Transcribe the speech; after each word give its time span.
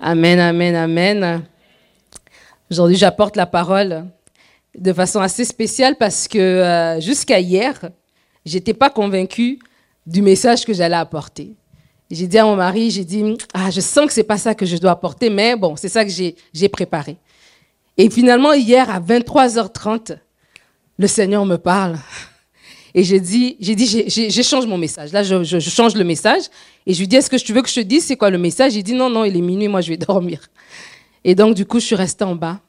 Amen, 0.00 0.38
amen, 0.38 0.76
amen. 0.76 1.42
Aujourd'hui, 2.70 2.96
j'apporte 2.96 3.34
la 3.34 3.46
parole 3.46 4.04
de 4.78 4.92
façon 4.92 5.18
assez 5.18 5.44
spéciale 5.44 5.96
parce 5.96 6.28
que 6.28 6.38
euh, 6.38 7.00
jusqu'à 7.00 7.40
hier, 7.40 7.90
j'étais 8.46 8.74
pas 8.74 8.90
convaincue 8.90 9.58
du 10.06 10.22
message 10.22 10.64
que 10.64 10.72
j'allais 10.72 10.94
apporter. 10.94 11.56
J'ai 12.12 12.28
dit 12.28 12.38
à 12.38 12.44
mon 12.44 12.54
mari, 12.54 12.92
j'ai 12.92 13.04
dit, 13.04 13.36
ah, 13.52 13.70
je 13.72 13.80
sens 13.80 14.06
que 14.06 14.12
c'est 14.12 14.22
pas 14.22 14.38
ça 14.38 14.54
que 14.54 14.64
je 14.64 14.76
dois 14.76 14.92
apporter, 14.92 15.30
mais 15.30 15.56
bon, 15.56 15.74
c'est 15.74 15.88
ça 15.88 16.04
que 16.04 16.10
j'ai 16.12 16.68
préparé. 16.68 17.16
Et 17.96 18.08
finalement, 18.08 18.52
hier, 18.52 18.88
à 18.88 19.00
23h30, 19.00 20.16
le 20.96 21.06
Seigneur 21.08 21.44
me 21.44 21.56
parle. 21.56 21.98
Et 22.94 23.04
j'ai 23.04 23.20
dit, 23.20 23.56
j'ai 23.60 23.74
dit, 23.74 23.86
j'échange 24.30 24.66
mon 24.66 24.78
message. 24.78 25.12
Là, 25.12 25.22
je, 25.22 25.58
change 25.60 25.94
le 25.94 26.04
message. 26.04 26.44
Et 26.86 26.94
je 26.94 27.00
lui 27.00 27.08
dis, 27.08 27.16
est-ce 27.16 27.30
que 27.30 27.36
tu 27.36 27.52
veux 27.52 27.62
que 27.62 27.68
je 27.68 27.74
te 27.74 27.80
dise 27.80 28.04
c'est 28.04 28.16
quoi 28.16 28.30
le 28.30 28.38
message? 28.38 28.74
Il 28.74 28.82
dit, 28.82 28.94
non, 28.94 29.10
non, 29.10 29.24
il 29.24 29.36
est 29.36 29.40
minuit, 29.40 29.68
moi, 29.68 29.80
je 29.80 29.90
vais 29.90 29.96
dormir. 30.08 30.40
Et 31.24 31.34
donc, 31.34 31.54
du 31.54 31.66
coup, 31.66 31.80
je 31.80 31.86
suis 31.86 31.96
restée 31.96 32.24
en 32.24 32.34
bas. 32.34 32.60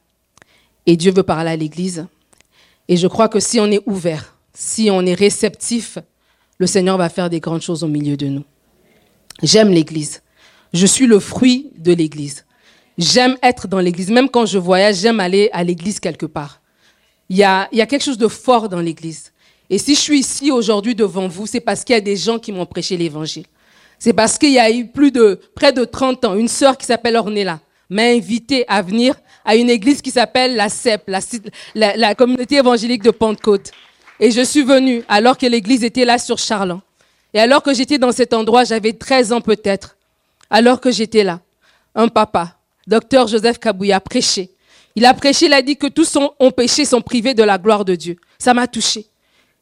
Et 0.86 0.96
Dieu 0.96 1.12
veut 1.12 1.22
parler 1.22 1.50
à 1.50 1.56
l'Église. 1.56 2.06
Et 2.88 2.96
je 2.96 3.06
crois 3.06 3.28
que 3.28 3.40
si 3.40 3.60
on 3.60 3.66
est 3.66 3.80
ouvert, 3.86 4.36
si 4.52 4.90
on 4.90 5.06
est 5.06 5.14
réceptif, 5.14 5.98
le 6.58 6.66
Seigneur 6.66 6.98
va 6.98 7.08
faire 7.08 7.30
des 7.30 7.40
grandes 7.40 7.62
choses 7.62 7.84
au 7.84 7.88
milieu 7.88 8.16
de 8.16 8.26
nous. 8.26 8.44
J'aime 9.42 9.70
l'Église. 9.70 10.22
Je 10.72 10.86
suis 10.86 11.06
le 11.06 11.18
fruit 11.18 11.70
de 11.78 11.92
l'Église. 11.92 12.44
J'aime 12.98 13.36
être 13.42 13.66
dans 13.66 13.78
l'Église. 13.78 14.10
Même 14.10 14.28
quand 14.28 14.44
je 14.44 14.58
voyage, 14.58 14.96
j'aime 14.96 15.20
aller 15.20 15.48
à 15.52 15.64
l'Église 15.64 16.00
quelque 16.00 16.26
part. 16.26 16.60
Il 17.28 17.36
y 17.36 17.44
a, 17.44 17.68
il 17.72 17.78
y 17.78 17.80
a 17.80 17.86
quelque 17.86 18.02
chose 18.04 18.18
de 18.18 18.28
fort 18.28 18.68
dans 18.68 18.80
l'Église. 18.80 19.32
Et 19.70 19.78
si 19.78 19.94
je 19.94 20.00
suis 20.00 20.18
ici 20.18 20.50
aujourd'hui 20.50 20.96
devant 20.96 21.28
vous, 21.28 21.46
c'est 21.46 21.60
parce 21.60 21.84
qu'il 21.84 21.94
y 21.94 21.96
a 21.96 22.02
des 22.02 22.16
gens 22.16 22.40
qui 22.40 22.50
m'ont 22.50 22.66
prêché 22.66 22.96
l'Évangile. 22.96 23.46
C'est 24.00 24.12
parce 24.12 24.36
qu'il 24.36 24.50
y 24.50 24.58
a 24.58 24.70
eu 24.70 24.88
près 25.54 25.72
de 25.72 25.84
30 25.84 26.24
ans, 26.24 26.34
une 26.34 26.48
sœur 26.48 26.76
qui 26.76 26.86
s'appelle 26.86 27.16
Ornella 27.16 27.60
m'a 27.90 28.02
invité 28.02 28.64
à 28.68 28.82
venir 28.82 29.14
à 29.44 29.56
une 29.56 29.68
église 29.68 30.00
qui 30.00 30.10
s'appelle 30.10 30.54
la 30.54 30.68
CEP, 30.68 31.10
la, 31.74 32.14
communauté 32.14 32.56
évangélique 32.56 33.02
de 33.02 33.10
Pentecôte. 33.10 33.72
Et 34.18 34.30
je 34.30 34.42
suis 34.42 34.62
venue 34.62 35.02
alors 35.08 35.36
que 35.36 35.46
l'église 35.46 35.82
était 35.82 36.04
là 36.04 36.18
sur 36.18 36.38
Charlan. 36.38 36.80
Et 37.34 37.40
alors 37.40 37.62
que 37.62 37.74
j'étais 37.74 37.98
dans 37.98 38.12
cet 38.12 38.32
endroit, 38.32 38.64
j'avais 38.64 38.92
13 38.92 39.32
ans 39.32 39.40
peut-être. 39.40 39.96
Alors 40.50 40.80
que 40.80 40.90
j'étais 40.90 41.24
là, 41.24 41.40
un 41.94 42.08
papa, 42.08 42.56
docteur 42.86 43.26
Joseph 43.26 43.58
Kabouya, 43.58 44.00
prêché. 44.00 44.50
Il 44.94 45.04
a 45.04 45.14
prêché, 45.14 45.46
il 45.46 45.52
a 45.52 45.62
dit 45.62 45.76
que 45.76 45.86
tous 45.86 46.16
ont 46.16 46.50
péché, 46.50 46.84
sont 46.84 47.00
privés 47.00 47.34
de 47.34 47.42
la 47.42 47.58
gloire 47.58 47.84
de 47.84 47.94
Dieu. 47.94 48.16
Ça 48.38 48.54
m'a 48.54 48.66
touché. 48.66 49.06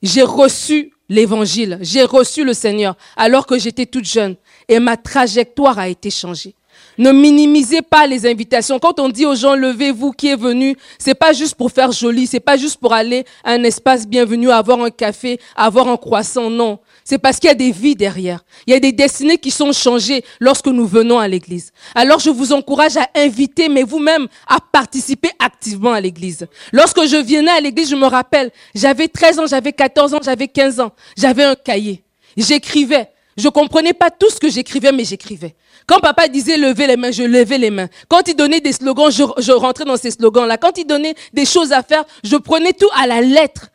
J'ai 0.03 0.23
reçu 0.23 0.93
l'évangile, 1.09 1.79
j'ai 1.81 2.05
reçu 2.05 2.45
le 2.45 2.53
Seigneur 2.53 2.97
alors 3.17 3.47
que 3.47 3.59
j'étais 3.59 3.87
toute 3.87 4.05
jeune 4.05 4.37
et 4.69 4.79
ma 4.79 4.97
trajectoire 4.97 5.79
a 5.79 5.89
été 5.89 6.11
changée. 6.11 6.55
Ne 6.99 7.13
minimisez 7.13 7.81
pas 7.81 8.07
les 8.07 8.27
invitations. 8.27 8.79
Quand 8.79 8.99
on 8.99 9.09
dit 9.09 9.25
aux 9.25 9.37
gens 9.37 9.55
levez-vous 9.55 10.11
qui 10.13 10.29
est 10.29 10.37
venu, 10.37 10.77
c'est 10.99 11.15
pas 11.15 11.33
juste 11.33 11.55
pour 11.55 11.71
faire 11.71 11.93
joli, 11.93 12.27
c'est 12.27 12.41
pas 12.41 12.57
juste 12.57 12.79
pour 12.79 12.93
aller 12.93 13.25
à 13.45 13.53
un 13.53 13.63
espace 13.63 14.07
bienvenu, 14.07 14.51
avoir 14.51 14.81
un 14.83 14.91
café, 14.91 15.39
avoir 15.55 15.89
un 15.89 15.97
croissant, 15.97 16.51
non. 16.51 16.79
C'est 17.09 17.17
parce 17.17 17.39
qu'il 17.39 17.49
y 17.49 17.51
a 17.51 17.55
des 17.55 17.71
vies 17.71 17.97
derrière. 17.97 18.45
Il 18.67 18.75
y 18.75 18.77
a 18.77 18.81
des 18.81 18.93
destinées 18.93 19.39
qui 19.39 19.51
sont 19.51 19.73
changées 19.73 20.23
lorsque 20.41 20.67
nous 20.67 20.87
venons 20.87 21.19
à 21.19 21.27
l'église. 21.27 21.73
Alors 21.95 22.19
je 22.19 22.29
vous 22.29 22.53
encourage 22.53 22.99
à 22.99 23.09
inviter, 23.15 23.71
mais 23.71 23.83
vous-même 23.83 24.29
à 24.47 24.59
participer 24.61 25.31
activement 25.39 25.93
à 25.95 26.03
l'église. 26.03 26.47
Lorsque 26.71 27.03
je 27.07 27.17
venais 27.17 27.51
à 27.51 27.63
l'église, 27.63 27.89
je 27.89 27.97
me 27.97 28.05
rappelle, 28.05 28.51
j'avais 28.75 29.09
13 29.09 29.39
ans, 29.39 29.47
j'avais 29.47 29.73
14 29.73 30.13
ans, 30.13 30.19
j'avais 30.23 30.49
15 30.49 30.81
ans. 30.81 30.93
J'avais 31.17 31.45
un 31.45 31.55
cahier. 31.55 32.05
J'écrivais. 32.37 33.09
Je 33.39 33.49
comprenais 33.49 33.95
pas 33.95 34.11
tout 34.11 34.29
ce 34.29 34.39
que 34.39 34.51
j'écrivais, 34.51 34.93
mais 34.93 35.05
j'écrivais. 35.05 35.55
Quand 35.87 36.01
papa 36.01 36.29
disait 36.29 36.59
lever 36.59 36.89
les 36.89 36.99
mains, 36.99 37.11
je 37.11 37.23
levais 37.23 37.57
les 37.57 37.71
mains. 37.71 37.89
Quand 38.09 38.29
il 38.29 38.37
donnait 38.37 38.61
des 38.61 38.73
slogans, 38.73 39.11
je, 39.11 39.23
je 39.39 39.53
rentrais 39.53 39.87
dans 39.87 39.97
ces 39.97 40.11
slogans-là. 40.11 40.59
Quand 40.59 40.77
il 40.77 40.85
donnait 40.85 41.15
des 41.33 41.47
choses 41.47 41.73
à 41.73 41.83
faire, 41.83 42.05
je 42.23 42.37
prenais 42.37 42.75
tout 42.75 42.91
à 42.95 43.07
la 43.07 43.23
lettre. 43.23 43.71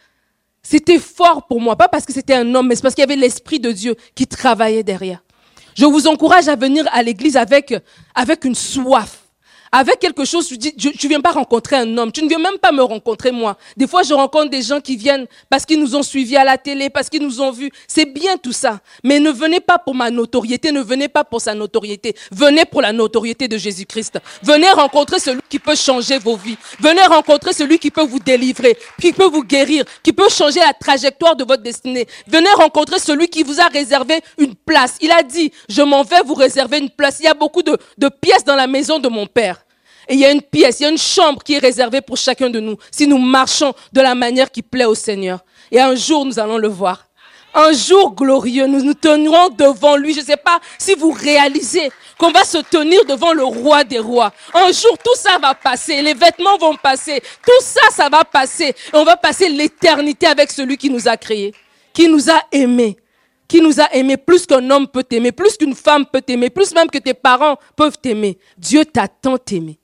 C'était 0.65 0.99
fort 0.99 1.45
pour 1.47 1.59
moi, 1.59 1.75
pas 1.75 1.89
parce 1.89 2.05
que 2.05 2.13
c'était 2.13 2.33
un 2.33 2.55
homme, 2.55 2.67
mais 2.67 2.75
c'est 2.75 2.81
parce 2.81 2.95
qu'il 2.95 3.01
y 3.01 3.05
avait 3.05 3.15
l'Esprit 3.15 3.59
de 3.59 3.71
Dieu 3.71 3.95
qui 4.15 4.27
travaillait 4.27 4.83
derrière. 4.83 5.23
Je 5.75 5.85
vous 5.85 6.07
encourage 6.07 6.47
à 6.47 6.55
venir 6.55 6.85
à 6.91 7.03
l'église 7.03 7.35
avec, 7.35 7.73
avec 8.15 8.45
une 8.45 8.55
soif 8.55 9.22
avec 9.75 9.97
quelque 9.97 10.23
chose, 10.23 10.47
tu 10.47 10.55
dis, 10.55 10.71
tu 10.75 11.07
viens 11.07 11.19
pas 11.19 11.31
rencontrer 11.31 11.77
un 11.77 11.97
homme, 11.97 12.11
tu 12.11 12.23
ne 12.23 12.29
viens 12.29 12.37
même 12.37 12.59
pas 12.59 12.71
me 12.71 12.83
rencontrer 12.83 13.31
moi. 13.31 13.57
Des 13.75 13.87
fois, 13.87 14.03
je 14.03 14.13
rencontre 14.13 14.51
des 14.51 14.61
gens 14.61 14.79
qui 14.79 14.95
viennent 14.95 15.25
parce 15.49 15.65
qu'ils 15.65 15.79
nous 15.79 15.95
ont 15.95 16.03
suivis 16.03 16.37
à 16.37 16.43
la 16.43 16.59
télé, 16.59 16.91
parce 16.91 17.09
qu'ils 17.09 17.23
nous 17.23 17.41
ont 17.41 17.49
vus. 17.49 17.71
C'est 17.87 18.05
bien 18.05 18.37
tout 18.37 18.51
ça. 18.51 18.81
Mais 19.03 19.19
ne 19.19 19.31
venez 19.31 19.59
pas 19.59 19.79
pour 19.79 19.95
ma 19.95 20.11
notoriété, 20.11 20.71
ne 20.71 20.81
venez 20.81 21.07
pas 21.07 21.23
pour 21.23 21.41
sa 21.41 21.55
notoriété. 21.55 22.15
Venez 22.31 22.65
pour 22.65 22.83
la 22.83 22.93
notoriété 22.93 23.47
de 23.47 23.57
Jésus-Christ. 23.57 24.19
Venez 24.43 24.69
rencontrer 24.69 25.17
celui 25.19 25.41
qui 25.49 25.57
peut 25.57 25.75
changer 25.75 26.19
vos 26.19 26.35
vies. 26.35 26.57
Venez 26.79 27.05
rencontrer 27.07 27.51
celui 27.51 27.79
qui 27.79 27.89
peut 27.89 28.05
vous 28.05 28.19
délivrer, 28.19 28.77
qui 29.01 29.11
peut 29.11 29.25
vous 29.25 29.43
guérir, 29.43 29.85
qui 30.03 30.13
peut 30.13 30.29
changer 30.29 30.59
la 30.59 30.73
trajectoire 30.73 31.35
de 31.35 31.45
votre 31.45 31.63
destinée. 31.63 32.05
Venez 32.27 32.51
rencontrer 32.57 32.99
celui 32.99 33.27
qui 33.27 33.41
vous 33.41 33.59
a 33.59 33.69
réservé 33.69 34.21
une 34.37 34.53
place. 34.53 34.97
Il 35.01 35.09
a 35.09 35.23
dit, 35.23 35.51
je 35.67 35.81
m'en 35.81 36.03
vais 36.03 36.21
vous 36.23 36.35
réserver 36.35 36.77
une 36.77 36.91
place. 36.91 37.17
Il 37.21 37.23
y 37.23 37.27
a 37.27 37.33
beaucoup 37.33 37.63
de, 37.63 37.75
de 37.97 38.09
pièces 38.09 38.43
dans 38.43 38.55
la 38.55 38.67
maison 38.67 38.99
de 38.99 39.07
mon 39.07 39.25
Père. 39.25 39.62
Et 40.07 40.13
il 40.13 40.19
y 40.19 40.25
a 40.25 40.31
une 40.31 40.41
pièce, 40.41 40.79
il 40.79 40.83
y 40.83 40.85
a 40.85 40.89
une 40.89 40.97
chambre 40.97 41.41
qui 41.43 41.53
est 41.53 41.59
réservée 41.59 42.01
pour 42.01 42.17
chacun 42.17 42.49
de 42.49 42.59
nous 42.59 42.77
si 42.91 43.07
nous 43.07 43.17
marchons 43.17 43.73
de 43.91 44.01
la 44.01 44.15
manière 44.15 44.51
qui 44.51 44.61
plaît 44.61 44.85
au 44.85 44.95
Seigneur. 44.95 45.39
Et 45.71 45.79
un 45.79 45.95
jour, 45.95 46.25
nous 46.25 46.39
allons 46.39 46.57
le 46.57 46.67
voir. 46.67 47.07
Un 47.55 47.71
jour 47.71 48.15
glorieux, 48.15 48.65
nous 48.65 48.81
nous 48.81 48.95
tenirons 48.95 49.49
devant 49.49 49.95
lui. 49.95 50.13
Je 50.13 50.21
ne 50.21 50.25
sais 50.25 50.37
pas 50.37 50.59
si 50.79 50.95
vous 50.95 51.11
réalisez 51.11 51.91
qu'on 52.17 52.31
va 52.31 52.43
se 52.43 52.57
tenir 52.57 53.05
devant 53.05 53.31
le 53.33 53.43
roi 53.43 53.83
des 53.83 53.99
rois. 53.99 54.33
Un 54.53 54.71
jour, 54.71 54.97
tout 54.97 55.15
ça 55.15 55.37
va 55.39 55.53
passer. 55.53 56.01
Les 56.01 56.15
vêtements 56.15 56.57
vont 56.57 56.75
passer. 56.75 57.21
Tout 57.45 57.61
ça, 57.61 57.81
ça 57.91 58.09
va 58.09 58.23
passer. 58.23 58.69
Et 58.69 58.95
on 58.95 59.03
va 59.03 59.17
passer 59.17 59.49
l'éternité 59.49 60.25
avec 60.25 60.51
celui 60.51 60.77
qui 60.77 60.89
nous 60.89 61.07
a 61.07 61.15
créés, 61.15 61.53
qui 61.93 62.07
nous 62.07 62.29
a 62.29 62.41
aimés 62.51 62.97
qui 63.45 63.61
nous 63.61 63.79
a 63.79 63.93
aimés 63.93 64.17
plus 64.17 64.47
qu'un 64.47 64.67
homme 64.71 64.87
peut 64.87 65.03
t'aimer, 65.03 65.31
plus 65.31 65.57
qu'une 65.57 65.75
femme 65.75 66.07
peut 66.11 66.21
t'aimer, 66.21 66.49
plus 66.49 66.73
même 66.73 66.89
que 66.89 66.97
tes 66.97 67.13
parents 67.13 67.57
peuvent 67.75 67.99
t'aimer. 68.01 68.39
Dieu 68.57 68.83
t'a 68.83 69.07
tant 69.07 69.37
aimé. 69.51 69.77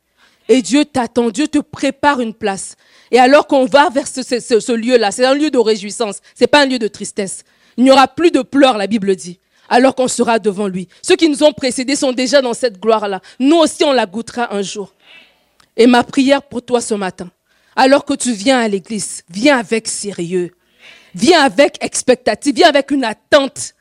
Et 0.49 0.63
Dieu 0.63 0.83
t'attend, 0.83 1.29
Dieu 1.29 1.47
te 1.47 1.59
prépare 1.59 2.19
une 2.19 2.33
place. 2.33 2.75
Et 3.11 3.19
alors 3.19 3.45
qu'on 3.45 3.65
va 3.65 3.89
vers 3.89 4.07
ce, 4.07 4.71
lieu-là, 4.71 5.11
c'est 5.11 5.23
un 5.23 5.35
lieu 5.35 5.51
de 5.51 5.59
réjouissance, 5.59 6.17
c'est 6.33 6.47
pas 6.47 6.63
un 6.63 6.65
lieu 6.65 6.79
de 6.79 6.87
tristesse. 6.87 7.43
Il 7.77 7.83
n'y 7.83 7.91
aura 7.91 8.07
plus 8.07 8.31
de 8.31 8.41
pleurs, 8.41 8.77
la 8.77 8.87
Bible 8.87 9.15
dit, 9.15 9.39
alors 9.69 9.93
qu'on 9.93 10.07
sera 10.07 10.39
devant 10.39 10.67
lui. 10.67 10.87
Ceux 11.03 11.15
qui 11.15 11.29
nous 11.29 11.43
ont 11.43 11.53
précédés 11.53 11.95
sont 11.95 12.11
déjà 12.11 12.41
dans 12.41 12.55
cette 12.55 12.81
gloire-là. 12.81 13.21
Nous 13.39 13.57
aussi, 13.57 13.83
on 13.83 13.93
la 13.93 14.07
goûtera 14.07 14.53
un 14.53 14.63
jour. 14.63 14.93
Et 15.77 15.85
ma 15.85 16.03
prière 16.03 16.41
pour 16.41 16.63
toi 16.63 16.81
ce 16.81 16.95
matin, 16.95 17.29
alors 17.75 18.03
que 18.03 18.15
tu 18.15 18.33
viens 18.33 18.59
à 18.59 18.67
l'église, 18.67 19.23
viens 19.29 19.59
avec 19.59 19.87
sérieux, 19.87 20.51
viens 21.13 21.43
avec 21.43 21.77
expectative, 21.81 22.55
viens 22.55 22.69
avec 22.69 22.89
une 22.89 23.05
attente 23.05 23.75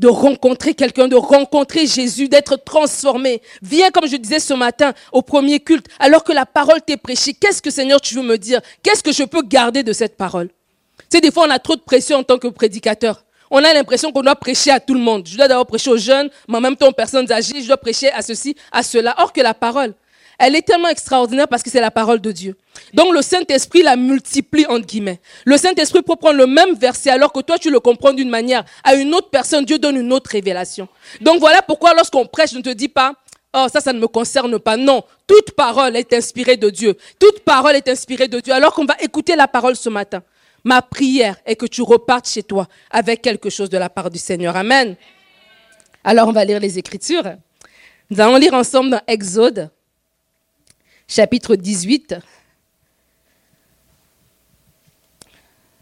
de 0.00 0.08
rencontrer 0.08 0.72
quelqu'un, 0.72 1.08
de 1.08 1.14
rencontrer 1.14 1.86
Jésus, 1.86 2.28
d'être 2.28 2.56
transformé. 2.56 3.42
Viens, 3.60 3.90
comme 3.90 4.08
je 4.08 4.16
disais 4.16 4.40
ce 4.40 4.54
matin, 4.54 4.94
au 5.12 5.20
premier 5.20 5.60
culte, 5.60 5.86
alors 5.98 6.24
que 6.24 6.32
la 6.32 6.46
parole 6.46 6.80
t'est 6.80 6.96
prêchée. 6.96 7.34
Qu'est-ce 7.34 7.60
que 7.60 7.70
Seigneur 7.70 8.00
tu 8.00 8.14
veux 8.14 8.22
me 8.22 8.38
dire? 8.38 8.60
Qu'est-ce 8.82 9.02
que 9.02 9.12
je 9.12 9.24
peux 9.24 9.42
garder 9.42 9.82
de 9.82 9.92
cette 9.92 10.16
parole? 10.16 10.48
Tu 11.10 11.20
des 11.20 11.30
fois, 11.30 11.44
on 11.46 11.50
a 11.50 11.58
trop 11.58 11.76
de 11.76 11.82
pression 11.82 12.18
en 12.18 12.22
tant 12.22 12.38
que 12.38 12.48
prédicateur. 12.48 13.24
On 13.50 13.62
a 13.62 13.74
l'impression 13.74 14.10
qu'on 14.10 14.22
doit 14.22 14.36
prêcher 14.36 14.70
à 14.70 14.80
tout 14.80 14.94
le 14.94 15.00
monde. 15.00 15.26
Je 15.26 15.36
dois 15.36 15.48
d'abord 15.48 15.66
prêcher 15.66 15.90
aux 15.90 15.98
jeunes, 15.98 16.30
mais 16.48 16.56
en 16.56 16.60
même 16.60 16.76
temps 16.76 16.88
aux 16.88 16.92
personnes 16.92 17.30
âgées, 17.30 17.60
je 17.60 17.66
dois 17.66 17.76
prêcher 17.76 18.10
à 18.12 18.22
ceci, 18.22 18.56
à 18.72 18.82
cela. 18.82 19.14
Or 19.18 19.32
que 19.32 19.40
la 19.42 19.52
parole, 19.52 19.92
elle 20.40 20.56
est 20.56 20.62
tellement 20.62 20.88
extraordinaire 20.88 21.46
parce 21.46 21.62
que 21.62 21.68
c'est 21.68 21.82
la 21.82 21.90
parole 21.90 22.18
de 22.18 22.32
Dieu. 22.32 22.56
Donc 22.94 23.12
le 23.12 23.20
Saint-Esprit 23.20 23.82
la 23.82 23.94
multiplie 23.94 24.64
entre 24.66 24.86
guillemets. 24.86 25.20
Le 25.44 25.58
Saint-Esprit 25.58 26.00
peut 26.00 26.16
prendre 26.16 26.38
le 26.38 26.46
même 26.46 26.74
verset 26.74 27.10
alors 27.10 27.30
que 27.30 27.40
toi 27.40 27.58
tu 27.58 27.70
le 27.70 27.78
comprends 27.78 28.14
d'une 28.14 28.30
manière. 28.30 28.64
À 28.82 28.94
une 28.94 29.14
autre 29.14 29.28
personne, 29.28 29.66
Dieu 29.66 29.78
donne 29.78 29.96
une 29.96 30.12
autre 30.14 30.30
révélation. 30.30 30.88
Donc 31.20 31.40
voilà 31.40 31.60
pourquoi 31.60 31.92
lorsqu'on 31.92 32.24
prêche, 32.24 32.52
je 32.52 32.56
ne 32.56 32.62
te 32.62 32.70
dis 32.70 32.88
pas, 32.88 33.12
oh 33.54 33.66
ça, 33.70 33.82
ça 33.82 33.92
ne 33.92 34.00
me 34.00 34.08
concerne 34.08 34.58
pas. 34.58 34.78
Non, 34.78 35.04
toute 35.26 35.50
parole 35.50 35.94
est 35.94 36.10
inspirée 36.14 36.56
de 36.56 36.70
Dieu. 36.70 36.96
Toute 37.18 37.40
parole 37.40 37.76
est 37.76 37.88
inspirée 37.88 38.26
de 38.26 38.40
Dieu. 38.40 38.54
Alors 38.54 38.72
qu'on 38.72 38.86
va 38.86 38.96
écouter 39.00 39.36
la 39.36 39.46
parole 39.46 39.76
ce 39.76 39.90
matin. 39.90 40.22
Ma 40.64 40.80
prière 40.80 41.36
est 41.44 41.56
que 41.56 41.66
tu 41.66 41.82
repartes 41.82 42.28
chez 42.28 42.42
toi 42.42 42.66
avec 42.90 43.20
quelque 43.20 43.50
chose 43.50 43.68
de 43.68 43.76
la 43.76 43.90
part 43.90 44.08
du 44.08 44.18
Seigneur. 44.18 44.56
Amen. 44.56 44.96
Alors 46.02 46.28
on 46.28 46.32
va 46.32 46.46
lire 46.46 46.60
les 46.60 46.78
Écritures. 46.78 47.24
Nous 48.08 48.20
allons 48.22 48.36
lire 48.36 48.54
ensemble 48.54 48.88
dans 48.88 49.02
Exode 49.06 49.70
chapitre 51.10 51.56
18, 51.56 52.16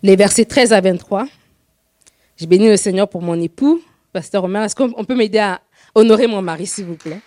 les 0.03 0.17
versets 0.17 0.47
13 0.47 0.73
à 0.73 0.81
23. 0.81 1.29
Je 2.39 2.47
bénis 2.47 2.69
le 2.69 2.79
Seigneur 2.79 3.09
pour 3.09 3.21
mon 3.21 3.39
époux, 3.39 3.83
Pasteur 4.13 4.43
Romain. 4.43 4.65
Est-ce 4.65 4.75
qu'on 4.75 5.05
peut 5.05 5.15
m'aider 5.15 5.39
à 5.39 5.61
honorer 5.95 6.27
mon 6.27 6.41
mari, 6.41 6.67
s'il 6.67 6.87
vous 6.87 6.97
plaît? 6.97 7.21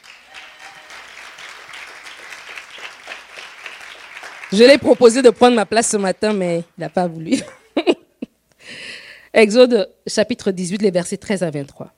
Je 4.51 4.63
l'ai 4.63 4.79
proposé 4.79 5.21
de 5.21 5.29
prendre 5.29 5.55
ma 5.55 5.67
place 5.67 5.89
ce 5.89 5.97
matin, 5.97 6.33
mais 6.33 6.63
il 6.77 6.81
n'a 6.81 6.89
pas 6.89 7.07
voulu. 7.07 7.39
Exode 9.33 9.93
chapitre 10.07 10.51
18, 10.51 10.81
les 10.81 10.91
versets 10.91 11.17
13 11.17 11.43
à 11.43 11.51
23. 11.51 11.93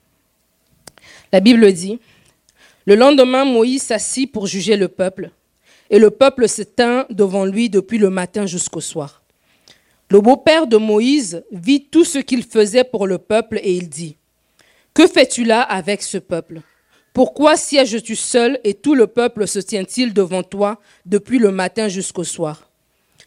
La 1.31 1.39
Bible 1.39 1.71
dit, 1.71 1.99
Le 2.85 2.95
lendemain, 2.95 3.45
Moïse 3.45 3.83
s'assit 3.83 4.29
pour 4.29 4.47
juger 4.47 4.75
le 4.75 4.89
peuple, 4.89 5.31
et 5.89 5.99
le 5.99 6.09
peuple 6.09 6.47
s'éteint 6.47 7.05
devant 7.09 7.45
lui 7.45 7.69
depuis 7.69 7.97
le 7.97 8.09
matin 8.09 8.45
jusqu'au 8.45 8.81
soir. 8.81 9.23
Le 10.09 10.21
beau-père 10.21 10.67
de 10.67 10.77
Moïse 10.77 11.43
vit 11.51 11.85
tout 11.85 12.05
ce 12.05 12.19
qu'il 12.19 12.43
faisait 12.43 12.83
pour 12.83 13.07
le 13.07 13.17
peuple, 13.17 13.59
et 13.63 13.73
il 13.73 13.89
dit, 13.89 14.17
Que 14.93 15.07
fais-tu 15.07 15.43
là 15.43 15.61
avec 15.61 16.01
ce 16.03 16.17
peuple? 16.17 16.61
Pourquoi 17.13 17.57
sièges-tu 17.57 18.15
seul 18.15 18.59
et 18.63 18.73
tout 18.73 18.95
le 18.95 19.07
peuple 19.07 19.47
se 19.47 19.59
tient-il 19.59 20.13
devant 20.13 20.43
toi 20.43 20.79
depuis 21.05 21.39
le 21.39 21.51
matin 21.51 21.87
jusqu'au 21.87 22.23
soir? 22.23 22.69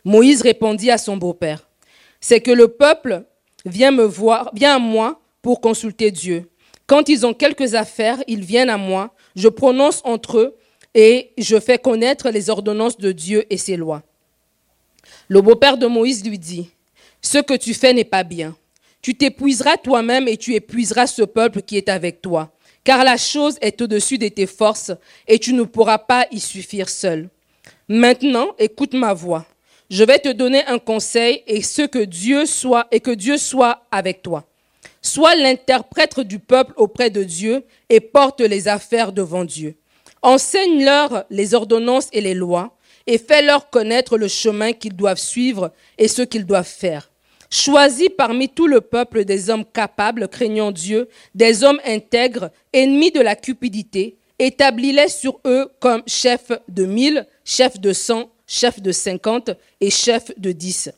Moïse 0.04 0.42
répondit 0.42 0.90
à 0.90 0.98
son 0.98 1.16
beau-père, 1.16 1.68
C'est 2.20 2.40
que 2.40 2.50
le 2.50 2.68
peuple 2.68 3.24
vient 3.64 3.90
me 3.90 4.04
voir, 4.04 4.50
vient 4.54 4.76
à 4.76 4.78
moi 4.78 5.20
pour 5.42 5.60
consulter 5.60 6.10
Dieu. 6.10 6.48
Quand 6.86 7.08
ils 7.08 7.26
ont 7.26 7.34
quelques 7.34 7.74
affaires, 7.74 8.22
ils 8.28 8.44
viennent 8.44 8.70
à 8.70 8.76
moi, 8.76 9.14
je 9.34 9.48
prononce 9.48 10.02
entre 10.04 10.38
eux 10.38 10.56
et 10.96 11.32
je 11.36 11.60
fais 11.60 11.76
connaître 11.76 12.30
les 12.30 12.48
ordonnances 12.48 12.96
de 12.96 13.12
Dieu 13.12 13.44
et 13.50 13.58
ses 13.58 13.76
lois. 13.76 14.02
Le 15.28 15.42
beau-père 15.42 15.76
de 15.76 15.86
Moïse 15.86 16.24
lui 16.24 16.38
dit, 16.38 16.70
Ce 17.20 17.36
que 17.36 17.54
tu 17.54 17.74
fais 17.74 17.92
n'est 17.92 18.04
pas 18.04 18.24
bien. 18.24 18.56
Tu 19.02 19.14
t'épuiseras 19.14 19.76
toi-même 19.76 20.26
et 20.26 20.38
tu 20.38 20.54
épuiseras 20.54 21.06
ce 21.06 21.22
peuple 21.22 21.60
qui 21.60 21.76
est 21.76 21.90
avec 21.90 22.22
toi, 22.22 22.50
car 22.82 23.04
la 23.04 23.18
chose 23.18 23.58
est 23.60 23.80
au-dessus 23.82 24.16
de 24.16 24.28
tes 24.28 24.46
forces 24.46 24.90
et 25.28 25.38
tu 25.38 25.52
ne 25.52 25.64
pourras 25.64 25.98
pas 25.98 26.26
y 26.32 26.40
suffire 26.40 26.88
seul. 26.88 27.28
Maintenant, 27.88 28.48
écoute 28.58 28.94
ma 28.94 29.12
voix. 29.12 29.44
Je 29.90 30.02
vais 30.02 30.18
te 30.18 30.32
donner 30.32 30.64
un 30.64 30.78
conseil 30.78 31.42
et 31.46 31.62
ce 31.62 31.82
que 31.82 32.04
Dieu 32.04 32.46
soit 32.46 32.88
et 32.90 33.00
que 33.00 33.10
Dieu 33.10 33.36
soit 33.36 33.82
avec 33.90 34.22
toi. 34.22 34.44
Sois 35.02 35.36
l'interprète 35.36 36.18
du 36.20 36.38
peuple 36.38 36.72
auprès 36.76 37.10
de 37.10 37.22
Dieu 37.22 37.64
et 37.90 38.00
porte 38.00 38.40
les 38.40 38.66
affaires 38.66 39.12
devant 39.12 39.44
Dieu. 39.44 39.76
Enseigne-leur 40.22 41.24
les 41.30 41.54
ordonnances 41.54 42.08
et 42.12 42.20
les 42.20 42.34
lois 42.34 42.76
et 43.06 43.18
fais-leur 43.18 43.70
connaître 43.70 44.18
le 44.18 44.28
chemin 44.28 44.72
qu'ils 44.72 44.96
doivent 44.96 45.18
suivre 45.18 45.72
et 45.98 46.08
ce 46.08 46.22
qu'ils 46.22 46.46
doivent 46.46 46.66
faire. 46.66 47.10
Choisis 47.48 48.08
parmi 48.16 48.48
tout 48.48 48.66
le 48.66 48.80
peuple 48.80 49.24
des 49.24 49.50
hommes 49.50 49.64
capables, 49.64 50.28
craignant 50.28 50.72
Dieu, 50.72 51.08
des 51.34 51.62
hommes 51.62 51.80
intègres, 51.84 52.50
ennemis 52.72 53.12
de 53.12 53.20
la 53.20 53.36
cupidité, 53.36 54.16
établis-les 54.38 55.08
sur 55.08 55.38
eux 55.46 55.70
comme 55.78 56.02
chefs 56.06 56.50
de 56.68 56.84
mille, 56.84 57.26
chefs 57.44 57.80
de 57.80 57.92
cent, 57.92 58.30
chefs 58.48 58.82
de 58.82 58.90
cinquante 58.90 59.50
et 59.80 59.90
chefs 59.90 60.32
de 60.38 60.50
dix. 60.50 60.90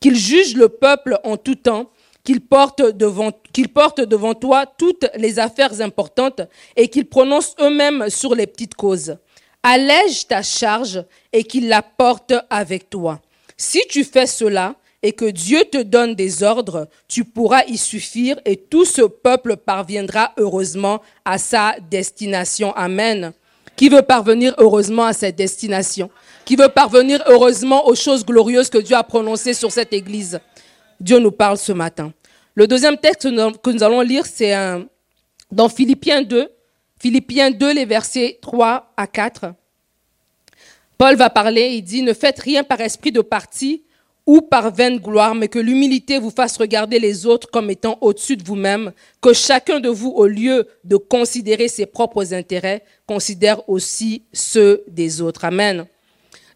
Qu'ils 0.00 0.16
jugent 0.16 0.56
le 0.56 0.70
peuple 0.70 1.18
en 1.24 1.36
tout 1.36 1.54
temps 1.54 1.90
qu'ils 2.24 2.40
portent 2.40 2.82
devant, 2.82 3.32
qu'ils 3.52 3.68
portent 3.68 4.00
devant 4.00 4.34
toi 4.34 4.66
toutes 4.66 5.06
les 5.16 5.38
affaires 5.38 5.80
importantes 5.80 6.42
et 6.76 6.88
qu'ils 6.88 7.06
prononcent 7.06 7.54
eux-mêmes 7.60 8.10
sur 8.10 8.34
les 8.34 8.46
petites 8.46 8.74
causes. 8.74 9.16
Allège 9.62 10.26
ta 10.26 10.42
charge 10.42 11.04
et 11.32 11.44
qu'ils 11.44 11.68
la 11.68 11.82
portent 11.82 12.34
avec 12.48 12.88
toi. 12.88 13.20
Si 13.56 13.80
tu 13.88 14.04
fais 14.04 14.26
cela 14.26 14.74
et 15.02 15.12
que 15.12 15.26
Dieu 15.26 15.64
te 15.70 15.82
donne 15.82 16.14
des 16.14 16.42
ordres, 16.42 16.88
tu 17.08 17.24
pourras 17.24 17.64
y 17.66 17.76
suffire 17.76 18.40
et 18.44 18.56
tout 18.56 18.84
ce 18.84 19.02
peuple 19.02 19.56
parviendra 19.56 20.32
heureusement 20.36 21.00
à 21.24 21.38
sa 21.38 21.76
destination. 21.90 22.72
Amen. 22.74 23.32
Qui 23.76 23.88
veut 23.88 24.02
parvenir 24.02 24.54
heureusement 24.58 25.04
à 25.04 25.14
cette 25.14 25.36
destination? 25.36 26.10
Qui 26.44 26.56
veut 26.56 26.68
parvenir 26.68 27.22
heureusement 27.26 27.86
aux 27.86 27.94
choses 27.94 28.24
glorieuses 28.24 28.68
que 28.68 28.78
Dieu 28.78 28.96
a 28.96 29.02
prononcées 29.02 29.54
sur 29.54 29.72
cette 29.72 29.92
église? 29.92 30.38
Dieu 31.00 31.18
nous 31.18 31.32
parle 31.32 31.56
ce 31.56 31.72
matin. 31.72 32.12
Le 32.54 32.66
deuxième 32.66 32.98
texte 32.98 33.22
que 33.22 33.70
nous 33.70 33.82
allons 33.82 34.02
lire, 34.02 34.26
c'est 34.26 34.54
dans 35.50 35.68
Philippiens 35.68 36.22
2, 36.22 36.50
Philippiens 36.98 37.50
2, 37.50 37.72
les 37.72 37.86
versets 37.86 38.38
3 38.42 38.92
à 38.96 39.06
4. 39.06 39.54
Paul 40.98 41.16
va 41.16 41.30
parler, 41.30 41.68
il 41.68 41.82
dit, 41.82 42.02
ne 42.02 42.12
faites 42.12 42.38
rien 42.40 42.62
par 42.62 42.80
esprit 42.82 43.10
de 43.10 43.22
parti 43.22 43.82
ou 44.26 44.42
par 44.42 44.70
vaine 44.70 44.98
gloire, 44.98 45.34
mais 45.34 45.48
que 45.48 45.58
l'humilité 45.58 46.18
vous 46.18 46.30
fasse 46.30 46.58
regarder 46.58 46.98
les 46.98 47.24
autres 47.24 47.50
comme 47.50 47.70
étant 47.70 47.96
au-dessus 48.02 48.36
de 48.36 48.44
vous-même, 48.44 48.92
que 49.22 49.32
chacun 49.32 49.80
de 49.80 49.88
vous, 49.88 50.10
au 50.10 50.26
lieu 50.26 50.68
de 50.84 50.96
considérer 50.96 51.68
ses 51.68 51.86
propres 51.86 52.34
intérêts, 52.34 52.84
considère 53.06 53.66
aussi 53.68 54.24
ceux 54.34 54.84
des 54.88 55.22
autres. 55.22 55.46
Amen. 55.46 55.86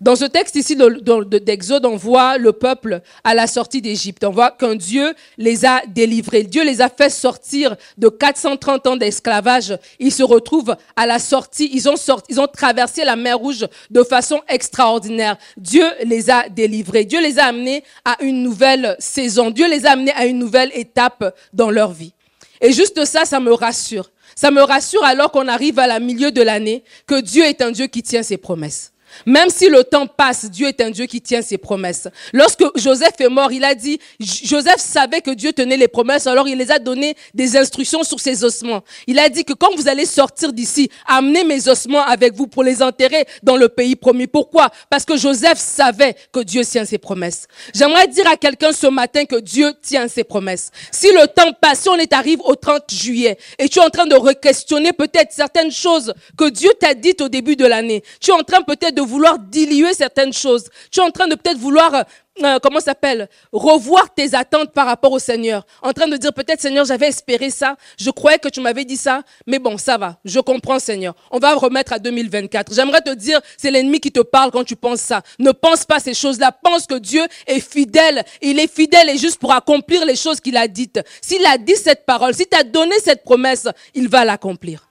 Dans 0.00 0.16
ce 0.16 0.24
texte 0.24 0.56
ici 0.56 0.76
d'Exode, 0.76 1.86
on 1.86 1.96
voit 1.96 2.36
le 2.36 2.52
peuple 2.52 3.00
à 3.22 3.34
la 3.34 3.46
sortie 3.46 3.80
d'Égypte. 3.80 4.24
On 4.24 4.30
voit 4.30 4.50
qu'un 4.50 4.74
Dieu 4.74 5.14
les 5.38 5.64
a 5.64 5.82
délivrés. 5.86 6.42
Dieu 6.42 6.64
les 6.64 6.80
a 6.80 6.88
fait 6.88 7.10
sortir 7.10 7.76
de 7.96 8.08
430 8.08 8.86
ans 8.88 8.96
d'esclavage. 8.96 9.78
Ils 10.00 10.12
se 10.12 10.24
retrouvent 10.24 10.76
à 10.96 11.06
la 11.06 11.18
sortie. 11.18 11.70
Ils 11.72 11.88
ont, 11.88 11.96
sorti, 11.96 12.32
ils 12.32 12.40
ont 12.40 12.48
traversé 12.48 13.04
la 13.04 13.14
mer 13.14 13.38
Rouge 13.38 13.66
de 13.90 14.02
façon 14.02 14.40
extraordinaire. 14.48 15.36
Dieu 15.56 15.84
les 16.04 16.28
a 16.30 16.48
délivrés. 16.48 17.04
Dieu 17.04 17.20
les 17.20 17.38
a 17.38 17.46
amenés 17.46 17.84
à 18.04 18.16
une 18.22 18.42
nouvelle 18.42 18.96
saison. 18.98 19.50
Dieu 19.50 19.68
les 19.68 19.86
a 19.86 19.92
amenés 19.92 20.12
à 20.12 20.26
une 20.26 20.38
nouvelle 20.38 20.70
étape 20.74 21.36
dans 21.52 21.70
leur 21.70 21.92
vie. 21.92 22.12
Et 22.60 22.72
juste 22.72 23.04
ça, 23.04 23.24
ça 23.24 23.40
me 23.40 23.52
rassure. 23.52 24.10
Ça 24.34 24.50
me 24.50 24.62
rassure 24.62 25.04
alors 25.04 25.30
qu'on 25.30 25.46
arrive 25.46 25.78
à 25.78 25.86
la 25.86 26.00
milieu 26.00 26.32
de 26.32 26.42
l'année 26.42 26.82
que 27.06 27.20
Dieu 27.20 27.44
est 27.44 27.62
un 27.62 27.70
Dieu 27.70 27.86
qui 27.86 28.02
tient 28.02 28.22
ses 28.22 28.36
promesses. 28.36 28.93
Même 29.26 29.48
si 29.50 29.68
le 29.68 29.84
temps 29.84 30.06
passe, 30.06 30.50
Dieu 30.50 30.68
est 30.68 30.80
un 30.80 30.90
Dieu 30.90 31.06
qui 31.06 31.20
tient 31.20 31.42
ses 31.42 31.58
promesses. 31.58 32.08
Lorsque 32.32 32.64
Joseph 32.76 33.20
est 33.20 33.28
mort, 33.28 33.52
il 33.52 33.64
a 33.64 33.74
dit, 33.74 33.98
Joseph 34.20 34.78
savait 34.78 35.20
que 35.20 35.30
Dieu 35.30 35.52
tenait 35.52 35.76
les 35.76 35.88
promesses, 35.88 36.26
alors 36.26 36.48
il 36.48 36.58
les 36.58 36.70
a 36.70 36.78
donné 36.78 37.14
des 37.32 37.56
instructions 37.56 38.02
sur 38.02 38.20
ses 38.20 38.44
ossements. 38.44 38.82
Il 39.06 39.18
a 39.18 39.28
dit 39.28 39.44
que 39.44 39.52
quand 39.52 39.74
vous 39.76 39.88
allez 39.88 40.06
sortir 40.06 40.52
d'ici, 40.52 40.90
amenez 41.06 41.44
mes 41.44 41.68
ossements 41.68 42.04
avec 42.04 42.34
vous 42.34 42.46
pour 42.46 42.62
les 42.62 42.82
enterrer 42.82 43.26
dans 43.42 43.56
le 43.56 43.68
pays 43.68 43.96
promis. 43.96 44.26
Pourquoi? 44.26 44.70
Parce 44.90 45.04
que 45.04 45.16
Joseph 45.16 45.58
savait 45.58 46.14
que 46.32 46.40
Dieu 46.40 46.64
tient 46.64 46.84
ses 46.84 46.98
promesses. 46.98 47.46
J'aimerais 47.74 48.08
dire 48.08 48.26
à 48.28 48.36
quelqu'un 48.36 48.72
ce 48.72 48.86
matin 48.86 49.24
que 49.24 49.36
Dieu 49.36 49.72
tient 49.82 50.08
ses 50.08 50.24
promesses. 50.24 50.70
Si 50.90 51.08
le 51.08 51.26
temps 51.26 51.52
passe, 51.60 51.80
si 51.82 51.88
on 51.88 51.96
est 51.96 52.12
arrivé 52.12 52.42
au 52.44 52.54
30 52.54 52.92
juillet 52.92 53.38
et 53.58 53.68
tu 53.68 53.78
es 53.78 53.82
en 53.82 53.90
train 53.90 54.06
de 54.06 54.14
re-questionner 54.14 54.92
peut-être 54.92 55.32
certaines 55.32 55.72
choses 55.72 56.14
que 56.36 56.48
Dieu 56.48 56.70
t'a 56.78 56.94
dites 56.94 57.20
au 57.20 57.28
début 57.28 57.56
de 57.56 57.66
l'année, 57.66 58.02
tu 58.20 58.30
es 58.30 58.34
en 58.34 58.42
train 58.42 58.62
peut-être 58.62 58.94
de 58.94 59.02
vouloir 59.04 59.38
diluer 59.38 59.94
certaines 59.94 60.32
choses. 60.32 60.64
Tu 60.90 61.00
es 61.00 61.02
en 61.02 61.10
train 61.10 61.26
de 61.26 61.34
peut-être 61.34 61.58
vouloir, 61.58 61.94
euh, 61.94 62.02
euh 62.42 62.58
comment 62.62 62.80
s'appelle, 62.80 63.28
revoir 63.52 64.12
tes 64.14 64.34
attentes 64.34 64.72
par 64.72 64.86
rapport 64.86 65.12
au 65.12 65.18
Seigneur. 65.18 65.66
En 65.82 65.92
train 65.92 66.08
de 66.08 66.16
dire 66.16 66.32
peut-être 66.32 66.60
Seigneur, 66.60 66.84
j'avais 66.84 67.08
espéré 67.08 67.50
ça, 67.50 67.76
je 67.98 68.10
croyais 68.10 68.38
que 68.38 68.48
tu 68.48 68.60
m'avais 68.60 68.84
dit 68.84 68.96
ça, 68.96 69.22
mais 69.46 69.58
bon, 69.58 69.78
ça 69.78 69.98
va, 69.98 70.18
je 70.24 70.40
comprends 70.40 70.78
Seigneur. 70.78 71.14
On 71.30 71.38
va 71.38 71.54
remettre 71.54 71.92
à 71.92 71.98
2024. 71.98 72.74
J'aimerais 72.74 73.02
te 73.02 73.14
dire, 73.14 73.40
c'est 73.56 73.70
l'ennemi 73.70 74.00
qui 74.00 74.12
te 74.12 74.20
parle 74.20 74.50
quand 74.50 74.64
tu 74.64 74.76
penses 74.76 75.00
ça. 75.00 75.22
Ne 75.38 75.52
pense 75.52 75.84
pas 75.84 76.00
ces 76.00 76.14
choses-là. 76.14 76.52
Pense 76.52 76.86
que 76.86 76.98
Dieu 76.98 77.22
est 77.46 77.60
fidèle. 77.60 78.24
Il 78.42 78.58
est 78.58 78.72
fidèle 78.72 79.10
et 79.10 79.18
juste 79.18 79.38
pour 79.38 79.52
accomplir 79.52 80.04
les 80.04 80.16
choses 80.16 80.40
qu'il 80.40 80.56
a 80.56 80.68
dites. 80.68 81.00
S'il 81.20 81.44
a 81.46 81.58
dit 81.58 81.76
cette 81.76 82.06
parole, 82.06 82.34
si 82.34 82.46
tu 82.46 82.56
as 82.56 82.64
donné 82.64 82.98
cette 83.00 83.24
promesse, 83.24 83.68
il 83.94 84.08
va 84.08 84.24
l'accomplir 84.24 84.88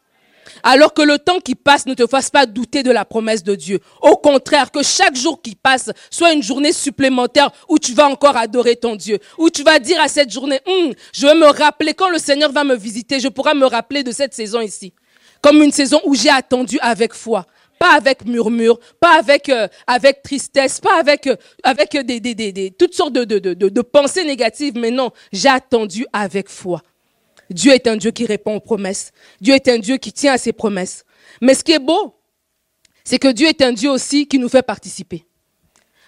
alors 0.64 0.94
que 0.94 1.02
le 1.02 1.20
temps 1.20 1.40
qui 1.40 1.56
passe 1.56 1.86
ne 1.86 1.94
te 1.94 2.08
fasse 2.08 2.30
pas 2.30 2.46
douter 2.46 2.84
de 2.84 2.92
la 2.92 3.06
promesse 3.06 3.44
de 3.44 3.56
Dieu. 3.56 3.80
Au 4.02 4.16
contraire, 4.16 4.72
que 4.72 4.84
chaque 4.84 5.16
jour 5.16 5.42
qui 5.42 5.56
passe 5.56 5.92
soit 6.10 6.34
une 6.34 6.44
journée 6.44 6.74
supplémentaire 6.74 7.52
où 7.70 7.80
tu 7.80 7.94
vas 7.94 8.08
encore 8.08 8.38
adorer 8.38 8.76
ton 8.76 8.96
Dieu, 8.96 9.20
où 9.38 9.50
tu 9.50 9.64
vas 9.64 9.80
dire 9.80 10.00
à 10.02 10.08
cette 10.08 10.32
journée, 10.32 10.60
hum, 10.66 10.94
je 11.14 11.28
vais 11.28 11.36
me 11.36 11.48
rappeler 11.48 11.94
quand 11.94 12.10
le 12.10 12.18
Seigneur 12.20 12.52
va 12.52 12.64
me 12.64 12.76
visiter, 12.76 13.20
je 13.20 13.28
pourrai 13.28 13.54
me 13.54 13.66
rappeler 13.66 14.04
de 14.04 14.12
cette 14.12 14.34
saison 14.34 14.62
ici, 14.62 14.94
comme 15.42 15.62
une 15.62 15.72
saison 15.72 16.00
où 16.06 16.16
j'ai 16.16 16.30
attendu 16.30 16.78
avec 16.82 17.14
foi 17.14 17.46
pas 17.80 17.96
avec 17.98 18.26
murmure, 18.26 18.80
pas 19.02 19.20
avec 19.20 19.50
euh, 19.50 19.68
avec 19.88 20.24
tristesse, 20.24 20.80
pas 20.80 20.98
avec 21.00 21.28
euh, 21.28 21.36
avec 21.64 21.92
des, 21.92 22.22
des, 22.22 22.34
des, 22.34 22.54
des, 22.54 22.72
toutes 22.72 22.94
sortes 22.94 23.12
de, 23.12 23.26
de, 23.26 23.40
de, 23.40 23.54
de 23.54 23.82
pensées 23.82 24.24
négatives, 24.24 24.78
mais 24.78 24.90
non, 24.90 25.12
j'ai 25.34 25.50
attendu 25.50 26.06
avec 26.14 26.48
foi. 26.48 26.82
Dieu 27.54 27.72
est 27.72 27.88
un 27.88 27.96
Dieu 27.96 28.12
qui 28.12 28.26
répond 28.26 28.56
aux 28.56 28.60
promesses. 28.60 29.12
Dieu 29.40 29.54
est 29.54 29.68
un 29.68 29.80
Dieu 29.80 29.98
qui 29.98 30.12
tient 30.12 30.34
à 30.34 30.38
ses 30.38 30.54
promesses. 30.54 31.06
Mais 31.42 31.54
ce 31.54 31.64
qui 31.64 31.72
est 31.72 31.80
beau, 31.80 32.16
c'est 33.04 33.20
que 33.20 33.28
Dieu 33.28 33.48
est 33.48 33.62
un 33.62 33.74
Dieu 33.74 33.90
aussi 33.90 34.28
qui 34.28 34.40
nous 34.40 34.50
fait 34.50 34.64
participer. 34.64 35.26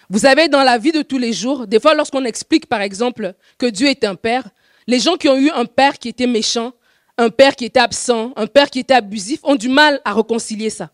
Vous 0.08 0.20
savez, 0.20 0.48
dans 0.48 0.62
la 0.62 0.78
vie 0.78 0.92
de 0.92 1.02
tous 1.02 1.18
les 1.18 1.32
jours, 1.32 1.66
des 1.66 1.80
fois 1.80 1.94
lorsqu'on 1.94 2.24
explique 2.24 2.66
par 2.66 2.80
exemple 2.80 3.34
que 3.58 3.66
Dieu 3.66 3.88
est 3.88 4.04
un 4.04 4.14
père, 4.14 4.48
les 4.86 5.00
gens 5.00 5.16
qui 5.16 5.28
ont 5.28 5.36
eu 5.36 5.50
un 5.50 5.64
père 5.64 5.98
qui 5.98 6.08
était 6.08 6.28
méchant, 6.28 6.72
un 7.18 7.30
père 7.30 7.56
qui 7.56 7.64
était 7.64 7.80
absent, 7.80 8.32
un 8.36 8.46
père 8.46 8.70
qui 8.70 8.80
était 8.80 8.94
abusif, 8.94 9.40
ont 9.42 9.56
du 9.56 9.68
mal 9.68 10.00
à 10.04 10.14
réconcilier 10.14 10.70
ça. 10.70 10.90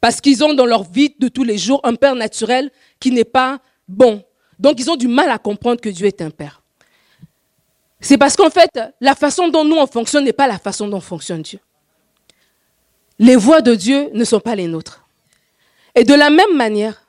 Parce 0.00 0.20
qu'ils 0.20 0.44
ont 0.44 0.54
dans 0.54 0.66
leur 0.66 0.84
vie 0.84 1.14
de 1.18 1.28
tous 1.28 1.44
les 1.44 1.58
jours 1.58 1.80
un 1.84 1.94
père 1.94 2.14
naturel 2.14 2.70
qui 3.00 3.10
n'est 3.10 3.24
pas 3.24 3.60
bon. 3.88 4.22
Donc 4.58 4.78
ils 4.78 4.90
ont 4.90 4.96
du 4.96 5.08
mal 5.08 5.30
à 5.30 5.38
comprendre 5.38 5.80
que 5.80 5.88
Dieu 5.88 6.06
est 6.06 6.22
un 6.22 6.30
père. 6.30 6.61
C'est 8.02 8.18
parce 8.18 8.36
qu'en 8.36 8.50
fait, 8.50 8.80
la 9.00 9.14
façon 9.14 9.48
dont 9.48 9.64
nous 9.64 9.76
on 9.76 9.86
fonctionne 9.86 10.24
n'est 10.24 10.32
pas 10.32 10.48
la 10.48 10.58
façon 10.58 10.88
dont 10.88 11.00
fonctionne 11.00 11.42
Dieu. 11.42 11.60
Les 13.18 13.36
voies 13.36 13.62
de 13.62 13.76
Dieu 13.76 14.10
ne 14.12 14.24
sont 14.24 14.40
pas 14.40 14.56
les 14.56 14.66
nôtres. 14.66 15.06
Et 15.94 16.02
de 16.02 16.12
la 16.12 16.28
même 16.28 16.56
manière, 16.56 17.06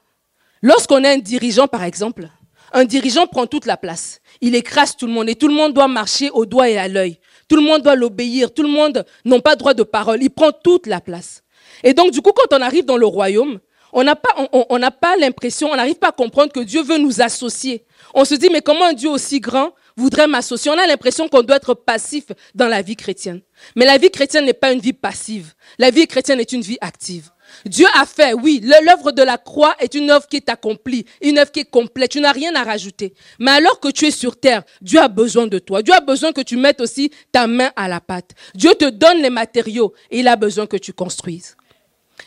lorsqu'on 0.61 1.03
a 1.03 1.09
un 1.09 1.17
dirigeant, 1.17 1.67
par 1.67 1.83
exemple, 1.83 2.29
un 2.73 2.85
dirigeant 2.85 3.25
prend 3.25 3.47
toute 3.47 3.65
la 3.65 3.75
place. 3.75 4.21
Il 4.39 4.53
écrase 4.55 4.95
tout 4.95 5.07
le 5.07 5.13
monde 5.13 5.29
et 5.29 5.35
tout 5.35 5.47
le 5.47 5.55
monde 5.55 5.73
doit 5.73 5.87
marcher 5.87 6.29
au 6.29 6.45
doigt 6.45 6.69
et 6.69 6.77
à 6.77 6.87
l'œil. 6.87 7.19
Tout 7.47 7.55
le 7.55 7.63
monde 7.63 7.81
doit 7.81 7.95
l'obéir. 7.95 8.53
Tout 8.53 8.63
le 8.63 8.69
monde 8.69 9.03
n'a 9.25 9.39
pas 9.41 9.55
droit 9.55 9.73
de 9.73 9.83
parole. 9.83 10.21
Il 10.21 10.29
prend 10.29 10.51
toute 10.51 10.85
la 10.85 11.01
place. 11.01 11.43
Et 11.83 11.93
donc, 11.93 12.11
du 12.11 12.21
coup, 12.21 12.31
quand 12.31 12.55
on 12.55 12.61
arrive 12.61 12.85
dans 12.85 12.97
le 12.97 13.05
royaume, 13.05 13.59
on 13.93 14.03
n'a 14.03 14.15
pas, 14.15 14.29
on, 14.51 14.79
n'a 14.79 14.91
pas 14.91 15.15
l'impression, 15.17 15.69
on 15.71 15.75
n'arrive 15.75 15.95
pas 15.95 16.09
à 16.09 16.11
comprendre 16.11 16.51
que 16.51 16.59
Dieu 16.59 16.81
veut 16.81 16.97
nous 16.97 17.21
associer. 17.21 17.85
On 18.13 18.25
se 18.25 18.35
dit, 18.35 18.49
mais 18.51 18.61
comment 18.61 18.85
un 18.85 18.93
Dieu 18.93 19.09
aussi 19.09 19.39
grand 19.39 19.73
voudrait 19.95 20.27
m'associer? 20.27 20.71
On 20.71 20.77
a 20.77 20.87
l'impression 20.87 21.27
qu'on 21.27 21.43
doit 21.43 21.57
être 21.57 21.75
passif 21.75 22.25
dans 22.55 22.67
la 22.67 22.81
vie 22.81 22.95
chrétienne. 22.95 23.41
Mais 23.75 23.85
la 23.85 23.97
vie 23.97 24.09
chrétienne 24.09 24.45
n'est 24.45 24.53
pas 24.53 24.71
une 24.71 24.79
vie 24.79 24.93
passive. 24.93 25.53
La 25.77 25.91
vie 25.91 26.07
chrétienne 26.07 26.39
est 26.39 26.51
une 26.51 26.61
vie 26.61 26.77
active. 26.81 27.29
Dieu 27.65 27.85
a 27.93 28.05
fait, 28.05 28.33
oui, 28.33 28.61
l'œuvre 28.63 29.11
de 29.11 29.21
la 29.21 29.37
croix 29.37 29.75
est 29.79 29.93
une 29.93 30.09
œuvre 30.09 30.27
qui 30.27 30.37
est 30.37 30.49
accomplie, 30.49 31.05
une 31.21 31.37
œuvre 31.37 31.51
qui 31.51 31.59
est 31.59 31.69
complète, 31.69 32.11
tu 32.11 32.19
n'as 32.19 32.31
rien 32.31 32.55
à 32.55 32.63
rajouter. 32.63 33.13
Mais 33.37 33.51
alors 33.51 33.79
que 33.79 33.89
tu 33.89 34.05
es 34.05 34.11
sur 34.11 34.39
terre, 34.39 34.63
Dieu 34.81 34.99
a 34.99 35.07
besoin 35.07 35.45
de 35.45 35.59
toi. 35.59 35.83
Dieu 35.83 35.93
a 35.93 36.01
besoin 36.01 36.31
que 36.31 36.41
tu 36.41 36.57
mettes 36.57 36.81
aussi 36.81 37.11
ta 37.31 37.45
main 37.45 37.71
à 37.75 37.87
la 37.87 38.01
pâte. 38.01 38.31
Dieu 38.55 38.73
te 38.73 38.89
donne 38.89 39.21
les 39.21 39.29
matériaux 39.29 39.93
et 40.09 40.19
il 40.19 40.27
a 40.27 40.35
besoin 40.35 40.65
que 40.65 40.77
tu 40.77 40.93
construises. 40.93 41.55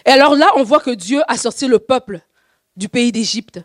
Et 0.05 0.11
alors 0.11 0.35
là, 0.35 0.51
on 0.57 0.63
voit 0.63 0.81
que 0.81 0.91
Dieu 0.91 1.23
a 1.29 1.37
sorti 1.37 1.67
le 1.67 1.79
peuple 1.79 2.21
du 2.77 2.89
pays 2.89 3.13
d'Égypte. 3.13 3.61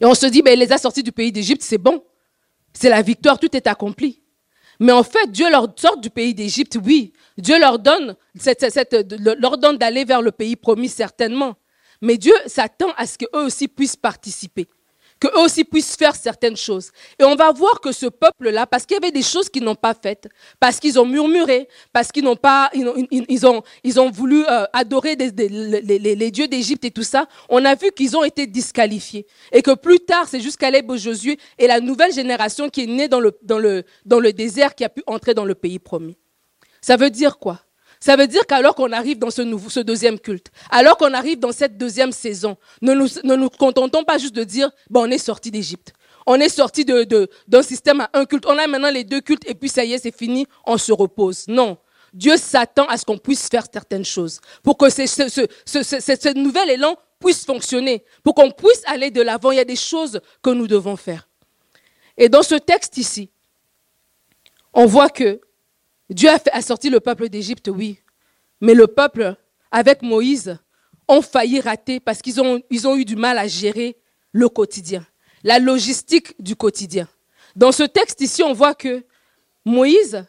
Et 0.00 0.04
on 0.04 0.14
se 0.14 0.26
dit, 0.26 0.42
mais 0.42 0.54
il 0.54 0.58
les 0.58 0.72
a 0.72 0.78
sortis 0.78 1.02
du 1.02 1.12
pays 1.12 1.32
d'Égypte, 1.32 1.62
c'est 1.62 1.78
bon. 1.78 2.02
C'est 2.72 2.88
la 2.88 3.02
victoire, 3.02 3.38
tout 3.38 3.54
est 3.56 3.66
accompli. 3.66 4.22
Mais 4.78 4.92
en 4.92 5.02
fait, 5.02 5.30
Dieu 5.30 5.50
leur 5.50 5.68
sort 5.76 5.98
du 5.98 6.08
pays 6.08 6.34
d'Égypte, 6.34 6.78
oui. 6.82 7.12
Dieu 7.36 7.58
leur 7.58 7.78
donne, 7.78 8.16
leur 9.38 9.58
donne 9.58 9.76
d'aller 9.76 10.04
vers 10.04 10.22
le 10.22 10.32
pays 10.32 10.56
promis, 10.56 10.88
certainement. 10.88 11.56
Mais 12.00 12.16
Dieu 12.16 12.34
s'attend 12.46 12.90
à 12.96 13.06
ce 13.06 13.18
qu'eux 13.18 13.44
aussi 13.44 13.68
puissent 13.68 13.96
participer 13.96 14.68
qu'eux 15.20 15.38
aussi 15.38 15.64
puissent 15.64 15.96
faire 15.96 16.16
certaines 16.16 16.56
choses. 16.56 16.90
Et 17.18 17.24
on 17.24 17.36
va 17.36 17.52
voir 17.52 17.80
que 17.80 17.92
ce 17.92 18.06
peuple-là, 18.06 18.66
parce 18.66 18.86
qu'il 18.86 18.94
y 18.94 18.98
avait 18.98 19.12
des 19.12 19.22
choses 19.22 19.48
qu'ils 19.48 19.62
n'ont 19.62 19.74
pas 19.74 19.94
faites, 19.94 20.28
parce 20.58 20.80
qu'ils 20.80 20.98
ont 20.98 21.04
murmuré, 21.04 21.68
parce 21.92 22.10
qu'ils 22.10 22.24
n'ont 22.24 22.36
pas, 22.36 22.70
ils 22.72 23.46
ont, 23.46 23.62
ils 23.84 24.00
ont, 24.00 24.10
voulu 24.10 24.44
euh, 24.48 24.64
adorer 24.72 25.14
les, 25.16 26.30
dieux 26.30 26.48
d'Égypte 26.48 26.84
et 26.84 26.90
tout 26.90 27.02
ça, 27.02 27.26
on 27.48 27.64
a 27.64 27.74
vu 27.74 27.92
qu'ils 27.92 28.16
ont 28.16 28.24
été 28.24 28.46
disqualifiés. 28.46 29.26
Et 29.52 29.62
que 29.62 29.74
plus 29.74 30.00
tard, 30.00 30.26
c'est 30.28 30.40
jusqu'à 30.40 30.70
au 30.88 30.96
Josué 30.96 31.38
et 31.58 31.66
la 31.66 31.80
nouvelle 31.80 32.12
génération 32.12 32.70
qui 32.70 32.82
est 32.82 32.86
née 32.86 33.08
dans 33.08 33.20
le, 33.20 33.36
dans, 33.42 33.58
le, 33.58 33.84
dans 34.06 34.20
le 34.20 34.32
désert 34.32 34.74
qui 34.74 34.84
a 34.84 34.88
pu 34.88 35.02
entrer 35.06 35.34
dans 35.34 35.44
le 35.44 35.54
pays 35.54 35.78
promis. 35.78 36.16
Ça 36.80 36.96
veut 36.96 37.10
dire 37.10 37.38
quoi? 37.38 37.60
Ça 38.00 38.16
veut 38.16 38.26
dire 38.26 38.46
qu'alors 38.46 38.74
qu'on 38.74 38.92
arrive 38.92 39.18
dans 39.18 39.30
ce, 39.30 39.42
nouveau, 39.42 39.68
ce 39.68 39.80
deuxième 39.80 40.18
culte, 40.18 40.50
alors 40.70 40.96
qu'on 40.96 41.12
arrive 41.12 41.38
dans 41.38 41.52
cette 41.52 41.76
deuxième 41.76 42.12
saison, 42.12 42.56
ne 42.80 42.94
nous, 42.94 43.08
ne 43.24 43.36
nous 43.36 43.50
contentons 43.50 44.04
pas 44.04 44.16
juste 44.16 44.34
de 44.34 44.42
dire, 44.42 44.70
bon, 44.88 45.06
on 45.06 45.10
est 45.10 45.18
sorti 45.18 45.50
d'Égypte. 45.50 45.92
On 46.26 46.36
est 46.36 46.48
sorti 46.48 46.84
d'un 46.84 47.04
de, 47.04 47.28
système 47.62 48.00
à 48.00 48.10
un 48.14 48.24
culte. 48.24 48.46
On 48.46 48.56
a 48.56 48.66
maintenant 48.66 48.90
les 48.90 49.04
deux 49.04 49.20
cultes 49.20 49.48
et 49.48 49.54
puis 49.54 49.68
ça 49.68 49.84
y 49.84 49.92
est, 49.92 49.98
c'est 49.98 50.16
fini, 50.16 50.46
on 50.66 50.78
se 50.78 50.92
repose. 50.92 51.44
Non. 51.48 51.76
Dieu 52.12 52.36
s'attend 52.36 52.86
à 52.86 52.96
ce 52.96 53.04
qu'on 53.04 53.18
puisse 53.18 53.48
faire 53.48 53.64
certaines 53.70 54.04
choses 54.04 54.40
pour 54.62 54.76
que 54.76 54.90
ce, 54.90 55.06
ce, 55.06 55.28
ce, 55.28 55.82
ce 55.82 56.34
nouvel 56.38 56.70
élan 56.70 56.96
puisse 57.20 57.44
fonctionner, 57.44 58.02
pour 58.22 58.34
qu'on 58.34 58.50
puisse 58.50 58.82
aller 58.86 59.10
de 59.10 59.20
l'avant. 59.20 59.50
Il 59.50 59.56
y 59.56 59.60
a 59.60 59.64
des 59.64 59.76
choses 59.76 60.20
que 60.42 60.50
nous 60.50 60.66
devons 60.66 60.96
faire. 60.96 61.28
Et 62.16 62.28
dans 62.28 62.42
ce 62.42 62.54
texte 62.54 62.96
ici, 62.96 63.30
on 64.72 64.86
voit 64.86 65.10
que 65.10 65.40
Dieu 66.10 66.28
a, 66.28 66.60
sorti 66.60 66.90
le 66.90 67.00
peuple 67.00 67.28
d'Égypte, 67.28 67.68
oui. 67.68 68.00
Mais 68.60 68.74
le 68.74 68.88
peuple, 68.88 69.36
avec 69.70 70.02
Moïse, 70.02 70.58
ont 71.06 71.22
failli 71.22 71.60
rater 71.60 72.00
parce 72.00 72.20
qu'ils 72.20 72.40
ont, 72.40 72.96
eu 72.96 73.04
du 73.04 73.16
mal 73.16 73.38
à 73.38 73.46
gérer 73.46 73.96
le 74.32 74.48
quotidien, 74.48 75.06
la 75.44 75.58
logistique 75.58 76.34
du 76.40 76.56
quotidien. 76.56 77.08
Dans 77.56 77.72
ce 77.72 77.84
texte 77.84 78.20
ici, 78.20 78.42
on 78.42 78.52
voit 78.52 78.74
que 78.74 79.04
Moïse, 79.64 80.24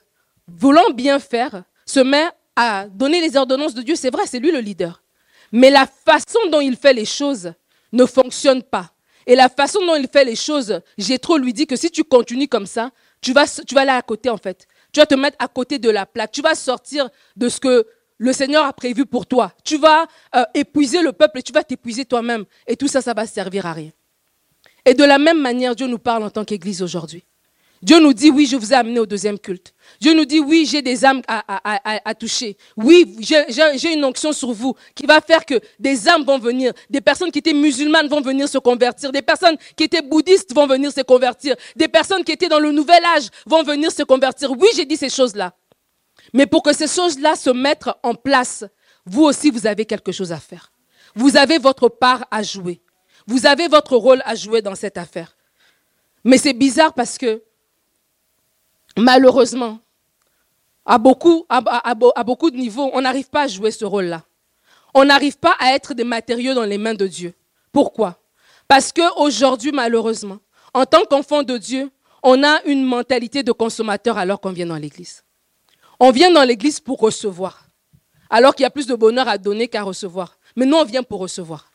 voulant 0.47 0.91
bien 0.91 1.19
faire, 1.19 1.63
se 1.85 1.99
met 1.99 2.27
à 2.55 2.87
donner 2.87 3.21
les 3.21 3.35
ordonnances 3.35 3.73
de 3.73 3.81
Dieu. 3.81 3.95
C'est 3.95 4.11
vrai, 4.11 4.23
c'est 4.27 4.39
lui 4.39 4.51
le 4.51 4.59
leader. 4.59 5.03
Mais 5.51 5.69
la 5.69 5.87
façon 5.87 6.39
dont 6.51 6.61
il 6.61 6.75
fait 6.75 6.93
les 6.93 7.05
choses 7.05 7.53
ne 7.91 8.05
fonctionne 8.05 8.63
pas. 8.63 8.91
Et 9.27 9.35
la 9.35 9.49
façon 9.49 9.85
dont 9.85 9.95
il 9.95 10.07
fait 10.07 10.25
les 10.25 10.35
choses, 10.35 10.81
j'ai 10.97 11.19
trop 11.19 11.37
lui 11.37 11.53
dit 11.53 11.67
que 11.67 11.75
si 11.75 11.91
tu 11.91 12.03
continues 12.03 12.47
comme 12.47 12.65
ça, 12.65 12.91
tu 13.21 13.33
vas, 13.33 13.45
tu 13.47 13.75
vas 13.75 13.81
aller 13.81 13.91
à 13.91 14.01
côté 14.01 14.29
en 14.29 14.37
fait. 14.37 14.67
Tu 14.91 14.99
vas 14.99 15.05
te 15.05 15.15
mettre 15.15 15.37
à 15.39 15.47
côté 15.47 15.79
de 15.79 15.89
la 15.89 16.05
plaque. 16.05 16.31
Tu 16.31 16.41
vas 16.41 16.55
sortir 16.55 17.09
de 17.35 17.49
ce 17.49 17.59
que 17.59 17.85
le 18.17 18.33
Seigneur 18.33 18.65
a 18.65 18.73
prévu 18.73 19.05
pour 19.05 19.25
toi. 19.25 19.53
Tu 19.63 19.77
vas 19.77 20.05
euh, 20.35 20.43
épuiser 20.53 21.01
le 21.01 21.11
peuple 21.11 21.39
et 21.39 21.43
tu 21.43 21.53
vas 21.53 21.63
t'épuiser 21.63 22.05
toi-même. 22.05 22.45
Et 22.67 22.75
tout 22.75 22.87
ça, 22.87 23.01
ça 23.01 23.13
va 23.13 23.25
servir 23.25 23.65
à 23.65 23.73
rien. 23.73 23.91
Et 24.85 24.93
de 24.93 25.03
la 25.03 25.17
même 25.17 25.41
manière, 25.41 25.75
Dieu 25.75 25.87
nous 25.87 25.99
parle 25.99 26.23
en 26.23 26.29
tant 26.29 26.45
qu'Église 26.45 26.81
aujourd'hui. 26.81 27.23
Dieu 27.81 27.99
nous 27.99 28.13
dit, 28.13 28.29
oui, 28.29 28.45
je 28.45 28.55
vous 28.57 28.73
ai 28.73 28.75
amené 28.75 28.99
au 28.99 29.07
deuxième 29.07 29.39
culte. 29.39 29.73
Dieu 29.99 30.13
nous 30.13 30.25
dit, 30.25 30.39
oui, 30.39 30.67
j'ai 30.69 30.83
des 30.83 31.03
âmes 31.03 31.21
à, 31.27 32.13
toucher. 32.13 32.55
Oui, 32.77 33.17
j'ai 33.19 33.93
une 33.93 34.05
onction 34.05 34.31
sur 34.31 34.51
vous 34.51 34.75
qui 34.93 35.05
va 35.07 35.19
faire 35.19 35.45
que 35.45 35.59
des 35.79 36.07
âmes 36.07 36.23
vont 36.23 36.37
venir. 36.37 36.73
Des 36.89 37.01
personnes 37.01 37.31
qui 37.31 37.39
étaient 37.39 37.53
musulmanes 37.53 38.07
vont 38.07 38.21
venir 38.21 38.47
se 38.47 38.59
convertir. 38.59 39.11
Des 39.11 39.23
personnes 39.23 39.57
qui 39.75 39.85
étaient 39.85 40.03
bouddhistes 40.03 40.53
vont 40.53 40.67
venir 40.67 40.91
se 40.91 41.01
convertir. 41.01 41.55
Des 41.75 41.87
personnes 41.87 42.23
qui 42.23 42.31
étaient 42.31 42.49
dans 42.49 42.59
le 42.59 42.71
nouvel 42.71 43.03
âge 43.03 43.29
vont 43.47 43.63
venir 43.63 43.91
se 43.91 44.03
convertir. 44.03 44.51
Oui, 44.51 44.67
j'ai 44.75 44.85
dit 44.85 44.97
ces 44.97 45.09
choses-là. 45.09 45.53
Mais 46.33 46.45
pour 46.45 46.61
que 46.61 46.73
ces 46.73 46.87
choses-là 46.87 47.35
se 47.35 47.49
mettent 47.49 47.89
en 48.03 48.13
place, 48.13 48.63
vous 49.05 49.23
aussi, 49.23 49.49
vous 49.49 49.65
avez 49.65 49.85
quelque 49.85 50.11
chose 50.11 50.31
à 50.31 50.37
faire. 50.37 50.71
Vous 51.15 51.35
avez 51.35 51.57
votre 51.57 51.89
part 51.89 52.25
à 52.29 52.43
jouer. 52.43 52.79
Vous 53.25 53.47
avez 53.47 53.67
votre 53.67 53.95
rôle 53.95 54.21
à 54.25 54.35
jouer 54.35 54.61
dans 54.61 54.75
cette 54.75 54.97
affaire. 54.97 55.35
Mais 56.23 56.37
c'est 56.37 56.53
bizarre 56.53 56.93
parce 56.93 57.17
que 57.17 57.41
malheureusement, 58.97 59.79
à 60.85 60.97
beaucoup, 60.97 61.45
de 61.49 62.55
niveaux, 62.55 62.89
on 62.93 63.01
n'arrive 63.01 63.29
pas 63.29 63.43
à 63.43 63.47
jouer 63.47 63.71
ce 63.71 63.85
rôle-là. 63.85 64.23
On 64.93 65.05
n'arrive 65.05 65.37
pas 65.37 65.55
à 65.59 65.73
être 65.73 65.93
des 65.93 66.03
matériaux 66.03 66.53
dans 66.53 66.65
les 66.65 66.77
mains 66.77 66.93
de 66.93 67.07
Dieu. 67.07 67.33
Pourquoi? 67.71 68.19
Parce 68.67 68.91
qu'aujourd'hui, 68.91 69.71
malheureusement, 69.71 70.39
en 70.73 70.85
tant 70.85 71.05
qu'enfant 71.05 71.43
de 71.43 71.57
Dieu, 71.57 71.89
on 72.23 72.43
a 72.43 72.61
une 72.65 72.83
mentalité 72.83 73.43
de 73.43 73.51
consommateur 73.51 74.17
alors 74.17 74.39
qu'on 74.41 74.51
vient 74.51 74.65
dans 74.65 74.75
l'église. 74.75 75.23
On 75.99 76.11
vient 76.11 76.31
dans 76.31 76.43
l'église 76.43 76.79
pour 76.79 76.99
recevoir, 76.99 77.65
alors 78.29 78.55
qu'il 78.55 78.63
y 78.63 78.67
a 78.67 78.71
plus 78.71 78.87
de 78.87 78.95
bonheur 78.95 79.27
à 79.27 79.37
donner 79.37 79.67
qu'à 79.67 79.83
recevoir. 79.83 80.37
Mais 80.55 80.65
nous, 80.65 80.77
on 80.77 80.85
vient 80.85 81.03
pour 81.03 81.19
recevoir. 81.19 81.71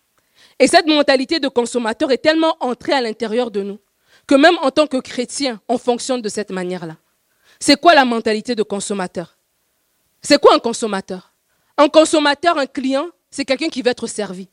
Et 0.59 0.67
cette 0.67 0.87
mentalité 0.87 1.39
de 1.39 1.49
consommateur 1.49 2.11
est 2.11 2.19
tellement 2.19 2.57
entrée 2.61 2.93
à 2.93 3.01
l'intérieur 3.01 3.51
de 3.51 3.63
nous 3.63 3.79
que 4.27 4.35
même 4.35 4.57
en 4.63 4.71
tant 4.71 4.87
que 4.87 4.97
chrétien, 4.97 5.61
on 5.69 5.79
fonctionne 5.79 6.21
de 6.23 6.29
cette 6.29 6.51
manière-là. 6.51 6.97
C'est 7.59 7.81
quoi 7.81 7.95
la 7.95 8.05
mentalité 8.05 8.55
de 8.55 8.63
consommateur? 8.63 9.37
C'est 10.21 10.41
quoi 10.41 10.55
un 10.55 10.59
consommateur? 10.59 11.33
Un 11.79 11.89
consommateur, 11.89 12.59
un 12.59 12.67
client, 12.67 13.07
c'est 13.31 13.45
quelqu'un 13.45 13.69
qui 13.69 13.83
veut 13.83 13.91
être 13.91 14.07
servi. 14.07 14.49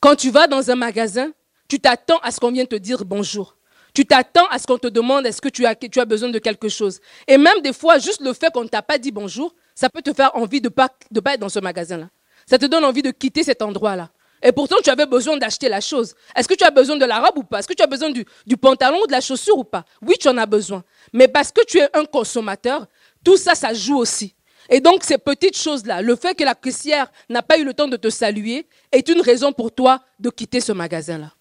Quand 0.00 0.14
tu 0.16 0.30
vas 0.30 0.46
dans 0.46 0.70
un 0.70 0.74
magasin, 0.74 1.30
tu 1.68 1.80
t'attends 1.80 2.18
à 2.18 2.30
ce 2.30 2.38
qu'on 2.38 2.52
vienne 2.52 2.66
te 2.66 2.76
dire 2.76 3.04
bonjour. 3.04 3.56
Tu 3.94 4.04
t'attends 4.04 4.46
à 4.48 4.58
ce 4.58 4.66
qu'on 4.66 4.76
te 4.78 4.88
demande 4.88 5.24
est-ce 5.24 5.40
que 5.40 5.48
tu 5.48 5.64
as, 5.64 6.04
besoin 6.04 6.28
de 6.28 6.38
quelque 6.38 6.68
chose? 6.68 7.00
Et 7.28 7.38
même 7.38 7.60
des 7.62 7.72
fois, 7.72 7.98
juste 7.98 8.20
le 8.20 8.32
fait 8.32 8.52
qu'on 8.52 8.64
ne 8.64 8.68
t'a 8.68 8.82
pas 8.82 8.98
dit 8.98 9.12
bonjour, 9.12 9.54
ça 9.74 9.88
peut 9.88 10.02
te 10.02 10.12
faire 10.12 10.34
envie 10.34 10.60
de 10.60 10.68
ne 10.68 10.86
de 11.10 11.20
pas 11.20 11.34
être 11.34 11.40
dans 11.40 11.48
ce 11.48 11.60
magasin-là. 11.60 12.08
Ça 12.46 12.58
te 12.58 12.66
donne 12.66 12.84
envie 12.84 13.02
de 13.02 13.10
quitter 13.10 13.42
cet 13.42 13.62
endroit-là. 13.62 14.10
Et 14.46 14.52
pourtant, 14.52 14.76
tu 14.84 14.90
avais 14.90 15.06
besoin 15.06 15.38
d'acheter 15.38 15.70
la 15.70 15.80
chose. 15.80 16.14
Est-ce 16.36 16.46
que 16.46 16.54
tu 16.54 16.64
as 16.64 16.70
besoin 16.70 16.96
de 16.96 17.06
la 17.06 17.18
robe 17.18 17.38
ou 17.38 17.42
pas? 17.44 17.60
Est-ce 17.60 17.66
que 17.66 17.72
tu 17.72 17.82
as 17.82 17.86
besoin 17.86 18.10
du, 18.10 18.56
pantalon 18.58 19.00
ou 19.02 19.06
de 19.06 19.12
la 19.12 19.22
chaussure 19.22 19.56
ou 19.56 19.64
pas? 19.64 19.86
Oui, 20.02 20.16
tu 20.20 20.28
en 20.28 20.36
as 20.36 20.44
besoin. 20.44 20.84
Mais 21.14 21.28
parce 21.28 21.50
que 21.50 21.64
tu 21.64 21.78
es 21.78 21.88
un 21.96 22.04
consommateur, 22.04 22.86
tout 23.24 23.38
ça, 23.38 23.54
ça 23.54 23.72
joue 23.72 23.96
aussi. 23.96 24.34
Et 24.68 24.80
donc, 24.80 25.02
ces 25.02 25.16
petites 25.16 25.56
choses-là, 25.56 26.02
le 26.02 26.14
fait 26.14 26.34
que 26.34 26.44
la 26.44 26.54
caissière 26.54 27.10
n'a 27.30 27.42
pas 27.42 27.58
eu 27.58 27.64
le 27.64 27.72
temps 27.72 27.88
de 27.88 27.96
te 27.96 28.10
saluer, 28.10 28.68
est 28.92 29.08
une 29.08 29.22
raison 29.22 29.50
pour 29.52 29.72
toi 29.72 30.00
de 30.20 30.28
quitter 30.28 30.60
ce 30.60 30.72
magasin-là. 30.72 31.32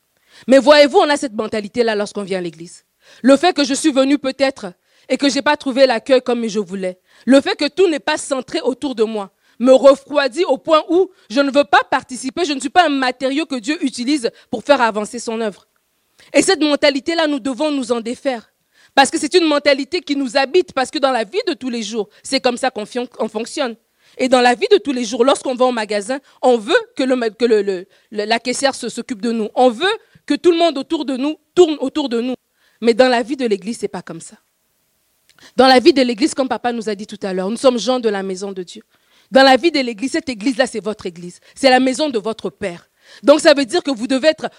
Mais 0.48 0.58
voyez-vous, 0.58 0.98
on 1.00 1.10
a 1.10 1.18
cette 1.18 1.34
mentalité-là 1.34 1.96
lorsqu'on 1.96 2.24
vient 2.24 2.38
à 2.38 2.42
l'église. 2.42 2.86
Le 3.22 3.36
fait 3.36 3.54
que 3.54 3.66
je 3.66 3.74
suis 3.74 3.92
venu 3.92 4.18
peut-être 4.18 4.74
et 5.10 5.18
que 5.18 5.28
je 5.28 5.36
n'ai 5.36 5.42
pas 5.42 5.58
trouvé 5.58 5.86
l'accueil 5.86 6.22
comme 6.22 6.48
je 6.48 6.60
voulais. 6.60 7.00
Le 7.26 7.42
fait 7.42 7.58
que 7.58 7.68
tout 7.68 7.90
n'est 7.90 8.00
pas 8.00 8.18
centré 8.18 8.62
autour 8.62 8.96
de 8.96 9.04
moi 9.04 9.32
me 9.64 9.74
refroidit 9.74 10.44
au 10.46 10.58
point 10.58 10.84
où 10.90 11.10
je 11.30 11.40
ne 11.40 11.50
veux 11.50 11.64
pas 11.64 11.82
participer, 11.90 12.46
je 12.46 12.54
ne 12.54 12.60
suis 12.60 12.70
pas 12.70 12.86
un 12.86 12.90
matériau 12.90 13.46
que 13.46 13.56
Dieu 13.56 13.84
utilise 13.84 14.30
pour 14.52 14.64
faire 14.64 14.82
avancer 14.82 15.20
son 15.20 15.40
œuvre. 15.40 15.68
Et 16.34 16.42
cette 16.42 16.62
mentalité-là, 16.62 17.28
nous 17.28 17.40
devons 17.40 17.72
nous 17.72 17.92
en 17.92 18.02
défaire. 18.02 18.52
Parce 18.94 19.10
que 19.10 19.18
c'est 19.18 19.34
une 19.34 19.48
mentalité 19.48 20.02
qui 20.02 20.16
nous 20.16 20.38
habite, 20.38 20.74
parce 20.74 20.92
que 20.92 21.00
dans 21.00 21.12
la 21.12 21.24
vie 21.24 21.42
de 21.48 21.54
tous 21.54 21.70
les 21.70 21.82
jours, 21.82 22.10
c'est 22.22 22.40
comme 22.42 22.58
ça 22.58 22.70
qu'on 22.70 22.86
fonctionne. 23.30 23.76
Et 24.18 24.30
dans 24.30 24.42
la 24.42 24.54
vie 24.54 24.68
de 24.72 24.78
tous 24.78 24.92
les 24.92 25.06
jours, 25.06 25.24
lorsqu'on 25.26 25.56
va 25.56 25.66
au 25.66 25.72
magasin, 25.72 26.20
on 26.42 26.58
veut 26.58 26.76
que, 26.96 27.04
la 28.12 28.40
caissière 28.40 28.76
s'occupe 28.76 29.22
de 29.22 29.32
nous. 29.32 29.50
On 29.56 29.70
veut 29.70 29.96
que 30.26 30.36
tout 30.36 30.52
le 30.52 30.58
monde 30.58 30.78
autour 30.78 31.06
de 31.06 31.18
nous 31.18 31.38
tourne 31.56 31.78
autour 31.80 32.10
de 32.10 32.22
nous. 32.22 32.36
Mais 32.82 32.94
dans 32.94 33.08
la 33.08 33.24
vie 33.24 33.38
de 33.38 33.46
l'Église, 33.48 33.78
ce 33.78 33.84
n'est 33.84 33.88
pas 33.88 34.02
comme 34.02 34.22
ça. 34.22 34.36
Dans 35.56 35.68
la 35.68 35.80
vie 35.80 35.94
de 35.94 36.02
l'Église, 36.02 36.36
comme 36.36 36.48
papa 36.48 36.72
nous 36.72 36.90
a 36.90 36.96
dit 36.96 37.08
tout 37.08 37.20
à 37.24 37.34
l'heure, 37.34 37.50
nous 37.50 37.58
sommes 37.58 37.80
gens 37.80 38.00
de 38.00 38.10
la 38.10 38.22
maison 38.22 38.52
de 38.52 38.62
Dieu. 38.62 38.84
Dans 39.32 39.44
la 39.44 39.58
vie 39.58 39.72
de 39.72 39.80
l'église, 39.80 40.12
cette 40.12 40.30
église-là, 40.30 40.68
c'est 40.68 40.84
votre 40.84 41.06
église. 41.06 41.40
C'est 41.56 41.70
la 41.70 41.80
maison 41.80 42.10
de 42.10 42.20
votre 42.20 42.50
Père. 42.50 42.90
Donc 43.24 43.40
ça 43.40 43.54
veut 43.54 43.66
dire 43.66 43.84
que 43.84 43.92
vous 43.92 44.08
devez 44.08 44.30
être 44.30 44.50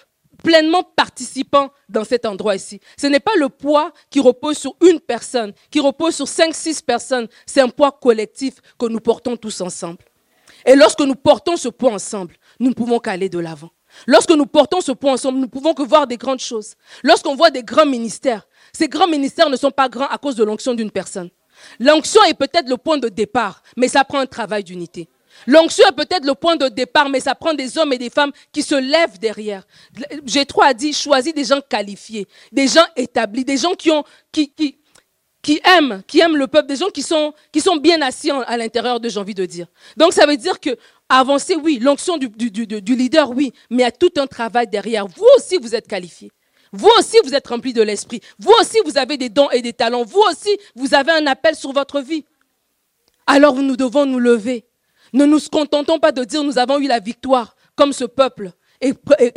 pleinement 0.43 0.83
participant 0.83 1.71
dans 1.89 2.05
cet 2.05 2.27
endroit 2.27 2.57
ici. 2.57 2.81
Ce 2.99 3.07
n'est 3.07 3.21
pas 3.21 3.35
le 3.39 3.49
poids 3.49 3.93
qui 4.11 4.21
repose 4.21 4.59
sur 4.59 4.77
une 4.83 5.01
personne, 5.01 5.53
qui 5.71 5.81
repose 5.81 6.15
sur 6.15 6.29
cinq, 6.29 6.55
six 6.55 6.83
personnes. 6.83 7.29
C'est 7.47 7.61
un 7.61 7.69
poids 7.69 7.93
collectif 7.93 8.55
que 8.79 8.87
nous 8.87 9.01
portons 9.01 9.37
tous 9.37 9.61
ensemble. 9.61 10.05
Et 10.67 10.77
lorsque 10.77 11.01
nous 11.01 11.15
portons 11.15 11.57
ce 11.57 11.69
poids 11.69 11.93
ensemble, 11.93 12.37
nous 12.59 12.69
ne 12.71 12.75
pouvons 12.75 12.99
qu'aller 12.99 13.29
de 13.29 13.39
l'avant. 13.39 13.71
Lorsque 14.07 14.31
nous 14.31 14.47
portons 14.47 14.81
ce 14.81 14.93
poids 14.93 15.13
ensemble, 15.13 15.39
nous 15.39 15.45
ne 15.45 15.51
pouvons 15.51 15.73
que 15.75 15.83
voir 15.83 16.07
des 16.07 16.17
grandes 16.17 16.41
choses. 16.41 16.75
Lorsqu'on 17.03 17.37
voit 17.37 17.51
des 17.51 17.63
grands 17.63 17.87
ministères, 17.87 18.47
ces 18.73 18.89
grands 18.89 19.07
ministères 19.07 19.51
ne 19.51 19.57
sont 19.57 19.71
pas 19.71 19.89
grands 19.89 20.09
à 20.09 20.19
cause 20.19 20.37
de 20.37 20.45
l'onction 20.45 20.75
d'une 20.75 20.91
personne. 20.91 21.31
L'onction 21.81 22.23
est 22.25 22.35
peut-être 22.35 22.69
le 22.69 22.77
point 22.77 22.99
de 22.99 23.09
départ, 23.09 23.63
mais 23.77 23.89
ça 23.89 24.05
prend 24.05 24.19
un 24.19 24.27
travail 24.27 24.65
d'unité. 24.65 25.09
L'onction 25.47 25.87
est 25.89 25.93
peut-être 25.93 26.25
le 26.25 26.35
point 26.35 26.57
de 26.57 26.69
départ, 26.69 27.09
mais 27.09 27.21
ça 27.21 27.35
prend 27.35 27.55
des 27.55 27.77
hommes 27.77 27.93
et 27.93 27.99
des 27.99 28.11
femmes 28.11 28.33
qui 28.53 28.63
se 28.63 28.75
lèvent 28.75 29.19
derrière. 29.19 29.67
J'ai 30.25 30.47
trop 30.47 30.63
à 30.63 30.73
dire, 30.73 30.95
choisis 30.95 31.35
des 31.35 31.45
gens 31.45 31.61
qualifiés, 31.61 32.27
des 32.53 32.69
gens 32.69 32.85
établis, 32.97 33.45
des 33.45 33.57
gens 33.57 33.75
qui 33.75 33.91
ont, 33.91 34.05
qui, 34.31 34.51
qui, 34.53 34.79
qui 35.43 35.61
aiment, 35.65 36.03
qui 36.07 36.21
aiment 36.21 36.37
le 36.37 36.47
peuple, 36.47 36.69
des 36.69 36.77
gens 36.77 36.89
qui 36.89 37.03
sont, 37.03 37.35
qui 37.53 37.61
sont 37.61 37.77
bien 37.77 38.01
assis 38.03 38.31
à 38.31 38.57
l'intérieur 38.57 39.01
de, 39.01 39.09
j'ai 39.09 39.21
envie 39.21 39.35
de 39.35 39.45
dire. 39.45 39.67
Donc 39.97 40.13
ça 40.13 40.27
veut 40.27 40.37
dire 40.37 40.59
que 40.59 40.71
avancer, 41.09 41.55
oui, 41.55 41.79
l'onction 41.81 42.17
du, 42.17 42.29
du, 42.29 42.51
du, 42.51 42.67
du, 42.67 42.97
leader, 42.97 43.31
oui, 43.31 43.53
mais 43.71 43.83
il 43.83 43.87
y 43.87 43.89
a 43.89 43.93
tout 43.93 44.13
un 44.17 44.27
travail 44.27 44.67
derrière. 44.67 45.07
Vous 45.07 45.27
aussi, 45.37 45.59
vous 45.59 45.75
êtes 45.75 45.87
qualifiés. 45.87 46.31
Vous 46.75 46.91
aussi, 46.99 47.17
vous 47.25 47.35
êtes 47.35 47.47
remplis 47.47 47.73
de 47.73 47.83
l'esprit. 47.83 48.21
Vous 48.39 48.53
aussi, 48.61 48.79
vous 48.85 48.99
avez 48.99 49.17
des 49.17 49.29
dons 49.29 49.51
et 49.51 49.63
des 49.63 49.73
talents. 49.73 50.05
Vous 50.05 50.23
aussi, 50.31 50.57
vous 50.75 50.95
avez 50.95 51.13
un 51.13 51.27
appel 51.27 51.55
sur 51.55 51.73
votre 51.73 52.01
vie. 52.01 52.25
Alors 53.27 53.55
nous 53.55 53.77
devons 53.77 54.05
nous 54.05 54.19
lever 54.19 54.67
ne 55.15 55.25
nous 55.27 55.39
contentons 55.51 55.99
pas 56.01 56.13
de 56.13 56.25
dire 56.25 56.43
nous 56.43 56.59
avons 56.59 56.79
eu 56.79 56.89
la 56.89 56.99
victoire 56.99 57.57
comme 57.77 57.93
ce 57.93 58.05
peuple 58.05 58.51
et, 58.81 58.93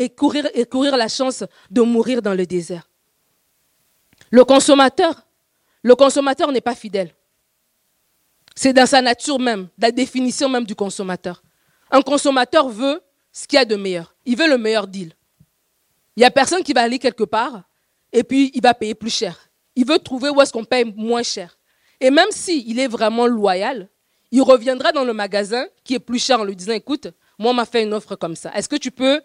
courir, 0.09 0.97
la 0.97 1.07
chance 1.07 1.43
de 1.69 1.81
mourir 1.81 2.21
dans 2.21 2.33
le 2.33 2.45
désert. 2.45 2.89
Le 4.31 4.43
consommateur, 4.43 5.25
le 5.83 5.95
consommateur 5.95 6.51
n'est 6.51 6.61
pas 6.61 6.75
fidèle. 6.75 7.13
C'est 8.55 8.73
dans 8.73 8.87
sa 8.87 9.01
nature 9.01 9.39
même, 9.39 9.69
la 9.77 9.91
définition 9.91 10.49
même 10.49 10.65
du 10.65 10.75
consommateur. 10.75 11.43
Un 11.91 12.01
consommateur 12.01 12.67
veut 12.67 12.99
ce 13.31 13.47
qu'il 13.47 13.57
y 13.57 13.61
a 13.61 13.65
de 13.65 13.75
meilleur. 13.75 14.15
Il 14.25 14.35
veut 14.35 14.49
le 14.49 14.57
meilleur 14.57 14.87
deal. 14.87 15.13
Il 16.17 16.21
n'y 16.21 16.25
a 16.25 16.31
personne 16.31 16.63
qui 16.63 16.73
va 16.73 16.81
aller 16.81 16.97
quelque 16.97 17.23
part 17.23 17.61
et 18.11 18.23
puis 18.23 18.49
il 18.55 18.61
va 18.61 18.73
payer 18.73 18.95
plus 18.95 19.13
cher. 19.13 19.49
Il 19.75 19.85
veut 19.85 19.99
trouver 19.99 20.29
où 20.29 20.41
est-ce 20.41 20.51
qu'on 20.51 20.65
paye 20.65 20.91
moins 20.95 21.21
cher. 21.21 21.59
Et 22.01 22.09
même 22.09 22.31
s'il 22.31 22.79
est 22.79 22.87
vraiment 22.87 23.27
loyal, 23.27 23.87
il 24.31 24.41
reviendra 24.41 24.91
dans 24.91 25.03
le 25.03 25.13
magasin 25.13 25.67
qui 25.83 25.93
est 25.93 25.99
plus 25.99 26.17
cher 26.17 26.39
en 26.39 26.43
lui 26.43 26.55
disant, 26.55 26.73
écoute, 26.73 27.07
moi, 27.37 27.51
on 27.51 27.53
m'a 27.53 27.65
fait 27.65 27.83
une 27.83 27.93
offre 27.93 28.15
comme 28.15 28.35
ça. 28.35 28.51
Est-ce 28.55 28.67
que 28.67 28.75
tu 28.77 28.89
peux 28.89 29.21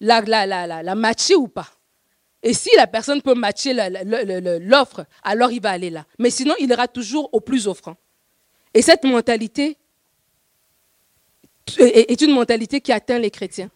la, 0.00 0.22
la, 0.22 0.46
la, 0.46 0.82
la, 0.82 0.94
matcher 0.94 1.34
ou 1.34 1.46
pas? 1.46 1.68
Et 2.42 2.54
si 2.54 2.70
la 2.74 2.86
personne 2.86 3.20
peut 3.20 3.34
matcher 3.34 3.74
l'offre, 3.74 5.04
alors 5.22 5.52
il 5.52 5.60
va 5.60 5.70
aller 5.72 5.90
là. 5.90 6.06
Mais 6.18 6.30
sinon, 6.30 6.54
il 6.58 6.70
ira 6.70 6.88
toujours 6.88 7.28
au 7.34 7.40
plus 7.40 7.68
offrant. 7.68 7.96
Et 8.72 8.80
cette 8.80 9.04
mentalité 9.04 9.76
est 11.78 12.20
une 12.22 12.32
mentalité 12.32 12.80
qui 12.80 12.92
atteint 12.92 13.18
les 13.18 13.30
chrétiens. 13.30 13.70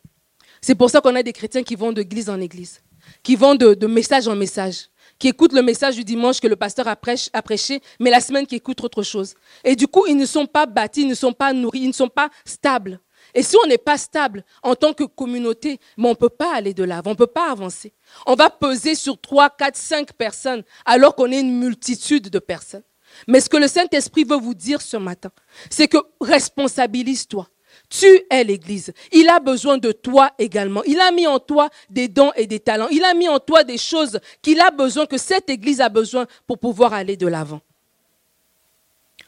C'est 0.67 0.75
pour 0.75 0.89
ça 0.89 1.03
qu'on 1.03 1.15
a 1.15 1.23
des 1.23 1.35
chrétiens 1.35 1.63
qui 1.63 1.75
vont 1.75 1.93
d'église 1.93 2.31
en 2.31 2.41
église, 2.41 2.81
qui 3.23 3.37
vont 3.37 3.55
de, 3.55 3.87
message 3.87 4.29
en 4.29 4.35
message, 4.35 4.89
qui 5.19 5.29
écoutent 5.29 5.53
le 5.53 5.61
message 5.61 5.95
du 5.95 6.05
dimanche 6.05 6.41
que 6.41 6.47
le 6.47 6.57
pasteur 6.57 6.89
a, 6.89 6.97
prêché, 6.97 7.83
mais 8.01 8.09
la 8.09 8.21
semaine 8.21 8.47
qui 8.47 8.55
écoutent 8.55 8.83
autre 8.83 9.03
chose. 9.03 9.35
Et 9.63 9.77
du 9.77 9.87
coup, 9.87 10.07
ils 10.07 10.17
ne 10.17 10.25
sont 10.25 10.47
pas 10.47 10.65
bâtis, 10.65 11.03
ils 11.03 11.09
ne 11.09 11.15
sont 11.15 11.35
pas 11.35 11.53
nourris, 11.53 11.81
ils 11.81 11.89
ne 11.89 11.93
sont 11.93 12.09
pas 12.09 12.31
stables. 12.47 12.99
Et 13.35 13.43
si 13.43 13.57
on 13.63 13.69
n'est 13.69 13.77
pas 13.77 13.99
stable 13.99 14.43
en 14.63 14.75
tant 14.75 14.95
que 14.95 15.05
communauté, 15.05 15.81
on 15.99 16.09
ne 16.09 16.15
peut 16.15 16.31
pas 16.31 16.55
aller 16.55 16.73
de 16.73 16.83
l'avant, 16.83 17.11
on 17.11 17.13
ne 17.13 17.19
peut 17.19 17.27
pas 17.27 17.51
avancer. 17.51 17.93
On 18.25 18.35
va 18.35 18.49
peser 18.49 18.95
sur 18.95 19.21
trois, 19.21 19.51
quatre, 19.51 19.77
cinq 19.77 20.15
personnes 20.15 20.63
alors 20.87 21.15
qu'on 21.15 21.31
est 21.31 21.41
une 21.41 21.59
multitude 21.59 22.31
de 22.31 22.39
personnes. 22.39 22.85
Mais 23.29 23.41
ce 23.41 23.51
que 23.51 23.59
le 23.59 23.69
Saint-Esprit 23.69 24.25
veut 24.25 24.39
vous 24.39 24.55
dire 24.55 24.81
ce 24.81 24.97
matin, 24.97 25.31
c'est 25.69 25.89
que 25.89 25.99
responsabilise-toi. 26.23 27.49
Tu 27.89 28.25
es 28.31 28.45
l'Église. 28.45 28.93
Il 29.13 29.29
a 29.29 29.41
besoin 29.41 29.79
de 29.79 29.93
toi 29.93 30.33
également. 30.39 30.83
Il 30.85 31.01
a 31.01 31.11
mis 31.13 31.27
en 31.27 31.39
toi 31.39 31.69
des 31.91 32.09
dons 32.09 32.33
et 32.35 32.47
des 32.47 32.61
talents. 32.61 32.89
Il 32.91 33.05
a 33.05 33.15
mis 33.15 33.29
en 33.29 33.39
toi 33.39 33.63
des 33.63 33.79
choses 33.79 34.19
qu'il 34.43 34.61
a 34.61 34.71
besoin, 34.71 35.07
que 35.07 35.19
cette 35.19 35.49
Église 35.51 35.81
a 35.81 35.89
besoin 35.89 36.27
pour 36.47 36.59
pouvoir 36.59 36.93
aller 36.93 37.17
de 37.17 37.27
l'avant. 37.27 37.61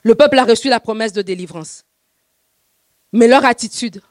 Le 0.02 0.14
peuple 0.14 0.38
a 0.38 0.44
reçu 0.44 0.68
la 0.68 0.80
promesse 0.80 1.12
de 1.12 1.22
délivrance. 1.22 1.84
Mais 3.12 3.28
leur 3.28 3.44
attitude 3.44 4.02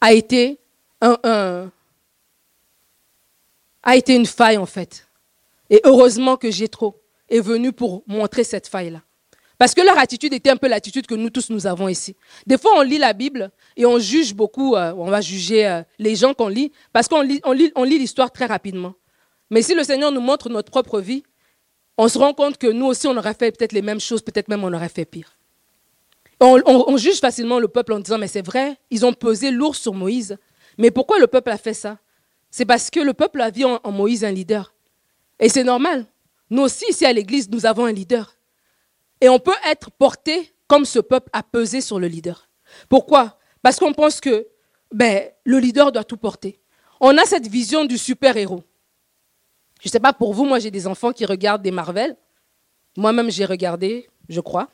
a 0.00 0.12
été 0.12 0.58
un, 1.00 1.70
a 3.82 3.96
été 3.96 4.14
une 4.14 4.26
faille 4.26 4.58
en 4.58 4.66
fait. 4.66 5.06
Et 5.68 5.80
heureusement 5.84 6.36
que 6.36 6.50
Jétro 6.50 7.00
est 7.28 7.40
venu 7.40 7.72
pour 7.72 8.02
montrer 8.06 8.44
cette 8.44 8.68
faille-là. 8.68 9.02
Parce 9.60 9.74
que 9.74 9.82
leur 9.82 9.98
attitude 9.98 10.32
était 10.32 10.48
un 10.48 10.56
peu 10.56 10.68
l'attitude 10.68 11.06
que 11.06 11.14
nous 11.14 11.28
tous 11.28 11.50
nous 11.50 11.66
avons 11.66 11.86
ici. 11.86 12.16
Des 12.46 12.56
fois, 12.56 12.78
on 12.78 12.80
lit 12.80 12.96
la 12.96 13.12
Bible 13.12 13.50
et 13.76 13.84
on 13.84 13.98
juge 13.98 14.32
beaucoup, 14.32 14.74
euh, 14.74 14.94
on 14.96 15.10
va 15.10 15.20
juger 15.20 15.66
euh, 15.66 15.82
les 15.98 16.16
gens 16.16 16.32
qu'on 16.32 16.48
lit, 16.48 16.72
parce 16.94 17.08
qu'on 17.08 17.20
lit, 17.20 17.42
on 17.44 17.52
lit, 17.52 17.70
on 17.76 17.84
lit 17.84 17.98
l'histoire 17.98 18.32
très 18.32 18.46
rapidement. 18.46 18.94
Mais 19.50 19.60
si 19.60 19.74
le 19.74 19.84
Seigneur 19.84 20.12
nous 20.12 20.22
montre 20.22 20.48
notre 20.48 20.70
propre 20.70 20.98
vie, 21.00 21.24
on 21.98 22.08
se 22.08 22.16
rend 22.16 22.32
compte 22.32 22.56
que 22.56 22.68
nous 22.68 22.86
aussi, 22.86 23.06
on 23.06 23.14
aurait 23.18 23.34
fait 23.34 23.54
peut-être 23.54 23.72
les 23.72 23.82
mêmes 23.82 24.00
choses, 24.00 24.22
peut-être 24.22 24.48
même 24.48 24.64
on 24.64 24.72
aurait 24.72 24.88
fait 24.88 25.04
pire. 25.04 25.36
On, 26.40 26.96
juge 26.96 27.20
facilement 27.20 27.58
le 27.58 27.68
peuple 27.68 27.92
en 27.92 28.00
disant, 28.00 28.16
mais 28.16 28.28
c'est 28.28 28.40
vrai, 28.40 28.78
ils 28.90 29.04
ont 29.04 29.12
pesé 29.12 29.50
lourd 29.50 29.76
sur 29.76 29.92
Moïse. 29.92 30.38
Mais 30.78 30.90
pourquoi 30.90 31.18
le 31.18 31.26
peuple 31.26 31.50
a 31.50 31.58
fait 31.58 31.74
ça? 31.74 31.98
C'est 32.50 32.64
parce 32.64 32.88
que 32.88 33.00
le 33.00 33.12
peuple 33.12 33.42
a 33.42 33.50
vu 33.50 33.64
en 33.64 33.92
Moïse 33.92 34.24
un 34.24 34.32
leader. 34.32 34.72
Et 35.38 35.50
c'est 35.50 35.64
normal. 35.64 36.06
Nous 36.48 36.62
aussi, 36.62 36.86
ici 36.88 37.04
à 37.04 37.12
l'Église, 37.12 37.50
nous 37.50 37.66
avons 37.66 37.84
un 37.84 37.92
leader. 37.92 38.34
Et 39.20 39.28
on 39.28 39.38
peut 39.38 39.56
être 39.66 39.90
porté 39.90 40.54
comme 40.66 40.84
ce 40.84 40.98
peuple 40.98 41.28
a 41.32 41.42
pesé 41.42 41.80
sur 41.80 41.98
le 41.98 42.06
leader. 42.06 42.48
Pourquoi? 42.88 43.38
Parce 43.62 43.78
qu'on 43.78 43.92
pense 43.92 44.20
que 44.20 44.46
ben, 44.92 45.28
le 45.44 45.58
leader 45.58 45.92
doit 45.92 46.04
tout 46.04 46.16
porter. 46.16 46.60
On 47.00 47.16
a 47.18 47.24
cette 47.24 47.46
vision 47.46 47.84
du 47.84 47.98
super-héros. 47.98 48.62
Je 49.80 49.88
ne 49.88 49.90
sais 49.90 50.00
pas 50.00 50.12
pour 50.12 50.34
vous, 50.34 50.44
moi 50.44 50.58
j'ai 50.58 50.70
des 50.70 50.86
enfants 50.86 51.12
qui 51.12 51.24
regardent 51.24 51.62
des 51.62 51.70
Marvel. 51.70 52.16
Moi-même 52.96 53.30
j'ai 53.30 53.44
regardé, 53.44 54.08
je 54.28 54.40
crois. 54.40 54.68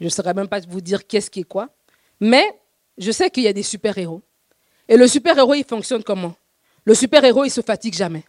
Je 0.00 0.04
ne 0.04 0.10
saurais 0.10 0.34
même 0.34 0.48
pas 0.48 0.60
vous 0.60 0.80
dire 0.80 1.06
qu'est-ce 1.06 1.30
qui 1.30 1.40
est 1.40 1.44
quoi. 1.44 1.70
Mais 2.20 2.44
je 2.98 3.12
sais 3.12 3.30
qu'il 3.30 3.44
y 3.44 3.48
a 3.48 3.52
des 3.52 3.62
super-héros. 3.62 4.22
Et 4.88 4.96
le 4.96 5.06
super-héros, 5.06 5.54
il 5.54 5.64
fonctionne 5.64 6.02
comment? 6.02 6.34
Le 6.84 6.94
super-héros, 6.94 7.44
il 7.44 7.50
se 7.50 7.60
fatigue 7.60 7.94
jamais. 7.94 8.24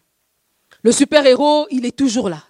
Le 0.84 0.92
super-héros, 0.92 1.68
il 1.72 1.86
est 1.86 1.96
toujours 1.96 2.30
là. 2.30 2.44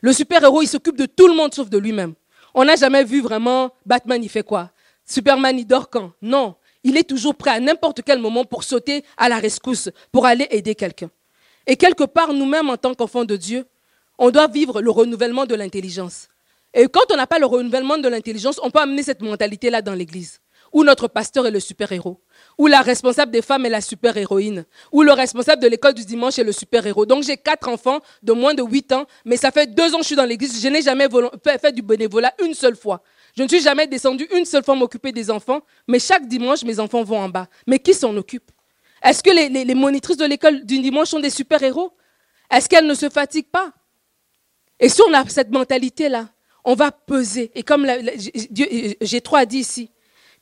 Le 0.00 0.12
super-héros, 0.12 0.62
il 0.62 0.66
s'occupe 0.66 0.96
de 0.96 1.06
tout 1.06 1.28
le 1.28 1.34
monde 1.34 1.54
sauf 1.54 1.68
de 1.70 1.78
lui-même. 1.78 2.14
On 2.54 2.64
n'a 2.64 2.76
jamais 2.76 3.04
vu 3.04 3.20
vraiment 3.20 3.72
Batman, 3.86 4.22
il 4.22 4.28
fait 4.28 4.42
quoi? 4.42 4.70
Superman, 5.04 5.58
il 5.58 5.66
dort 5.66 5.88
quand? 5.90 6.12
Non. 6.20 6.54
Il 6.84 6.96
est 6.96 7.08
toujours 7.08 7.34
prêt 7.34 7.50
à 7.50 7.60
n'importe 7.60 8.02
quel 8.02 8.18
moment 8.18 8.44
pour 8.44 8.64
sauter 8.64 9.04
à 9.16 9.28
la 9.28 9.38
rescousse, 9.38 9.88
pour 10.10 10.26
aller 10.26 10.46
aider 10.50 10.74
quelqu'un. 10.74 11.10
Et 11.66 11.76
quelque 11.76 12.04
part, 12.04 12.32
nous-mêmes, 12.32 12.70
en 12.70 12.76
tant 12.76 12.94
qu'enfants 12.94 13.24
de 13.24 13.36
Dieu, 13.36 13.66
on 14.18 14.30
doit 14.30 14.48
vivre 14.48 14.82
le 14.82 14.90
renouvellement 14.90 15.46
de 15.46 15.54
l'intelligence. 15.54 16.28
Et 16.74 16.86
quand 16.88 17.12
on 17.12 17.16
n'a 17.16 17.26
pas 17.26 17.38
le 17.38 17.46
renouvellement 17.46 17.98
de 17.98 18.08
l'intelligence, 18.08 18.58
on 18.62 18.70
peut 18.70 18.80
amener 18.80 19.02
cette 19.02 19.22
mentalité-là 19.22 19.80
dans 19.82 19.94
l'Église, 19.94 20.40
où 20.72 20.84
notre 20.84 21.08
pasteur 21.08 21.46
est 21.46 21.50
le 21.50 21.60
super-héros, 21.60 22.20
où 22.58 22.66
la 22.66 22.80
responsable 22.80 23.30
des 23.30 23.42
femmes 23.42 23.66
est 23.66 23.70
la 23.70 23.80
super-héroïne, 23.80 24.64
où 24.90 25.02
le 25.02 25.12
responsable 25.12 25.62
de 25.62 25.68
l'école 25.68 25.94
du 25.94 26.04
dimanche 26.04 26.38
est 26.38 26.44
le 26.44 26.52
super-héros. 26.52 27.06
Donc 27.06 27.22
j'ai 27.22 27.36
quatre 27.36 27.68
enfants 27.68 28.00
de 28.22 28.32
moins 28.32 28.54
de 28.54 28.62
huit 28.62 28.90
ans, 28.92 29.06
mais 29.24 29.36
ça 29.36 29.50
fait 29.50 29.66
deux 29.74 29.94
ans 29.94 29.98
que 29.98 30.02
je 30.02 30.08
suis 30.08 30.16
dans 30.16 30.24
l'église, 30.24 30.62
je 30.62 30.68
n'ai 30.68 30.82
jamais 30.82 31.08
fait 31.60 31.72
du 31.72 31.82
bénévolat 31.82 32.32
une 32.42 32.54
seule 32.54 32.76
fois. 32.76 33.02
Je 33.36 33.42
ne 33.42 33.48
suis 33.48 33.60
jamais 33.60 33.86
descendue 33.86 34.28
une 34.34 34.44
seule 34.44 34.64
fois 34.64 34.74
m'occuper 34.74 35.12
des 35.12 35.30
enfants, 35.30 35.60
mais 35.86 35.98
chaque 35.98 36.26
dimanche, 36.26 36.64
mes 36.64 36.78
enfants 36.80 37.02
vont 37.02 37.18
en 37.18 37.28
bas. 37.28 37.48
Mais 37.66 37.78
qui 37.78 37.94
s'en 37.94 38.14
occupe? 38.16 38.50
Est-ce 39.02 39.22
que 39.22 39.30
les, 39.30 39.74
monitrices 39.74 40.16
de 40.16 40.24
l'école 40.26 40.64
du 40.64 40.78
dimanche 40.80 41.08
sont 41.08 41.20
des 41.20 41.30
super-héros? 41.30 41.92
Est-ce 42.50 42.68
qu'elles 42.68 42.86
ne 42.86 42.94
se 42.94 43.08
fatiguent 43.08 43.50
pas? 43.50 43.72
Et 44.78 44.88
si 44.88 45.00
on 45.08 45.12
a 45.14 45.26
cette 45.28 45.50
mentalité-là, 45.50 46.28
on 46.64 46.74
va 46.74 46.92
peser. 46.92 47.50
Et 47.54 47.62
comme 47.62 47.86
j'ai 49.00 49.20
trois 49.20 49.46
dit 49.46 49.58
ici, 49.58 49.90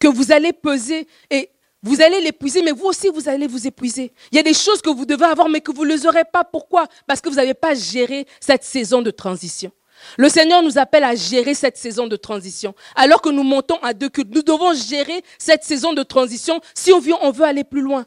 que 0.01 0.09
vous 0.09 0.33
allez 0.33 0.53
peser 0.53 1.07
et 1.31 1.51
vous 1.83 2.03
allez 2.03 2.21
l'épuiser, 2.21 2.63
mais 2.63 2.73
vous 2.73 2.87
aussi, 2.87 3.09
vous 3.09 3.29
allez 3.29 3.47
vous 3.47 3.67
épuiser. 3.67 4.13
Il 4.33 4.37
y 4.37 4.39
a 4.39 4.43
des 4.43 4.55
choses 4.55 4.83
que 4.83 4.91
vous 4.91 5.07
devez 5.07 5.25
avoir, 5.25 5.49
mais 5.49 5.61
que 5.61 5.73
vous 5.73 5.85
ne 5.85 5.91
les 5.91 6.07
aurez 6.07 6.25
pas. 6.25 6.45
Pourquoi? 6.45 6.87
Parce 7.07 7.21
que 7.21 7.29
vous 7.29 7.37
n'avez 7.37 7.55
pas 7.55 7.75
géré 7.75 8.27
cette 8.41 8.65
saison 8.65 9.01
de 9.01 9.11
transition. 9.11 9.71
Le 10.17 10.29
Seigneur 10.29 10.63
nous 10.63 10.79
appelle 10.79 11.05
à 11.05 11.15
gérer 11.15 11.55
cette 11.55 11.77
saison 11.77 12.07
de 12.07 12.17
transition. 12.17 12.75
Alors 12.97 13.23
que 13.23 13.29
nous 13.29 13.43
montons 13.43 13.79
à 13.83 13.95
deux 13.95 14.09
cultes, 14.09 14.35
nous 14.35 14.43
devons 14.43 14.75
gérer 14.75 15.23
cette 15.39 15.63
saison 15.63 15.93
de 15.93 16.03
transition 16.03 16.61
si 16.75 16.93
on 16.93 17.01
veut, 17.01 17.13
on 17.23 17.31
veut 17.31 17.45
aller 17.45 17.65
plus 17.65 17.83
loin. 17.83 18.07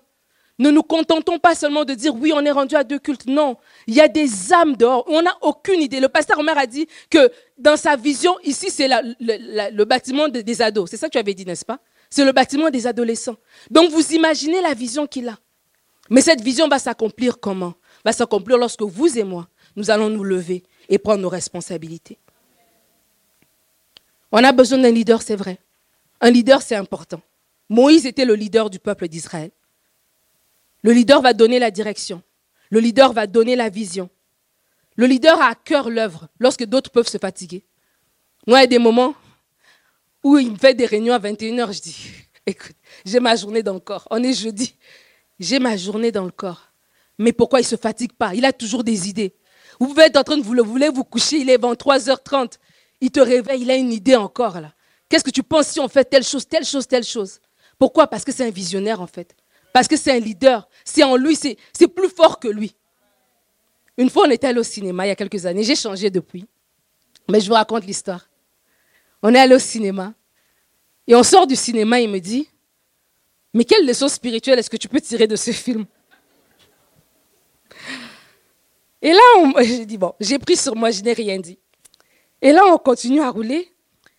Ne 0.60 0.70
nous 0.70 0.84
contentons 0.84 1.40
pas 1.40 1.56
seulement 1.56 1.84
de 1.84 1.94
dire 1.94 2.14
oui, 2.16 2.32
on 2.34 2.46
est 2.46 2.52
rendu 2.52 2.76
à 2.76 2.84
deux 2.84 3.00
cultes. 3.00 3.26
Non, 3.26 3.58
il 3.88 3.96
y 3.96 4.02
a 4.02 4.08
des 4.08 4.54
âmes 4.54 4.76
dehors. 4.76 5.04
On 5.08 5.22
n'a 5.22 5.36
aucune 5.42 5.82
idée. 5.82 6.00
Le 6.00 6.10
pasteur 6.10 6.38
Omer 6.40 6.58
a 6.58 6.68
dit 6.68 6.88
que 7.10 7.32
dans 7.58 7.76
sa 7.76 7.96
vision, 7.96 8.36
ici, 8.44 8.70
c'est 8.70 8.88
le 8.88 9.84
bâtiment 9.84 10.28
des 10.28 10.62
ados. 10.62 10.90
C'est 10.90 10.98
ça 10.98 11.08
que 11.08 11.14
tu 11.14 11.18
avais 11.18 11.34
dit, 11.34 11.46
n'est-ce 11.46 11.66
pas? 11.66 11.80
C'est 12.10 12.24
le 12.24 12.32
bâtiment 12.32 12.70
des 12.70 12.86
adolescents. 12.86 13.38
Donc 13.72 13.90
vous 13.90 14.14
imaginez 14.14 14.62
la 14.62 14.76
vision 14.76 15.08
qu'il 15.08 15.28
a. 15.28 15.38
Mais 16.10 16.22
cette 16.22 16.42
vision 16.42 16.68
va 16.68 16.78
s'accomplir 16.78 17.40
comment? 17.40 17.74
Va 18.06 18.12
s'accomplir 18.12 18.58
lorsque 18.58 18.84
vous 18.84 19.18
et 19.18 19.24
moi, 19.24 19.48
nous 19.76 19.90
allons 19.90 20.10
nous 20.10 20.24
lever 20.24 20.62
et 20.90 21.00
prendre 21.00 21.22
nos 21.22 21.30
responsabilités. 21.30 22.20
On 24.32 24.44
a 24.44 24.52
besoin 24.52 24.78
d'un 24.78 24.92
leader, 24.92 25.24
c'est 25.24 25.36
vrai. 25.36 25.58
Un 26.22 26.30
leader, 26.30 26.62
c'est 26.62 26.76
important. 26.76 27.22
Moïse 27.70 28.06
était 28.06 28.26
le 28.26 28.36
leader 28.36 28.70
du 28.70 28.78
peuple 28.78 29.08
d'Israël. 29.08 29.50
Le 30.84 30.92
leader 30.92 31.22
va 31.22 31.34
donner 31.34 31.60
la 31.60 31.72
direction. 31.72 32.22
Le 32.70 32.80
leader 32.80 33.14
va 33.14 33.26
donner 33.26 33.56
la 33.56 33.70
vision. 33.70 34.10
Le 34.96 35.06
leader 35.06 35.42
a 35.42 35.48
à 35.48 35.56
cœur 35.56 35.90
l'œuvre 35.90 36.28
lorsque 36.40 36.66
d'autres 36.66 36.92
peuvent 36.92 37.08
se 37.08 37.18
fatiguer. 37.18 37.66
Moi, 38.46 38.60
il 38.60 38.62
y 38.62 38.64
a 38.66 38.68
des 38.68 38.80
moments 38.80 39.16
où 40.24 40.38
il 40.38 40.52
me 40.52 40.58
fait 40.58 40.74
des 40.74 40.86
réunions 40.86 41.14
à 41.14 41.20
21h, 41.20 41.74
je 41.74 41.82
dis, 41.82 42.12
écoute, 42.46 42.76
j'ai 43.06 43.20
ma 43.20 43.36
journée 43.36 43.64
dans 43.64 43.74
le 43.74 43.80
corps. 43.80 44.08
On 44.12 44.22
est 44.22 44.34
jeudi. 44.34 44.76
J'ai 45.40 45.60
ma 45.60 45.78
journée 45.78 46.12
dans 46.12 46.26
le 46.26 46.32
corps. 46.32 46.70
Mais 47.18 47.32
pourquoi 47.32 47.60
il 47.60 47.64
ne 47.64 47.68
se 47.68 47.76
fatigue 47.76 48.14
pas? 48.14 48.34
Il 48.36 48.46
a 48.46 48.54
toujours 48.54 48.84
des 48.84 49.10
idées. 49.10 49.36
Vous 49.80 49.88
pouvez 49.88 50.04
être 50.04 50.18
en 50.18 50.24
train 50.24 50.38
de 50.38 50.44
vous, 50.44 50.56
vous 50.64 51.04
coucher, 51.04 51.38
il 51.38 51.50
est 51.50 51.58
23h30. 51.58 52.58
Il 53.02 53.12
te 53.12 53.20
réveille, 53.20 53.62
il 53.62 53.72
a 53.72 53.76
une 53.76 53.92
idée 53.92 54.16
encore 54.16 54.62
là. 54.62 54.74
Qu'est-ce 55.10 55.24
que 55.24 55.32
tu 55.32 55.44
penses 55.44 55.68
si 55.68 55.80
on 55.80 55.88
fait 55.88 56.06
telle 56.06 56.24
chose, 56.24 56.48
telle 56.48 56.66
chose, 56.66 56.88
telle 56.88 57.04
chose? 57.04 57.40
Pourquoi? 57.78 58.08
Parce 58.08 58.24
que 58.24 58.32
c'est 58.32 58.46
un 58.46 58.52
visionnaire 58.52 59.02
en 59.02 59.08
fait. 59.08 59.36
Parce 59.74 59.88
que 59.88 59.98
c'est 59.98 60.12
un 60.12 60.20
leader. 60.20 60.70
C'est 60.86 61.04
en 61.04 61.18
lui, 61.18 61.36
c'est 61.36 61.88
plus 61.88 62.10
fort 62.10 62.40
que 62.40 62.48
lui. 62.48 62.76
Une 63.98 64.10
fois, 64.10 64.28
on 64.28 64.30
était 64.30 64.48
allé 64.48 64.60
au 64.60 64.64
cinéma 64.64 65.06
il 65.06 65.10
y 65.10 65.12
a 65.12 65.16
quelques 65.16 65.46
années. 65.46 65.64
J'ai 65.64 65.76
changé 65.76 66.10
depuis. 66.10 66.46
Mais 67.30 67.40
je 67.40 67.48
vous 67.48 67.56
raconte 67.56 67.86
l'histoire. 67.86 68.30
On 69.22 69.34
est 69.34 69.40
allé 69.40 69.56
au 69.56 69.60
cinéma. 69.60 70.14
Et 71.08 71.16
on 71.16 71.24
sort 71.24 71.48
du 71.48 71.56
cinéma, 71.56 72.00
il 72.00 72.10
me 72.10 72.20
dit, 72.20 72.48
mais 73.54 73.66
quelle 73.66 73.86
leçon 73.86 74.08
spirituelle 74.08 74.60
est-ce 74.60 74.70
que 74.70 74.78
tu 74.78 74.88
peux 74.88 75.02
tirer 75.02 75.28
de 75.28 75.36
ce 75.36 75.52
film? 75.52 75.86
Et 79.02 79.12
là, 79.12 79.20
j'ai 79.64 79.86
dit, 79.86 79.98
bon, 79.98 80.14
j'ai 80.20 80.40
pris 80.40 80.56
sur 80.56 80.76
moi, 80.76 80.92
je 80.92 81.02
n'ai 81.02 81.14
rien 81.14 81.40
dit. 81.40 81.60
Et 82.42 82.52
là, 82.52 82.66
on 82.66 82.78
continue 82.78 83.22
à 83.22 83.30
rouler. 83.30 83.73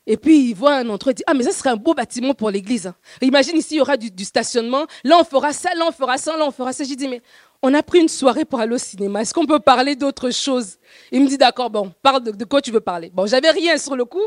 Et 0.06 0.16
puis, 0.18 0.50
il 0.50 0.54
voit 0.54 0.76
un 0.76 0.88
endroit, 0.88 1.12
il 1.12 1.16
dit, 1.16 1.22
ah, 1.26 1.32
mais 1.32 1.44
ça 1.44 1.52
serait 1.52 1.70
un 1.70 1.76
beau 1.76 1.94
bâtiment 1.94 2.34
pour 2.34 2.50
l'église. 2.50 2.86
Hein. 2.86 2.94
Imagine 3.22 3.56
ici, 3.56 3.74
il 3.74 3.78
y 3.78 3.80
aura 3.80 3.96
du, 3.96 4.24
stationnement. 4.24 4.86
Là, 5.02 5.18
on 5.18 5.24
fera 5.24 5.52
ça, 5.52 5.70
là, 5.74 5.86
on 5.88 5.92
fera 5.92 6.18
ça, 6.18 6.36
là, 6.36 6.44
on 6.46 6.50
fera 6.50 6.72
ça. 6.74 6.84
J'ai 6.84 6.96
dit, 6.96 7.08
mais 7.08 7.22
on 7.62 7.72
a 7.72 7.82
pris 7.82 8.00
une 8.00 8.08
soirée 8.08 8.44
pour 8.44 8.60
aller 8.60 8.74
au 8.74 8.78
cinéma. 8.78 9.22
Est-ce 9.22 9.32
qu'on 9.32 9.46
peut 9.46 9.60
parler 9.60 9.96
d'autre 9.96 10.30
chose? 10.30 10.76
Il 11.10 11.22
me 11.22 11.28
dit, 11.28 11.38
d'accord, 11.38 11.70
bon, 11.70 11.92
parle 12.02 12.22
de, 12.22 12.44
quoi 12.44 12.60
tu 12.60 12.70
veux 12.70 12.80
parler? 12.80 13.10
Bon, 13.14 13.26
j'avais 13.26 13.50
rien 13.50 13.78
sur 13.78 13.96
le 13.96 14.04
coup, 14.04 14.26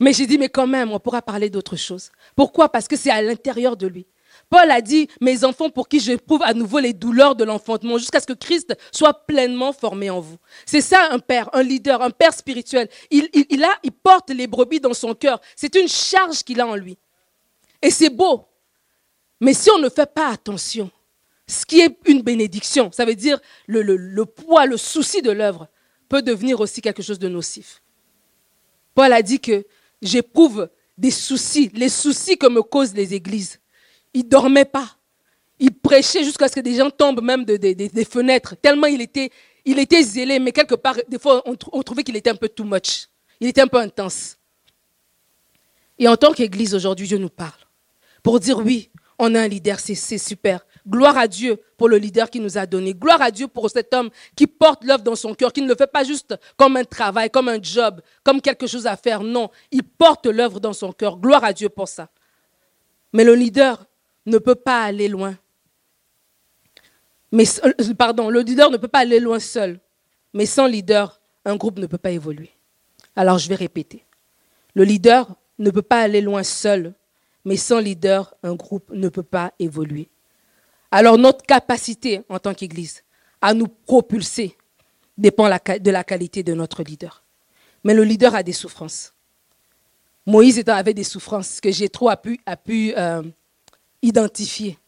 mais 0.00 0.12
j'ai 0.12 0.26
dit, 0.26 0.36
mais 0.36 0.48
quand 0.48 0.66
même, 0.66 0.90
on 0.90 0.98
pourra 0.98 1.22
parler 1.22 1.48
d'autre 1.48 1.76
chose. 1.76 2.10
Pourquoi? 2.34 2.68
Parce 2.68 2.88
que 2.88 2.96
c'est 2.96 3.10
à 3.10 3.22
l'intérieur 3.22 3.76
de 3.76 3.86
lui. 3.86 4.06
Paul 4.54 4.70
a 4.70 4.80
dit, 4.80 5.08
mes 5.20 5.42
enfants 5.42 5.68
pour 5.68 5.88
qui 5.88 5.98
j'éprouve 5.98 6.40
à 6.44 6.54
nouveau 6.54 6.78
les 6.78 6.92
douleurs 6.92 7.34
de 7.34 7.42
l'enfantement, 7.42 7.98
jusqu'à 7.98 8.20
ce 8.20 8.26
que 8.26 8.34
Christ 8.34 8.72
soit 8.92 9.26
pleinement 9.26 9.72
formé 9.72 10.10
en 10.10 10.20
vous. 10.20 10.36
C'est 10.64 10.80
ça 10.80 11.08
un 11.10 11.18
père, 11.18 11.50
un 11.54 11.64
leader, 11.64 12.00
un 12.02 12.10
père 12.10 12.32
spirituel. 12.32 12.88
Il, 13.10 13.28
porte 14.04 14.30
les 14.30 14.46
brebis 14.46 14.78
dans 14.78 14.94
son 14.94 15.12
cœur. 15.16 15.40
C'est 15.56 15.74
une 15.74 15.88
charge 15.88 16.44
qu'il 16.44 16.60
a 16.60 16.68
en 16.68 16.76
lui. 16.76 16.96
Et 17.82 17.90
c'est 17.90 18.10
beau. 18.10 18.44
Mais 19.40 19.54
si 19.54 19.72
on 19.72 19.78
ne 19.80 19.88
fait 19.88 20.06
pas 20.06 20.28
attention, 20.28 20.88
ce 21.48 21.66
qui 21.66 21.80
est 21.80 21.98
une 22.06 22.22
bénédiction, 22.22 22.92
ça 22.92 23.04
veut 23.04 23.16
dire 23.16 23.40
le, 23.66 24.22
poids, 24.22 24.66
le 24.66 24.76
souci 24.76 25.20
de 25.20 25.32
l'œuvre, 25.32 25.66
peut 26.08 26.22
devenir 26.22 26.60
aussi 26.60 26.80
quelque 26.80 27.02
chose 27.02 27.18
de 27.18 27.28
nocif. 27.28 27.82
Paul 28.94 29.12
a 29.12 29.20
dit 29.20 29.40
que 29.40 29.66
j'éprouve 30.00 30.70
des 30.96 31.10
soucis, 31.10 31.72
les 31.74 31.88
soucis 31.88 32.38
que 32.38 32.46
me 32.46 32.62
causent 32.62 32.94
les 32.94 33.14
églises. 33.14 33.58
Il 34.14 34.28
dormait 34.28 34.64
pas. 34.64 34.96
Il 35.58 35.72
prêchait 35.72 36.24
jusqu'à 36.24 36.48
ce 36.48 36.54
que 36.54 36.60
des 36.60 36.74
gens 36.74 36.90
tombent 36.90 37.22
même 37.22 37.44
des 37.44 38.04
fenêtres, 38.04 38.56
tellement 38.56 38.86
il 38.86 39.00
était, 39.00 40.02
zélé, 40.02 40.38
mais 40.38 40.52
quelque 40.52 40.74
part, 40.74 40.96
des 41.08 41.18
fois, 41.18 41.42
on, 41.46 41.56
on 41.72 41.82
trouvait 41.82 42.02
qu'il 42.02 42.16
était 42.16 42.30
un 42.30 42.34
peu 42.34 42.48
too 42.48 42.64
much. 42.64 43.08
Il 43.40 43.48
était 43.48 43.60
un 43.60 43.66
peu 43.66 43.78
intense. 43.78 44.36
Et 45.98 46.08
en 46.08 46.16
tant 46.16 46.32
qu'Église, 46.32 46.74
aujourd'hui, 46.74 47.06
Dieu 47.06 47.18
nous 47.18 47.28
parle 47.28 47.52
pour 48.22 48.40
dire 48.40 48.58
oui, 48.58 48.90
on 49.18 49.34
a 49.34 49.42
un 49.42 49.48
leader, 49.48 49.78
c'est 49.78 50.18
super. 50.18 50.66
Gloire 50.86 51.16
à 51.16 51.28
Dieu 51.28 51.60
pour 51.76 51.88
le 51.88 51.96
leader 51.96 52.28
qui 52.28 52.40
nous 52.40 52.58
a 52.58 52.66
donné. 52.66 52.94
Gloire 52.94 53.22
à 53.22 53.30
Dieu 53.30 53.48
pour 53.48 53.70
cet 53.70 53.94
homme 53.94 54.10
qui 54.34 54.46
porte 54.46 54.84
l'œuvre 54.84 55.02
dans 55.02 55.14
son 55.14 55.34
cœur, 55.34 55.52
qui 55.52 55.62
ne 55.62 55.68
le 55.68 55.76
fait 55.76 55.86
pas 55.90 56.04
juste 56.04 56.34
comme 56.56 56.76
un 56.76 56.84
travail, 56.84 57.30
comme 57.30 57.48
un 57.48 57.62
job, 57.62 58.00
comme 58.22 58.40
quelque 58.40 58.66
chose 58.66 58.86
à 58.86 58.96
faire. 58.96 59.22
Non, 59.22 59.50
il 59.70 59.82
porte 59.82 60.26
l'œuvre 60.26 60.58
dans 60.58 60.72
son 60.72 60.92
cœur. 60.92 61.16
Gloire 61.16 61.44
à 61.44 61.52
Dieu 61.52 61.68
pour 61.68 61.88
ça. 61.88 62.08
Mais 63.12 63.24
le 63.24 63.34
leader 63.34 63.86
ne 64.26 64.38
peut 64.38 64.54
pas 64.54 64.82
aller 64.82 65.08
loin. 65.08 65.36
Mais, 67.32 67.44
euh, 67.64 67.94
pardon, 67.94 68.30
le 68.30 68.40
leader 68.40 68.70
ne 68.70 68.76
peut 68.76 68.88
pas 68.88 69.00
aller 69.00 69.20
loin 69.20 69.38
seul. 69.38 69.80
Mais 70.32 70.46
sans 70.46 70.66
leader, 70.66 71.20
un 71.44 71.56
groupe 71.56 71.78
ne 71.78 71.86
peut 71.86 71.98
pas 71.98 72.10
évoluer. 72.10 72.50
Alors 73.16 73.38
je 73.38 73.48
vais 73.48 73.54
répéter. 73.54 74.04
Le 74.74 74.84
leader 74.84 75.34
ne 75.58 75.70
peut 75.70 75.82
pas 75.82 76.00
aller 76.00 76.20
loin 76.20 76.42
seul, 76.42 76.94
mais 77.44 77.56
sans 77.56 77.78
leader, 77.78 78.34
un 78.42 78.54
groupe 78.54 78.90
ne 78.92 79.08
peut 79.08 79.22
pas 79.22 79.52
évoluer. 79.58 80.08
Alors 80.90 81.18
notre 81.18 81.44
capacité 81.44 82.22
en 82.28 82.38
tant 82.38 82.54
qu'Église 82.54 83.02
à 83.40 83.54
nous 83.54 83.68
propulser 83.68 84.56
dépend 85.18 85.44
de 85.44 85.90
la 85.90 86.04
qualité 86.04 86.42
de 86.42 86.54
notre 86.54 86.82
leader. 86.82 87.22
Mais 87.84 87.94
le 87.94 88.02
leader 88.02 88.34
a 88.34 88.42
des 88.42 88.52
souffrances. 88.52 89.12
Moïse 90.26 90.62
avait 90.66 90.94
des 90.94 91.04
souffrances 91.04 91.60
que 91.60 91.70
j'ai 91.70 91.88
trop 91.88 92.10
pu, 92.16 92.40
pu 92.64 92.94
euh, 92.96 93.22
identifier. 94.04 94.78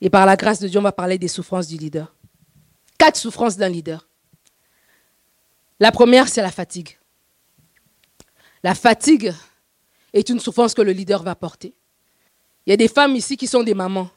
Et 0.00 0.10
par 0.10 0.26
la 0.26 0.36
grâce 0.36 0.60
de 0.60 0.68
Dieu, 0.68 0.78
on 0.78 0.82
va 0.82 0.92
parler 0.92 1.18
des 1.18 1.28
souffrances 1.28 1.66
du 1.66 1.76
leader. 1.76 2.14
Quatre 2.98 3.16
souffrances 3.16 3.56
d'un 3.56 3.68
leader. 3.68 4.08
La 5.78 5.92
première, 5.92 6.28
c'est 6.28 6.42
la 6.42 6.50
fatigue. 6.50 6.98
La 8.62 8.74
fatigue 8.74 9.32
est 10.12 10.28
une 10.28 10.40
souffrance 10.40 10.74
que 10.74 10.82
le 10.82 10.92
leader 10.92 11.22
va 11.22 11.34
porter. 11.34 11.74
Il 12.66 12.70
y 12.70 12.72
a 12.72 12.76
des 12.76 12.88
femmes 12.88 13.16
ici 13.16 13.36
qui 13.36 13.46
sont 13.46 13.62
des 13.62 13.74
mamans 13.74 14.10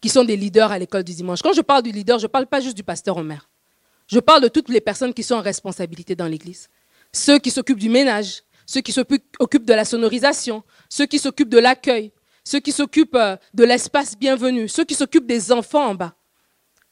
qui 0.00 0.08
sont 0.08 0.24
des 0.24 0.36
leaders 0.36 0.72
à 0.72 0.78
l'école 0.78 1.04
du 1.04 1.14
dimanche. 1.14 1.42
Quand 1.42 1.52
je 1.52 1.60
parle 1.60 1.82
du 1.82 1.92
leader, 1.92 2.18
je 2.18 2.24
ne 2.24 2.28
parle 2.28 2.46
pas 2.46 2.60
juste 2.60 2.76
du 2.76 2.82
pasteur 2.82 3.16
Omer. 3.16 3.48
Je 4.06 4.18
parle 4.18 4.42
de 4.42 4.48
toutes 4.48 4.68
les 4.68 4.80
personnes 4.80 5.14
qui 5.14 5.22
sont 5.22 5.34
en 5.34 5.42
responsabilité 5.42 6.16
dans 6.16 6.26
l'église. 6.26 6.68
Ceux 7.12 7.38
qui 7.38 7.50
s'occupent 7.50 7.78
du 7.78 7.90
ménage, 7.90 8.42
ceux 8.66 8.80
qui 8.80 8.92
s'occupent 8.92 9.66
de 9.66 9.74
la 9.74 9.84
sonorisation, 9.84 10.62
ceux 10.88 11.06
qui 11.06 11.18
s'occupent 11.18 11.50
de 11.50 11.58
l'accueil, 11.58 12.12
ceux 12.50 12.58
qui 12.58 12.72
s'occupent 12.72 13.14
euh, 13.14 13.36
de 13.54 13.62
l'espace 13.62 14.18
bienvenu, 14.18 14.68
ceux 14.68 14.84
qui 14.84 14.96
s'occupent 14.96 15.26
des 15.26 15.52
enfants 15.52 15.86
en 15.86 15.94
bas. 15.94 16.14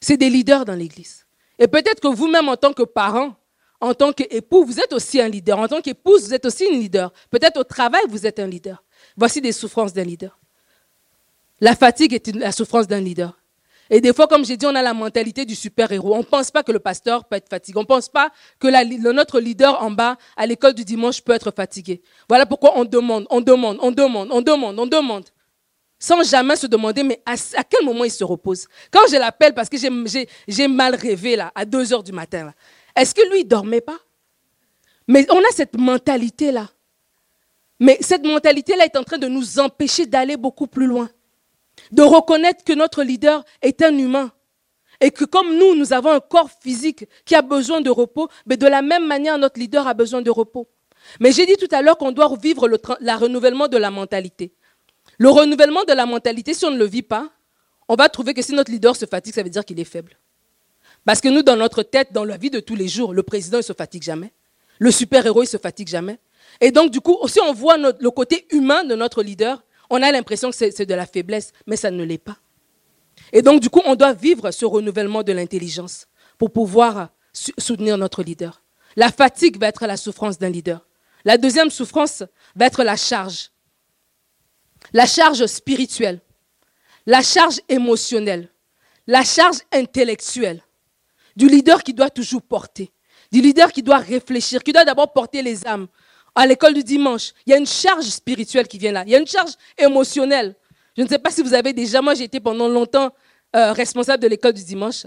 C'est 0.00 0.16
des 0.16 0.30
leaders 0.30 0.64
dans 0.64 0.74
l'église. 0.74 1.26
Et 1.58 1.66
peut-être 1.66 2.00
que 2.00 2.06
vous-même, 2.06 2.48
en 2.48 2.56
tant 2.56 2.72
que 2.72 2.84
parent, 2.84 3.34
en 3.80 3.92
tant 3.92 4.12
qu'époux, 4.12 4.64
vous 4.64 4.78
êtes 4.78 4.92
aussi 4.92 5.20
un 5.20 5.26
leader. 5.26 5.58
En 5.58 5.66
tant 5.66 5.80
qu'épouse, 5.80 6.26
vous 6.26 6.34
êtes 6.34 6.46
aussi 6.46 6.64
une 6.64 6.78
leader. 6.78 7.12
Peut-être 7.30 7.58
au 7.58 7.64
travail, 7.64 8.02
vous 8.08 8.24
êtes 8.24 8.38
un 8.38 8.46
leader. 8.46 8.84
Voici 9.16 9.40
des 9.40 9.50
souffrances 9.50 9.92
d'un 9.92 10.04
leader. 10.04 10.38
La 11.60 11.74
fatigue 11.74 12.14
est 12.14 12.36
la 12.36 12.52
souffrance 12.52 12.86
d'un 12.86 13.00
leader. 13.00 13.36
Et 13.90 14.00
des 14.00 14.12
fois, 14.12 14.28
comme 14.28 14.44
j'ai 14.44 14.56
dit, 14.56 14.66
on 14.66 14.74
a 14.76 14.82
la 14.82 14.94
mentalité 14.94 15.44
du 15.44 15.56
super-héros. 15.56 16.14
On 16.14 16.18
ne 16.18 16.22
pense 16.22 16.52
pas 16.52 16.62
que 16.62 16.70
le 16.70 16.78
pasteur 16.78 17.24
peut 17.24 17.34
être 17.34 17.48
fatigué. 17.48 17.78
On 17.78 17.82
ne 17.82 17.86
pense 17.86 18.08
pas 18.08 18.30
que 18.60 18.68
notre 19.12 19.40
leader 19.40 19.82
en 19.82 19.90
bas, 19.90 20.18
à 20.36 20.46
l'école 20.46 20.74
du 20.74 20.84
dimanche, 20.84 21.20
peut 21.20 21.32
être 21.32 21.50
fatigué. 21.50 22.00
Voilà 22.28 22.46
pourquoi 22.46 22.78
on 22.78 22.84
demande, 22.84 23.26
on 23.30 23.40
demande, 23.40 23.78
on 23.80 23.90
demande, 23.90 24.28
on 24.30 24.40
demande, 24.40 24.78
on 24.78 24.86
demande. 24.86 25.24
Sans 25.98 26.22
jamais 26.22 26.56
se 26.56 26.66
demander, 26.66 27.02
mais 27.02 27.20
à, 27.26 27.34
quel 27.64 27.84
moment 27.84 28.04
il 28.04 28.10
se 28.10 28.22
repose. 28.24 28.66
Quand 28.90 29.06
je 29.10 29.16
l'appelle, 29.16 29.52
parce 29.52 29.68
que 29.68 29.76
j'ai 29.76 30.68
mal 30.68 30.94
rêvé, 30.94 31.34
là, 31.36 31.50
à 31.54 31.64
2 31.64 31.92
heures 31.92 32.04
du 32.04 32.12
matin, 32.12 32.52
est-ce 32.94 33.14
que 33.14 33.28
lui, 33.30 33.40
il 33.40 33.44
dormait 33.44 33.80
pas? 33.80 33.98
Mais 35.08 35.26
on 35.30 35.38
a 35.38 35.52
cette 35.52 35.76
mentalité-là. 35.76 36.68
Mais 37.80 37.98
cette 38.00 38.24
mentalité-là 38.24 38.84
est 38.84 38.96
en 38.96 39.04
train 39.04 39.18
de 39.18 39.28
nous 39.28 39.58
empêcher 39.58 40.06
d'aller 40.06 40.36
beaucoup 40.36 40.66
plus 40.66 40.86
loin 40.86 41.08
de 41.92 42.02
reconnaître 42.02 42.64
que 42.64 42.72
notre 42.72 43.02
leader 43.02 43.44
est 43.62 43.82
un 43.82 43.96
humain 43.96 44.30
et 45.00 45.10
que 45.10 45.24
comme 45.24 45.56
nous, 45.56 45.76
nous 45.76 45.92
avons 45.92 46.10
un 46.10 46.20
corps 46.20 46.50
physique 46.60 47.04
qui 47.24 47.34
a 47.34 47.42
besoin 47.42 47.80
de 47.80 47.90
repos, 47.90 48.28
mais 48.46 48.56
de 48.56 48.66
la 48.66 48.82
même 48.82 49.06
manière, 49.06 49.38
notre 49.38 49.60
leader 49.60 49.86
a 49.86 49.94
besoin 49.94 50.22
de 50.22 50.30
repos. 50.30 50.68
Mais 51.20 51.30
j'ai 51.30 51.46
dit 51.46 51.56
tout 51.56 51.68
à 51.70 51.80
l'heure 51.82 51.96
qu'on 51.96 52.10
doit 52.10 52.34
vivre 52.36 52.66
le, 52.66 52.78
renouvellement 53.14 53.68
de 53.68 53.76
la 53.76 53.90
mentalité. 53.90 54.52
Le 55.18 55.28
renouvellement 55.30 55.84
de 55.84 55.92
la 55.92 56.06
mentalité, 56.06 56.54
si 56.54 56.64
on 56.64 56.70
ne 56.70 56.78
le 56.78 56.86
vit 56.86 57.02
pas, 57.02 57.30
on 57.88 57.94
va 57.96 58.08
trouver 58.08 58.34
que 58.34 58.42
si 58.42 58.52
notre 58.52 58.70
leader 58.70 58.94
se 58.94 59.06
fatigue, 59.06 59.34
ça 59.34 59.42
veut 59.42 59.50
dire 59.50 59.64
qu'il 59.64 59.78
est 59.80 59.84
faible. 59.84 60.16
Parce 61.04 61.20
que 61.20 61.28
nous, 61.28 61.42
dans 61.42 61.56
notre 61.56 61.82
tête, 61.82 62.12
dans 62.12 62.24
la 62.24 62.36
vie 62.36 62.50
de 62.50 62.60
tous 62.60 62.76
les 62.76 62.88
jours, 62.88 63.12
le 63.14 63.22
président, 63.22 63.58
il 63.58 63.64
se 63.64 63.72
fatigue 63.72 64.02
jamais. 64.02 64.32
Le 64.78 64.90
super-héros, 64.90 65.42
il 65.42 65.46
se 65.46 65.56
fatigue 65.56 65.88
jamais. 65.88 66.18
Et 66.60 66.70
donc, 66.70 66.90
du 66.90 67.00
coup, 67.00 67.18
si 67.26 67.40
on 67.40 67.52
voit 67.52 67.76
le 67.78 68.10
côté 68.10 68.46
humain 68.52 68.84
de 68.84 68.94
notre 68.94 69.22
leader, 69.22 69.62
on 69.90 70.02
a 70.02 70.12
l'impression 70.12 70.50
que 70.50 70.56
c'est 70.56 70.86
de 70.86 70.94
la 70.94 71.06
faiblesse, 71.06 71.52
mais 71.66 71.76
ça 71.76 71.90
ne 71.90 72.04
l'est 72.04 72.18
pas. 72.18 72.36
Et 73.32 73.42
donc, 73.42 73.60
du 73.60 73.70
coup, 73.70 73.82
on 73.86 73.96
doit 73.96 74.12
vivre 74.12 74.50
ce 74.50 74.64
renouvellement 74.64 75.22
de 75.22 75.32
l'intelligence 75.32 76.06
pour 76.36 76.52
pouvoir 76.52 77.08
soutenir 77.32 77.98
notre 77.98 78.22
leader. 78.22 78.62
La 78.96 79.10
fatigue 79.10 79.58
va 79.58 79.68
être 79.68 79.86
la 79.86 79.96
souffrance 79.96 80.38
d'un 80.38 80.50
leader. 80.50 80.86
La 81.24 81.38
deuxième 81.38 81.70
souffrance 81.70 82.22
va 82.54 82.66
être 82.66 82.84
la 82.84 82.96
charge. 82.96 83.50
La 84.92 85.06
charge 85.06 85.44
spirituelle, 85.46 86.20
la 87.06 87.22
charge 87.22 87.60
émotionnelle, 87.68 88.50
la 89.06 89.24
charge 89.24 89.58
intellectuelle 89.72 90.62
du 91.36 91.48
leader 91.48 91.82
qui 91.82 91.94
doit 91.94 92.10
toujours 92.10 92.42
porter, 92.42 92.90
du 93.30 93.40
leader 93.40 93.72
qui 93.72 93.82
doit 93.82 93.98
réfléchir, 93.98 94.62
qui 94.62 94.72
doit 94.72 94.84
d'abord 94.84 95.12
porter 95.12 95.42
les 95.42 95.66
âmes, 95.66 95.88
à 96.34 96.46
l'école 96.46 96.74
du 96.74 96.84
dimanche, 96.84 97.32
il 97.46 97.50
y 97.50 97.52
a 97.52 97.56
une 97.56 97.66
charge 97.66 98.04
spirituelle 98.04 98.68
qui 98.68 98.78
vient 98.78 98.92
là. 98.92 99.02
Il 99.04 99.10
y 99.10 99.16
a 99.16 99.18
une 99.18 99.26
charge 99.26 99.52
émotionnelle. 99.76 100.54
Je 100.96 101.02
ne 101.02 101.08
sais 101.08 101.18
pas 101.18 101.30
si 101.30 101.42
vous 101.42 101.52
avez 101.52 101.72
déjà, 101.72 102.00
moi 102.00 102.14
j'ai 102.14 102.24
été 102.24 102.38
pendant 102.38 102.68
longtemps 102.68 103.12
euh, 103.56 103.72
responsable 103.72 104.22
de 104.22 104.28
l'école 104.28 104.52
du 104.52 104.62
dimanche. 104.62 105.06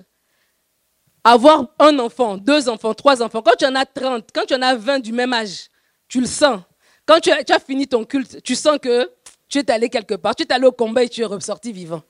Avoir 1.23 1.67
un 1.79 1.99
enfant, 1.99 2.37
deux 2.37 2.67
enfants, 2.67 2.93
trois 2.93 3.21
enfants, 3.21 3.41
quand 3.41 3.55
tu 3.57 3.65
en 3.65 3.75
as 3.75 3.85
30, 3.85 4.27
quand 4.33 4.45
tu 4.45 4.55
en 4.55 4.61
as 4.61 4.75
20 4.75 4.99
du 4.99 5.13
même 5.13 5.31
âge, 5.31 5.69
tu 6.07 6.19
le 6.19 6.27
sens. 6.27 6.61
Quand 7.05 7.19
tu 7.19 7.31
as, 7.31 7.43
tu 7.43 7.53
as 7.53 7.59
fini 7.59 7.87
ton 7.87 8.03
culte, 8.03 8.41
tu 8.43 8.55
sens 8.55 8.77
que 8.81 9.09
tu 9.51 9.59
es 9.59 9.71
allé 9.71 9.89
quelque 9.89 10.15
part, 10.15 10.35
tu 10.35 10.43
es 10.43 10.51
allé 10.51 10.65
au 10.65 10.71
combat 10.71 11.03
et 11.03 11.09
tu 11.09 11.21
es 11.21 11.25
ressorti 11.25 11.71
vivant. 11.71 12.01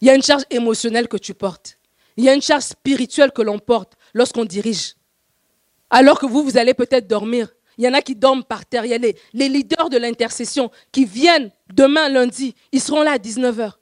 Il 0.00 0.08
y 0.08 0.10
a 0.10 0.14
une 0.14 0.22
charge 0.22 0.42
émotionnelle 0.50 1.06
que 1.06 1.16
tu 1.16 1.34
portes. 1.34 1.78
Il 2.16 2.24
y 2.24 2.28
a 2.28 2.34
une 2.34 2.42
charge 2.42 2.64
spirituelle 2.64 3.30
que 3.30 3.42
l'on 3.42 3.58
porte 3.58 3.92
lorsqu'on 4.14 4.44
dirige. 4.44 4.96
Alors 5.90 6.18
que 6.18 6.26
vous, 6.26 6.42
vous 6.42 6.56
allez 6.56 6.74
peut-être 6.74 7.06
dormir. 7.06 7.52
Il 7.78 7.84
y 7.84 7.88
en 7.88 7.94
a 7.94 8.02
qui 8.02 8.16
dorment 8.16 8.44
par 8.44 8.66
terre. 8.66 8.82
Les, 8.82 9.48
leaders 9.48 9.90
de 9.90 9.98
l'intercession 9.98 10.70
qui 10.90 11.04
viennent 11.04 11.50
demain, 11.72 12.08
lundi. 12.08 12.54
Ils 12.72 12.80
seront 12.80 13.02
là 13.02 13.12
à 13.12 13.18
19h. 13.18 13.72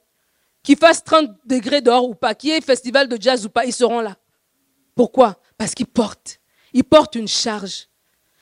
Qu'il 0.63 0.77
fasse 0.77 1.03
30 1.03 1.31
degrés 1.45 1.81
dehors 1.81 2.07
ou 2.07 2.13
pas, 2.13 2.35
qu'il 2.35 2.51
y 2.51 2.53
ait 2.53 2.61
festival 2.61 3.07
de 3.07 3.19
jazz 3.19 3.45
ou 3.45 3.49
pas, 3.49 3.65
ils 3.65 3.73
seront 3.73 3.99
là. 3.99 4.15
Pourquoi? 4.95 5.41
Parce 5.57 5.73
qu'ils 5.73 5.87
portent. 5.87 6.39
Ils 6.73 6.83
portent 6.83 7.15
une 7.15 7.27
charge. 7.27 7.87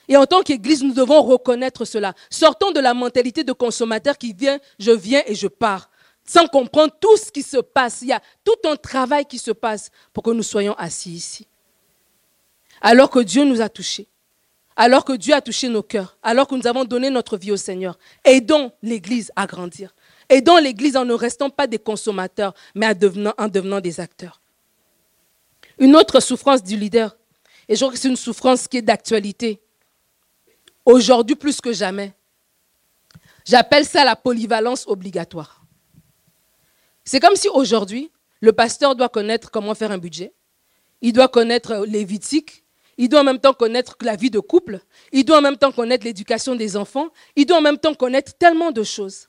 Et 0.10 0.18
en 0.18 0.26
tant 0.26 0.42
qu'Église, 0.42 0.84
nous 0.84 0.94
devons 0.94 1.22
reconnaître 1.22 1.86
cela. 1.86 2.16
Sortons 2.32 2.72
de 2.72 2.80
la 2.80 2.96
mentalité 2.96 3.44
de 3.44 3.54
consommateur 3.54 4.18
qui 4.18 4.34
vient, 4.34 4.60
je 4.80 4.92
viens 4.92 5.22
et 5.28 5.36
je 5.36 5.48
pars, 5.48 5.92
sans 6.26 6.48
comprendre 6.48 6.96
tout 7.00 7.16
ce 7.16 7.32
qui 7.32 7.44
se 7.44 7.58
passe. 7.58 8.00
Il 8.02 8.08
y 8.08 8.12
a 8.12 8.22
tout 8.44 8.58
un 8.68 8.76
travail 8.76 9.26
qui 9.26 9.38
se 9.38 9.52
passe 9.52 9.92
pour 10.12 10.24
que 10.24 10.32
nous 10.32 10.42
soyons 10.42 10.74
assis 10.74 11.12
ici. 11.12 11.48
Alors 12.82 13.12
que 13.12 13.20
Dieu 13.20 13.46
nous 13.46 13.62
a 13.62 13.70
touchés, 13.70 14.08
alors 14.76 15.06
que 15.06 15.14
Dieu 15.14 15.36
a 15.36 15.42
touché 15.42 15.70
nos 15.70 15.84
cœurs, 15.84 16.18
alors 16.24 16.48
que 16.48 16.56
nous 16.56 16.66
avons 16.66 16.86
donné 16.86 17.12
notre 17.12 17.38
vie 17.38 17.52
au 17.52 17.58
Seigneur, 17.58 18.00
aidons 18.24 18.72
l'Église 18.82 19.32
à 19.36 19.46
grandir. 19.46 19.94
Aidons 20.28 20.58
l'Église 20.58 20.98
en 20.98 21.06
ne 21.06 21.14
restant 21.14 21.52
pas 21.52 21.68
des 21.68 21.78
consommateurs, 21.78 22.56
mais 22.74 22.88
en 22.88 22.94
devenant, 22.96 23.34
en 23.38 23.48
devenant 23.48 23.80
des 23.80 24.00
acteurs. 24.00 24.42
Une 25.78 25.96
autre 25.96 26.20
souffrance 26.20 26.64
du 26.64 26.78
leader, 26.78 27.16
et 27.68 27.76
je 27.76 27.82
crois 27.82 27.94
que 27.94 28.00
c'est 28.00 28.10
une 28.10 28.16
souffrance 28.16 28.68
qui 28.68 28.78
est 28.78 28.82
d'actualité, 28.82 29.62
aujourd'hui 30.90 31.36
plus 31.36 31.62
que 31.62 31.72
jamais. 31.72 32.14
J'appelle 33.46 33.86
ça 33.86 34.04
la 34.04 34.16
polyvalence 34.16 34.86
obligatoire. 34.88 35.64
C'est 37.04 37.20
comme 37.20 37.36
si 37.36 37.48
aujourd'hui, 37.50 38.12
le 38.42 38.54
pasteur 38.54 38.96
doit 38.96 39.10
connaître 39.10 39.52
comment 39.52 39.76
faire 39.76 39.92
un 39.92 39.98
budget, 39.98 40.34
il 41.02 41.14
doit 41.14 41.28
connaître 41.28 41.86
l'évitique, 41.88 42.64
il 42.98 43.10
doit 43.10 43.22
en 43.22 43.24
même 43.24 43.40
temps 43.40 43.54
connaître 43.54 43.96
la 44.02 44.16
vie 44.16 44.30
de 44.30 44.40
couple, 44.40 44.80
il 45.12 45.24
doit 45.24 45.38
en 45.38 45.42
même 45.42 45.58
temps 45.58 45.72
connaître 45.72 46.06
l'éducation 46.06 46.56
des 46.56 46.76
enfants, 46.76 47.10
il 47.36 47.46
doit 47.46 47.58
en 47.58 47.62
même 47.62 47.78
temps 47.78 47.94
connaître 47.94 48.34
tellement 48.38 48.72
de 48.72 48.84
choses. 48.84 49.28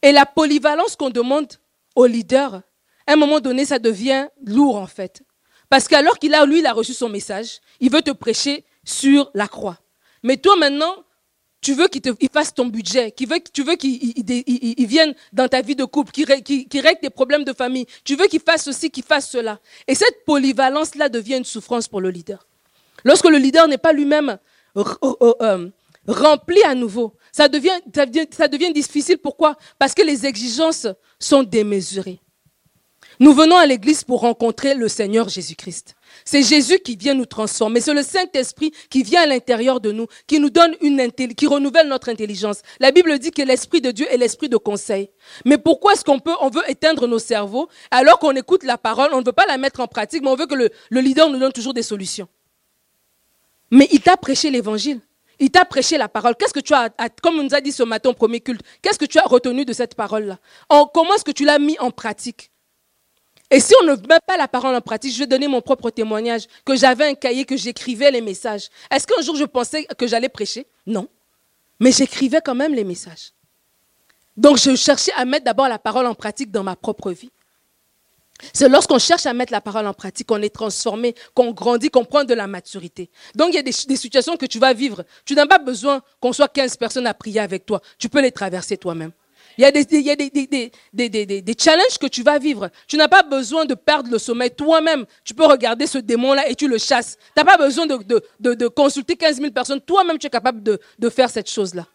Et 0.00 0.12
la 0.12 0.26
polyvalence 0.26 0.96
qu'on 0.96 1.10
demande 1.10 1.52
au 1.94 2.06
leader, 2.06 2.62
à 3.06 3.12
un 3.12 3.16
moment 3.16 3.40
donné, 3.40 3.64
ça 3.64 3.78
devient 3.78 4.28
lourd 4.44 4.76
en 4.76 4.86
fait. 4.86 5.22
Parce 5.68 5.88
qu'alors 5.88 6.18
qu'il 6.18 6.34
a, 6.34 6.44
lui, 6.44 6.58
il 6.60 6.66
a 6.66 6.72
reçu 6.72 6.94
son 6.94 7.08
message, 7.08 7.60
il 7.80 7.90
veut 7.90 8.02
te 8.02 8.10
prêcher 8.10 8.64
sur 8.84 9.30
la 9.34 9.48
croix. 9.48 9.81
Mais 10.22 10.36
toi 10.36 10.56
maintenant, 10.56 11.04
tu 11.62 11.74
veux 11.74 11.86
qu'il 11.86 12.28
fasse 12.28 12.52
ton 12.52 12.66
budget, 12.66 13.14
tu 13.14 13.62
veux 13.62 13.76
qu'il 13.76 14.86
vienne 14.86 15.14
dans 15.32 15.48
ta 15.48 15.62
vie 15.62 15.76
de 15.76 15.84
couple, 15.84 16.10
qu'il 16.10 16.26
règle 16.80 17.00
tes 17.00 17.10
problèmes 17.10 17.44
de 17.44 17.52
famille, 17.52 17.86
tu 18.04 18.16
veux 18.16 18.26
qu'il 18.26 18.40
fasse 18.40 18.64
ceci, 18.64 18.90
qu'il 18.90 19.04
fasse 19.04 19.30
cela. 19.30 19.60
Et 19.86 19.94
cette 19.94 20.24
polyvalence-là 20.26 21.08
devient 21.08 21.36
une 21.36 21.44
souffrance 21.44 21.86
pour 21.86 22.00
le 22.00 22.10
leader. 22.10 22.46
Lorsque 23.04 23.26
le 23.28 23.38
leader 23.38 23.68
n'est 23.68 23.78
pas 23.78 23.92
lui-même 23.92 24.38
euh, 24.76 25.70
rempli 26.08 26.62
à 26.64 26.74
nouveau, 26.74 27.14
ça 27.30 27.48
devient 27.48 28.72
difficile. 28.74 29.18
Pourquoi? 29.18 29.56
Parce 29.78 29.94
que 29.94 30.02
les 30.02 30.26
exigences 30.26 30.88
sont 31.20 31.44
démesurées. 31.44 32.18
Nous 33.20 33.32
venons 33.32 33.56
à 33.56 33.66
l'église 33.66 34.02
pour 34.02 34.20
rencontrer 34.20 34.74
le 34.74 34.88
Seigneur 34.88 35.28
Jésus-Christ. 35.28 35.94
C'est 36.24 36.42
Jésus 36.42 36.78
qui 36.78 36.96
vient 36.96 37.14
nous 37.14 37.26
transformer. 37.26 37.80
C'est 37.80 37.94
le 37.94 38.02
Saint-Esprit 38.02 38.72
qui 38.90 39.02
vient 39.02 39.22
à 39.22 39.26
l'intérieur 39.26 39.80
de 39.80 39.92
nous, 39.92 40.06
qui 40.26 40.40
nous 40.40 40.50
donne 40.50 40.74
une 40.80 41.10
qui 41.12 41.46
renouvelle 41.46 41.88
notre 41.88 42.08
intelligence. 42.08 42.62
La 42.80 42.90
Bible 42.90 43.18
dit 43.18 43.30
que 43.30 43.42
l'Esprit 43.42 43.80
de 43.80 43.90
Dieu 43.90 44.06
est 44.10 44.16
l'Esprit 44.16 44.48
de 44.48 44.56
conseil. 44.56 45.10
Mais 45.44 45.58
pourquoi 45.58 45.94
est-ce 45.94 46.04
qu'on 46.04 46.18
peut, 46.18 46.34
on 46.40 46.50
veut 46.50 46.62
éteindre 46.68 47.06
nos 47.06 47.18
cerveaux 47.18 47.68
alors 47.90 48.18
qu'on 48.18 48.34
écoute 48.36 48.64
la 48.64 48.78
parole, 48.78 49.10
on 49.12 49.20
ne 49.20 49.24
veut 49.24 49.32
pas 49.32 49.46
la 49.46 49.58
mettre 49.58 49.80
en 49.80 49.86
pratique, 49.86 50.22
mais 50.22 50.28
on 50.28 50.36
veut 50.36 50.46
que 50.46 50.54
le, 50.54 50.70
leader 50.90 51.28
nous 51.30 51.38
donne 51.38 51.52
toujours 51.52 51.74
des 51.74 51.82
solutions. 51.82 52.28
Mais 53.70 53.88
il 53.90 54.00
t'a 54.00 54.16
prêché 54.16 54.50
l'évangile. 54.50 55.00
Il 55.38 55.50
t'a 55.50 55.64
prêché 55.64 55.98
la 55.98 56.08
parole. 56.08 56.36
Qu'est-ce 56.36 56.52
que 56.52 56.60
tu 56.60 56.74
as, 56.74 56.90
comme 57.22 57.38
on 57.38 57.42
nous 57.42 57.54
a 57.54 57.60
dit 57.60 57.72
ce 57.72 57.82
matin 57.82 58.10
au 58.10 58.14
premier 58.14 58.40
culte, 58.40 58.62
qu'est-ce 58.80 58.98
que 58.98 59.06
tu 59.06 59.18
as 59.18 59.24
retenu 59.24 59.64
de 59.64 59.72
cette 59.72 59.94
parole-là? 59.94 60.38
Comment 60.68 61.14
est-ce 61.14 61.24
que 61.24 61.32
tu 61.32 61.44
l'as 61.44 61.58
mis 61.58 61.78
en 61.80 61.90
pratique? 61.90 62.51
Et 63.52 63.60
si 63.60 63.74
on 63.82 63.84
ne 63.84 63.92
met 63.92 64.18
pas 64.26 64.38
la 64.38 64.48
parole 64.48 64.74
en 64.74 64.80
pratique, 64.80 65.12
je 65.12 65.18
vais 65.18 65.26
donner 65.26 65.46
mon 65.46 65.60
propre 65.60 65.90
témoignage, 65.90 66.46
que 66.64 66.74
j'avais 66.74 67.06
un 67.06 67.14
cahier, 67.14 67.44
que 67.44 67.54
j'écrivais 67.54 68.10
les 68.10 68.22
messages. 68.22 68.70
Est-ce 68.90 69.06
qu'un 69.06 69.20
jour 69.20 69.36
je 69.36 69.44
pensais 69.44 69.84
que 69.84 70.06
j'allais 70.06 70.30
prêcher? 70.30 70.66
Non. 70.86 71.06
Mais 71.78 71.92
j'écrivais 71.92 72.40
quand 72.42 72.54
même 72.54 72.74
les 72.74 72.82
messages. 72.82 73.32
Donc 74.38 74.56
je 74.56 74.74
cherchais 74.74 75.12
à 75.16 75.26
mettre 75.26 75.44
d'abord 75.44 75.68
la 75.68 75.78
parole 75.78 76.06
en 76.06 76.14
pratique 76.14 76.50
dans 76.50 76.64
ma 76.64 76.76
propre 76.76 77.12
vie. 77.12 77.30
C'est 78.54 78.70
lorsqu'on 78.70 78.98
cherche 78.98 79.26
à 79.26 79.34
mettre 79.34 79.52
la 79.52 79.60
parole 79.60 79.86
en 79.86 79.92
pratique 79.92 80.28
qu'on 80.28 80.40
est 80.40 80.54
transformé, 80.54 81.14
qu'on 81.34 81.52
grandit, 81.52 81.90
qu'on 81.90 82.06
prend 82.06 82.24
de 82.24 82.32
la 82.32 82.46
maturité. 82.46 83.10
Donc 83.34 83.50
il 83.50 83.56
y 83.56 83.58
a 83.58 83.62
des, 83.62 83.74
des 83.86 83.96
situations 83.96 84.38
que 84.38 84.46
tu 84.46 84.60
vas 84.60 84.72
vivre. 84.72 85.04
Tu 85.26 85.34
n'as 85.34 85.46
pas 85.46 85.58
besoin 85.58 86.00
qu'on 86.20 86.32
soit 86.32 86.48
15 86.48 86.78
personnes 86.78 87.06
à 87.06 87.12
prier 87.12 87.40
avec 87.40 87.66
toi. 87.66 87.82
Tu 87.98 88.08
peux 88.08 88.22
les 88.22 88.32
traverser 88.32 88.78
toi-même. 88.78 89.12
Il 89.58 89.62
y 89.62 89.64
a, 89.64 89.70
des, 89.70 91.54
challenges 91.58 91.98
que 92.00 92.06
tu 92.06 92.22
vas 92.22 92.38
vivre. 92.38 92.70
Tu 92.86 92.96
n'as 92.96 93.08
pas 93.08 93.22
besoin 93.22 93.64
de 93.64 93.74
perdre 93.74 94.10
le 94.10 94.18
sommeil 94.18 94.50
toi-même. 94.50 95.04
Tu 95.24 95.34
peux 95.34 95.44
regarder 95.44 95.86
ce 95.86 95.98
démon-là 95.98 96.48
et 96.48 96.54
tu 96.54 96.68
le 96.68 96.78
chasses. 96.78 97.16
Tu 97.16 97.32
n'as 97.36 97.44
pas 97.44 97.56
besoin 97.56 97.86
de, 97.86 98.68
consulter 98.68 99.16
15 99.16 99.36
000 99.38 99.50
personnes. 99.52 99.80
Toi-même, 99.80 100.18
tu 100.18 100.26
es 100.26 100.30
capable 100.30 100.62
de, 100.62 100.78
faire 101.10 101.30
cette 101.30 101.50
chose-là. 101.50 101.86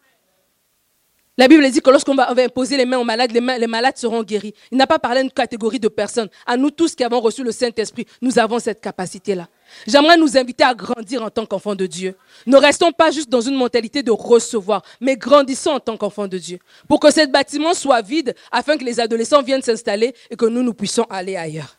La 1.39 1.47
Bible 1.47 1.69
dit 1.69 1.81
que 1.81 1.89
lorsqu'on 1.89 2.15
va, 2.15 2.31
imposer 2.31 2.77
les 2.77 2.85
mains 2.85 2.97
aux 2.97 3.03
malades, 3.03 3.31
les, 3.31 3.59
les 3.59 3.67
malades 3.67 3.97
seront 3.97 4.23
guéris. 4.23 4.53
Il 4.71 4.77
n'a 4.77 4.87
pas 4.87 4.97
parlé 4.97 5.21
d'une 5.21 5.31
catégorie 5.31 5.79
de 5.79 5.87
personnes. 5.87 6.29
À 6.45 6.57
nous 6.57 6.71
tous 6.71 6.95
qui 6.95 7.03
avons 7.03 7.19
reçu 7.19 7.43
le 7.43 7.51
Saint-Esprit, 7.51 8.07
nous 8.21 8.39
avons 8.39 8.59
cette 8.59 8.81
capacité-là. 8.81 9.47
J'aimerais 9.85 10.17
nous 10.17 10.37
inviter 10.37 10.63
à 10.63 10.73
grandir 10.73 11.23
en 11.23 11.29
tant 11.29 11.45
qu'enfants 11.45 11.75
de 11.75 11.85
Dieu. 11.85 12.15
Ne 12.45 12.57
restons 12.57 12.91
pas 12.91 13.11
juste 13.11 13.29
dans 13.29 13.41
une 13.41 13.55
mentalité 13.55 14.03
de 14.03 14.11
recevoir, 14.11 14.83
mais 14.99 15.15
grandissons 15.17 15.71
en 15.71 15.79
tant 15.79 15.97
qu'enfants 15.97 16.27
de 16.27 16.37
Dieu. 16.37 16.59
Pour 16.87 16.99
que 16.99 17.11
ce 17.11 17.25
bâtiment 17.27 17.73
soit 17.73 18.01
vide, 18.01 18.35
afin 18.51 18.77
que 18.77 18.83
les 18.83 18.99
adolescents 18.99 19.41
viennent 19.41 19.61
s'installer 19.61 20.13
et 20.29 20.35
que 20.35 20.45
nous, 20.45 20.63
nous 20.63 20.73
puissions 20.73 21.05
aller 21.09 21.35
ailleurs. 21.35 21.77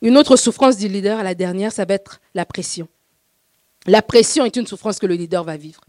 Une 0.00 0.16
autre 0.16 0.36
souffrance 0.36 0.76
du 0.76 0.86
leader, 0.86 1.22
la 1.22 1.34
dernière, 1.34 1.72
ça 1.72 1.84
va 1.84 1.94
être 1.94 2.20
la 2.34 2.44
pression. 2.44 2.88
La 3.86 4.02
pression 4.02 4.44
est 4.44 4.56
une 4.56 4.66
souffrance 4.66 4.98
que 4.98 5.06
le 5.06 5.14
leader 5.14 5.42
va 5.42 5.56
vivre. 5.56 5.80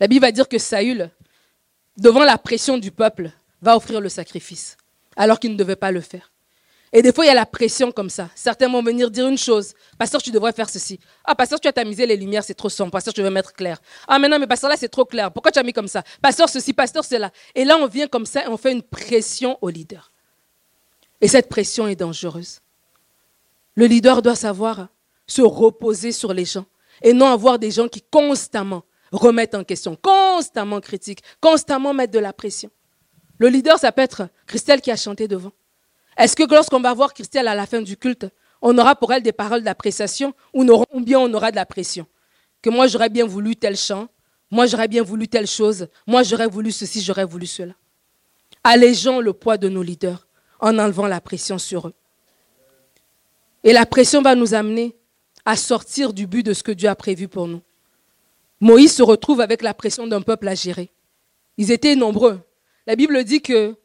La 0.00 0.08
Bible 0.08 0.22
va 0.24 0.32
dire 0.32 0.48
que 0.48 0.58
Saül, 0.58 1.10
devant 1.96 2.24
la 2.24 2.38
pression 2.38 2.78
du 2.78 2.90
peuple, 2.90 3.30
va 3.60 3.76
offrir 3.76 4.00
le 4.00 4.08
sacrifice, 4.08 4.76
alors 5.16 5.38
qu'il 5.38 5.52
ne 5.52 5.56
devait 5.56 5.76
pas 5.76 5.90
le 5.90 6.00
faire. 6.00 6.32
Et 6.94 7.00
des 7.00 7.12
fois, 7.12 7.24
il 7.24 7.28
y 7.28 7.30
a 7.30 7.34
la 7.34 7.46
pression 7.46 7.90
comme 7.90 8.10
ça. 8.10 8.28
Certains 8.34 8.68
vont 8.68 8.82
venir 8.82 9.10
dire 9.10 9.26
une 9.26 9.38
chose. 9.38 9.72
Pasteur, 9.98 10.20
tu 10.20 10.30
devrais 10.30 10.52
faire 10.52 10.68
ceci. 10.68 11.00
Ah, 11.24 11.34
pasteur, 11.34 11.58
tu 11.58 11.66
as 11.66 11.72
tamisé 11.72 12.04
les 12.04 12.16
lumières, 12.16 12.44
c'est 12.44 12.52
trop 12.54 12.68
sombre. 12.68 12.90
Pasteur, 12.92 13.14
tu 13.14 13.22
veux 13.22 13.30
mettre 13.30 13.54
clair. 13.54 13.80
Ah, 14.06 14.18
mais 14.18 14.28
non, 14.28 14.38
mais 14.38 14.46
pasteur, 14.46 14.68
là, 14.68 14.76
c'est 14.76 14.90
trop 14.90 15.06
clair. 15.06 15.32
Pourquoi 15.32 15.50
tu 15.50 15.58
as 15.58 15.62
mis 15.62 15.72
comme 15.72 15.88
ça? 15.88 16.02
Pasteur, 16.20 16.50
ceci, 16.50 16.74
pasteur, 16.74 17.02
cela. 17.02 17.30
Et 17.54 17.64
là, 17.64 17.78
on 17.78 17.86
vient 17.86 18.08
comme 18.08 18.26
ça 18.26 18.44
et 18.44 18.48
on 18.48 18.58
fait 18.58 18.72
une 18.72 18.82
pression 18.82 19.56
au 19.62 19.70
leader. 19.70 20.12
Et 21.22 21.28
cette 21.28 21.48
pression 21.48 21.88
est 21.88 21.96
dangereuse. 21.96 22.60
Le 23.74 23.86
leader 23.86 24.20
doit 24.20 24.36
savoir 24.36 24.88
se 25.26 25.40
reposer 25.40 26.12
sur 26.12 26.34
les 26.34 26.44
gens 26.44 26.66
et 27.02 27.14
non 27.14 27.26
avoir 27.26 27.58
des 27.58 27.70
gens 27.70 27.88
qui 27.88 28.02
constamment 28.02 28.82
remettent 29.12 29.54
en 29.54 29.64
question, 29.64 29.96
constamment 29.96 30.80
critiquent, 30.80 31.22
constamment 31.40 31.94
mettent 31.94 32.12
de 32.12 32.18
la 32.18 32.34
pression. 32.34 32.70
Le 33.42 33.48
leader, 33.48 33.76
ça 33.76 33.90
peut 33.90 34.02
être 34.02 34.28
Christelle 34.46 34.80
qui 34.80 34.92
a 34.92 34.94
chanté 34.94 35.26
devant. 35.26 35.50
Est-ce 36.16 36.36
que 36.36 36.44
lorsqu'on 36.48 36.78
va 36.78 36.94
voir 36.94 37.12
Christelle 37.12 37.48
à 37.48 37.56
la 37.56 37.66
fin 37.66 37.82
du 37.82 37.96
culte, 37.96 38.26
on 38.60 38.78
aura 38.78 38.94
pour 38.94 39.12
elle 39.12 39.24
des 39.24 39.32
paroles 39.32 39.64
d'appréciation 39.64 40.32
ou, 40.54 40.64
bien 41.00 41.18
on 41.18 41.34
aura 41.34 41.50
de 41.50 41.56
la 41.56 41.66
pression? 41.66 42.06
Que 42.62 42.70
moi, 42.70 42.86
j'aurais 42.86 43.08
bien 43.08 43.26
voulu 43.26 43.56
tel 43.56 43.76
chant, 43.76 44.06
moi, 44.48 44.66
j'aurais 44.66 44.86
bien 44.86 45.02
voulu 45.02 45.26
telle 45.26 45.48
chose, 45.48 45.88
moi, 46.06 46.22
j'aurais 46.22 46.46
voulu 46.46 46.70
ceci, 46.70 47.02
j'aurais 47.02 47.24
voulu 47.24 47.46
cela. 47.46 47.72
Allégeons 48.62 49.18
le 49.18 49.32
poids 49.32 49.58
de 49.58 49.68
nos 49.68 49.82
leaders 49.82 50.28
en 50.60 50.78
enlevant 50.78 51.08
la 51.08 51.20
pression 51.20 51.58
sur 51.58 51.88
eux. 51.88 51.94
Et 53.64 53.72
la 53.72 53.86
pression 53.86 54.22
va 54.22 54.36
nous 54.36 54.54
amener 54.54 54.94
à 55.44 55.56
sortir 55.56 56.12
du 56.12 56.28
but 56.28 56.44
de 56.46 56.52
ce 56.52 56.62
que 56.62 56.70
Dieu 56.70 56.88
a 56.88 56.94
prévu 56.94 57.26
pour 57.26 57.48
nous. 57.48 57.62
Moïse 58.60 58.94
se 58.94 59.02
retrouve 59.02 59.40
avec 59.40 59.62
la 59.62 59.74
pression 59.74 60.06
d'un 60.06 60.22
peuple 60.22 60.46
à 60.46 60.54
gérer. 60.54 60.92
Ils 61.58 61.72
étaient 61.72 61.96
nombreux. 61.96 62.40
La 62.86 62.96
Bible 62.96 63.22
dit 63.24 63.40
que 63.40 63.76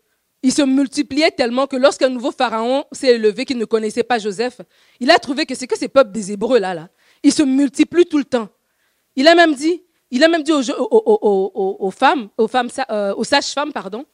ils 0.43 0.53
se 0.53 0.61
multipliaient 0.61 1.31
tellement 1.31 1.67
que 1.67 1.75
lorsqu'un 1.75 2.09
nouveau 2.09 2.31
pharaon 2.31 2.85
s'est 2.91 3.15
élevé, 3.15 3.43
qui 3.45 3.55
ne 3.55 3.65
connaissait 3.65 4.03
pas 4.03 4.19
Joseph, 4.19 4.61
il 4.99 5.09
a 5.09 5.17
trouvé 5.17 5.45
que 5.45 5.55
c'est 5.55 5.67
que 5.67 5.77
ces 5.77 5.87
peuples 5.87 6.11
des 6.11 6.31
Hébreux 6.31 6.59
là, 6.59 6.73
là, 6.73 6.89
ils 7.23 7.33
se 7.33 7.43
multiplient 7.43 8.05
tout 8.05 8.19
le 8.19 8.23
temps. 8.23 8.49
Il 9.15 9.27
a 9.27 9.35
même 9.35 9.55
dit, 9.55 9.83
il 10.11 10.23
a 10.23 10.27
même 10.27 10.43
dit 10.43 10.51
aux, 10.53 11.91
femmes, 11.91 12.29
aux 12.37 12.47
femmes, 12.47 12.69
euh, 12.91 13.15
aux 13.15 13.23
sages-femmes, 13.23 13.73
pardon, 13.73 14.05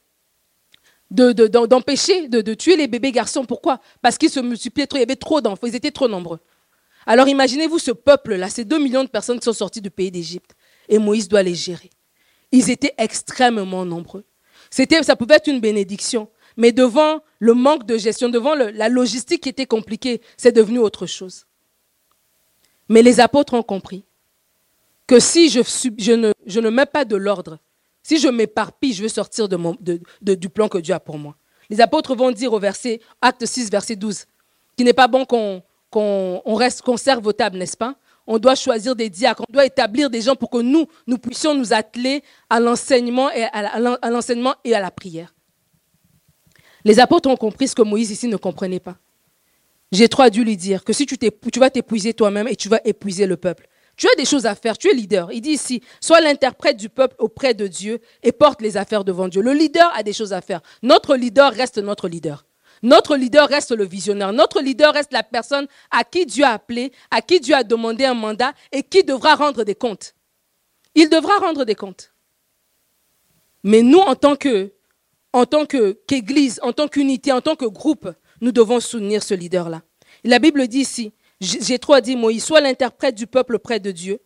d'empêcher 1.10 2.28
de, 2.28 2.40
de, 2.40 2.54
tuer 2.54 2.76
les 2.76 2.88
bébés 2.88 3.12
garçons. 3.12 3.44
Pourquoi? 3.44 3.80
Parce 4.00 4.16
qu'ils 4.16 4.30
se 4.30 4.40
multipliaient 4.40 4.86
trop, 4.86 4.96
il 4.96 5.00
y 5.00 5.04
avait 5.04 5.16
trop 5.16 5.40
d'enfants, 5.40 5.66
ils 5.66 5.76
étaient 5.76 5.90
trop 5.90 6.08
nombreux. 6.08 6.40
Alors 7.06 7.28
imaginez-vous 7.28 7.78
ce 7.78 7.90
peuple-là, 7.90 8.48
ces 8.48 8.64
deux 8.64 8.78
millions 8.78 9.04
de 9.04 9.10
personnes 9.10 9.38
qui 9.38 9.44
sont 9.44 9.52
sorties 9.52 9.82
du 9.82 9.90
pays 9.90 10.10
d'Égypte, 10.10 10.54
et 10.88 10.98
Moïse 10.98 11.28
doit 11.28 11.42
les 11.42 11.54
gérer. 11.54 11.90
Ils 12.50 12.70
étaient 12.70 12.94
extrêmement 12.96 13.84
nombreux. 13.84 14.24
C'était, 14.76 15.00
ça 15.04 15.14
pouvait 15.14 15.36
être 15.36 15.46
une 15.46 15.60
bénédiction, 15.60 16.28
mais 16.56 16.72
devant 16.72 17.20
le 17.38 17.54
manque 17.54 17.86
de 17.86 17.96
gestion, 17.96 18.28
devant 18.28 18.56
la 18.56 18.88
logistique 18.88 19.44
qui 19.44 19.48
était 19.48 19.66
compliquée, 19.66 20.20
c'est 20.36 20.50
devenu 20.50 20.80
autre 20.80 21.06
chose. 21.06 21.46
Mais 22.88 23.00
les 23.00 23.20
apôtres 23.20 23.54
ont 23.54 23.62
compris 23.62 24.04
que 25.06 25.20
si 25.20 25.48
je, 25.48 25.60
ne, 26.60 26.70
mets 26.70 26.86
pas 26.86 27.04
de 27.04 27.14
l'ordre, 27.14 27.60
si 28.02 28.18
je 28.18 28.26
m'éparpille, 28.26 28.92
je 28.92 29.02
vais 29.02 29.08
sortir 29.08 29.48
du 29.48 30.48
plan 30.48 30.68
que 30.68 30.78
Dieu 30.78 30.92
a 30.92 30.98
pour 30.98 31.18
moi. 31.18 31.36
Les 31.70 31.80
apôtres 31.80 32.16
vont 32.16 32.32
dire 32.32 32.52
au 32.52 32.58
verset, 32.58 33.00
acte 33.22 33.46
6, 33.46 33.70
verset 33.70 33.94
12, 33.94 34.24
qu'il 34.76 34.86
n'est 34.86 34.92
pas 34.92 35.06
bon 35.06 35.24
qu'on 35.24 35.62
reste, 36.56 36.82
qu'on 36.82 36.96
serve 36.96 37.24
aux 37.28 37.32
tables, 37.32 37.58
n'est-ce 37.58 37.76
pas? 37.76 37.94
On 38.26 38.38
doit 38.38 38.54
choisir 38.54 38.96
des 38.96 39.10
diacres, 39.10 39.44
on 39.48 39.52
doit 39.52 39.66
établir 39.66 40.08
des 40.08 40.22
gens 40.22 40.34
pour 40.34 40.50
que 40.50 40.62
nous, 40.62 40.86
nous 41.06 41.18
puissions 41.18 41.54
nous 41.54 41.72
atteler 41.72 42.22
à 42.48 42.58
l'enseignement 42.58 43.30
et 43.32 43.44
à 43.44 44.80
la 44.80 44.90
prière. 44.90 45.34
Les 46.84 47.00
apôtres 47.00 47.28
ont 47.28 47.36
compris 47.36 47.68
ce 47.68 47.74
que 47.74 47.82
Moïse 47.82 48.10
ici 48.10 48.28
ne 48.28 48.36
comprenait 48.36 48.80
pas. 48.80 48.96
J'ai 49.92 50.08
trop 50.08 50.28
dû 50.28 50.44
lui 50.44 50.56
dire 50.56 50.84
que 50.84 50.92
si 50.92 51.06
tu, 51.06 51.16
tu 51.16 51.60
vas 51.60 51.70
t'épuiser 51.70 52.14
toi-même 52.14 52.48
et 52.48 52.56
tu 52.56 52.68
vas 52.68 52.80
épuiser 52.84 53.26
le 53.26 53.36
peuple. 53.36 53.68
Tu 53.96 54.08
as 54.08 54.14
des 54.16 54.24
choses 54.24 54.44
à 54.44 54.54
faire, 54.54 54.76
tu 54.76 54.88
es 54.90 54.94
leader. 54.94 55.30
Il 55.30 55.40
dit 55.40 55.50
ici, 55.50 55.80
sois 56.00 56.20
l'interprète 56.20 56.76
du 56.76 56.88
peuple 56.88 57.14
auprès 57.18 57.54
de 57.54 57.66
Dieu 57.66 58.00
et 58.22 58.32
porte 58.32 58.60
les 58.60 58.76
affaires 58.76 59.04
devant 59.04 59.28
Dieu. 59.28 59.40
Le 59.40 59.52
leader 59.52 59.90
a 59.94 60.02
des 60.02 60.12
choses 60.12 60.32
à 60.32 60.40
faire. 60.40 60.60
Notre 60.82 61.14
leader 61.16 61.52
reste 61.52 61.78
notre 61.78 62.08
leader. 62.08 62.44
Notre 62.84 63.16
leader 63.16 63.48
reste 63.48 63.70
le 63.70 63.86
visionnaire. 63.86 64.34
Notre 64.34 64.60
leader 64.60 64.92
reste 64.92 65.14
la 65.14 65.22
personne 65.22 65.66
à 65.90 66.04
qui 66.04 66.26
Dieu 66.26 66.44
a 66.44 66.50
appelé, 66.50 66.92
à 67.10 67.22
qui 67.22 67.40
Dieu 67.40 67.54
a 67.54 67.64
demandé 67.64 68.04
un 68.04 68.12
mandat 68.12 68.52
et 68.70 68.82
qui 68.82 69.02
devra 69.02 69.36
rendre 69.36 69.64
des 69.64 69.74
comptes. 69.74 70.14
Il 70.94 71.08
devra 71.08 71.38
rendre 71.38 71.64
des 71.64 71.74
comptes. 71.74 72.12
Mais 73.62 73.80
nous, 73.80 74.00
en 74.00 74.14
tant 74.14 74.36
que, 74.36 74.74
en 75.32 75.46
tant 75.46 75.64
qu'église, 75.64 76.60
en 76.62 76.74
tant 76.74 76.86
qu'unité, 76.86 77.32
en 77.32 77.40
tant 77.40 77.56
que 77.56 77.64
groupe, 77.64 78.12
nous 78.42 78.52
devons 78.52 78.80
soutenir 78.80 79.22
ce 79.22 79.32
leader-là. 79.32 79.80
La 80.22 80.38
Bible 80.38 80.68
dit 80.68 80.80
ici, 80.80 81.14
j'ai 81.40 81.78
trop 81.78 81.98
dit 82.00 82.16
Moïse, 82.16 82.44
sois 82.44 82.60
l'interprète 82.60 83.14
du 83.14 83.26
peuple 83.26 83.58
près 83.58 83.80
de 83.80 83.92
Dieu 83.92 84.20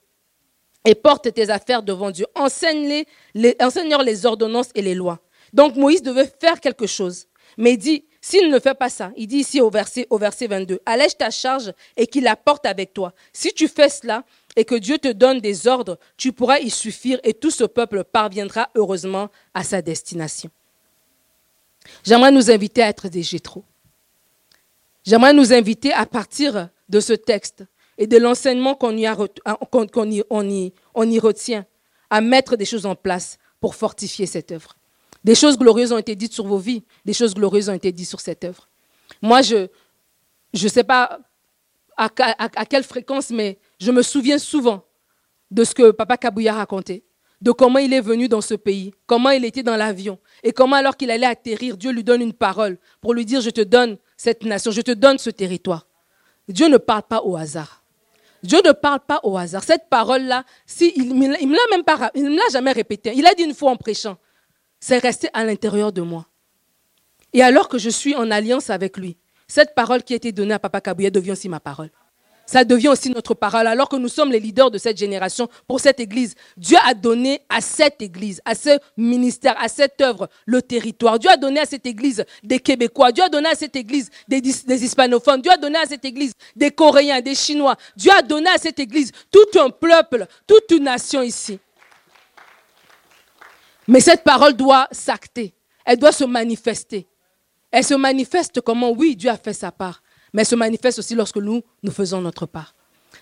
et 0.84 0.96
porte 0.96 1.32
tes 1.32 1.48
affaires 1.50 1.84
devant 1.84 2.10
Dieu. 2.10 2.26
Enseigne-les, 2.34 3.06
les, 3.34 3.56
les 4.04 4.26
ordonnances 4.26 4.70
et 4.74 4.82
les 4.82 4.96
lois. 4.96 5.20
Donc 5.52 5.76
Moïse 5.76 6.02
devait 6.02 6.30
faire 6.40 6.60
quelque 6.60 6.88
chose. 6.88 7.26
Mais 7.56 7.74
il 7.74 7.78
dit, 7.78 8.04
s'il 8.28 8.50
ne 8.50 8.58
fait 8.60 8.74
pas 8.74 8.90
ça, 8.90 9.10
il 9.16 9.26
dit 9.26 9.38
ici 9.38 9.58
au 9.62 9.70
verset, 9.70 10.06
au 10.10 10.18
verset 10.18 10.48
22, 10.48 10.80
allège 10.84 11.16
ta 11.16 11.30
charge 11.30 11.72
et 11.96 12.06
qu'il 12.06 12.24
la 12.24 12.36
porte 12.36 12.66
avec 12.66 12.92
toi. 12.92 13.14
Si 13.32 13.54
tu 13.54 13.68
fais 13.68 13.88
cela 13.88 14.22
et 14.54 14.66
que 14.66 14.74
Dieu 14.74 14.98
te 14.98 15.10
donne 15.10 15.40
des 15.40 15.66
ordres, 15.66 15.98
tu 16.18 16.34
pourras 16.34 16.58
y 16.58 16.68
suffire 16.68 17.18
et 17.24 17.32
tout 17.32 17.50
ce 17.50 17.64
peuple 17.64 18.04
parviendra 18.04 18.68
heureusement 18.74 19.30
à 19.54 19.64
sa 19.64 19.80
destination. 19.80 20.50
J'aimerais 22.04 22.30
nous 22.30 22.50
inviter 22.50 22.82
à 22.82 22.88
être 22.88 23.08
des 23.08 23.22
Jétro. 23.22 23.64
J'aimerais 25.06 25.32
nous 25.32 25.54
inviter 25.54 25.94
à 25.94 26.04
partir 26.04 26.68
de 26.90 27.00
ce 27.00 27.14
texte 27.14 27.64
et 27.96 28.06
de 28.06 28.18
l'enseignement 28.18 28.74
qu'on 28.74 28.94
y, 28.94 29.08
retient, 31.18 31.64
à 32.10 32.20
mettre 32.20 32.56
des 32.56 32.66
choses 32.66 32.84
en 32.84 32.94
place 32.94 33.38
pour 33.58 33.74
fortifier 33.74 34.26
cette 34.26 34.52
œuvre. 34.52 34.77
Des 35.24 35.35
choses 35.35 35.59
glorieuses 35.59 35.92
ont 35.92 35.98
été 35.98 36.14
dites 36.14 36.33
sur 36.33 36.46
vos 36.46 36.59
vies, 36.59 36.83
des 37.04 37.12
choses 37.12 37.35
glorieuses 37.35 37.68
ont 37.68 37.74
été 37.74 37.92
dites 37.92 38.09
sur 38.09 38.20
cette 38.20 38.44
œuvre. 38.44 38.68
Moi, 39.20 39.42
je 39.42 39.68
ne 40.54 40.68
sais 40.68 40.85
pas 40.85 41.18
à, 41.96 42.09
quelle 42.66 42.85
fréquence, 42.85 43.31
mais 43.31 43.59
je 43.81 43.90
me 43.90 44.02
souviens 44.02 44.38
souvent 44.38 44.85
de 45.50 45.64
ce 45.64 45.74
que 45.74 45.90
Papa 45.90 46.16
Kabouya 46.16 46.54
racontait, 46.54 47.02
de 47.40 47.50
comment 47.50 47.78
il 47.78 47.92
est 47.92 48.00
venu 48.00 48.28
dans 48.28 48.40
ce 48.40 48.54
pays, 48.54 48.92
comment 49.07 49.31
il 49.31 49.44
était 49.44 49.62
dans 49.62 49.76
l'avion, 49.76 50.18
et 50.42 50.52
comment 50.52 50.76
alors 50.76 50.96
qu'il 50.96 51.11
allait 51.11 51.26
atterrir, 51.26 51.76
Dieu 51.76 51.90
lui 51.90 52.04
donne 52.04 52.22
une 52.22 52.33
parole 52.33 52.78
pour 53.00 53.14
lui 53.14 53.24
dire, 53.24 53.40
je 53.40 53.50
te 53.50 53.61
donne 53.61 53.96
cette 54.16 54.44
nation, 54.44 54.70
je 54.70 54.81
te 54.81 54.92
donne 54.92 55.18
ce 55.18 55.31
territoire. 55.31 55.87
Dieu 56.48 56.68
ne 56.68 56.78
parle 56.78 57.02
pas 57.02 57.22
au 57.22 57.37
hasard. 57.37 57.83
Dieu 58.42 58.61
ne 58.64 58.72
parle 58.72 59.00
pas 59.00 59.20
au 59.24 59.37
hasard. 59.37 59.64
Cette 59.64 59.88
parole-là, 59.88 60.44
si, 60.64 60.92
il 60.96 61.12
ne 61.18 61.28
l'a 61.28 61.76
même 61.76 61.85
pas, 61.85 62.11
il 62.14 62.24
me 62.24 62.37
l'a 62.37 62.48
jamais 62.52 62.72
répétée. 62.72 63.12
Il 63.16 63.26
a 63.26 63.35
dit 63.35 63.42
une 63.42 63.54
fois 63.54 63.72
en 63.72 63.76
prêchant. 63.76 64.16
C'est 64.80 64.98
resté 64.98 65.28
à 65.32 65.44
l'intérieur 65.44 65.92
de 65.92 66.02
moi. 66.02 66.26
Et 67.32 67.42
alors 67.42 67.68
que 67.68 67.78
je 67.78 67.90
suis 67.90 68.14
en 68.14 68.30
alliance 68.30 68.70
avec 68.70 68.96
lui, 68.96 69.16
cette 69.46 69.74
parole 69.74 70.02
qui 70.02 70.12
a 70.12 70.16
été 70.16 70.32
donnée 70.32 70.54
à 70.54 70.58
Papa 70.58 70.80
Kabouya 70.80 71.10
devient 71.10 71.32
aussi 71.32 71.48
ma 71.48 71.60
parole 71.60 71.90
ça 72.48 72.64
devient 72.64 72.88
aussi 72.88 73.10
notre 73.10 73.34
parole. 73.34 73.66
Alors 73.66 73.88
que 73.90 73.96
nous 73.96 74.08
sommes 74.08 74.32
les 74.32 74.40
leaders 74.40 74.70
de 74.70 74.78
cette 74.78 74.96
génération 74.96 75.48
pour 75.68 75.80
cette 75.80 76.00
église, 76.00 76.34
Dieu 76.56 76.78
a 76.86 76.94
donné 76.94 77.42
à 77.50 77.60
cette 77.60 78.00
église, 78.00 78.40
à 78.46 78.54
ce 78.54 78.78
ministère, 78.96 79.54
à 79.60 79.68
cette 79.68 80.00
œuvre, 80.00 80.28
le 80.46 80.62
territoire. 80.62 81.18
Dieu 81.18 81.30
a 81.30 81.36
donné 81.36 81.60
à 81.60 81.66
cette 81.66 81.86
église 81.86 82.24
des 82.42 82.58
Québécois. 82.58 83.12
Dieu 83.12 83.22
a 83.22 83.28
donné 83.28 83.50
à 83.50 83.54
cette 83.54 83.76
église 83.76 84.08
des, 84.26 84.40
des 84.40 84.84
hispanophones. 84.84 85.42
Dieu 85.42 85.52
a 85.52 85.58
donné 85.58 85.76
à 85.78 85.84
cette 85.84 86.06
église 86.06 86.32
des 86.56 86.70
Coréens, 86.70 87.20
des 87.20 87.34
Chinois. 87.34 87.76
Dieu 87.94 88.10
a 88.16 88.22
donné 88.22 88.48
à 88.48 88.56
cette 88.56 88.78
église 88.78 89.12
tout 89.30 89.60
un 89.60 89.68
peuple, 89.68 90.26
toute 90.46 90.70
une 90.70 90.84
nation 90.84 91.22
ici. 91.22 91.58
Mais 93.88 94.01
cette 94.01 94.22
parole 94.22 94.55
doit 94.55 94.87
s'acter. 94.92 95.55
Elle 95.85 95.98
doit 95.98 96.12
se 96.12 96.24
manifester. 96.24 97.09
Elle 97.70 97.85
se 97.85 97.94
manifeste 97.94 98.61
comment 98.61 98.92
Oui, 98.92 99.16
Dieu 99.16 99.31
a 99.31 99.37
fait 99.37 99.53
sa 99.53 99.72
part 99.72 100.03
mais 100.33 100.44
se 100.44 100.55
manifeste 100.55 100.98
aussi 100.98 101.14
lorsque 101.14 101.37
nous, 101.38 101.62
nous 101.83 101.92
faisons 101.92 102.20
notre 102.20 102.46
part. 102.46 102.74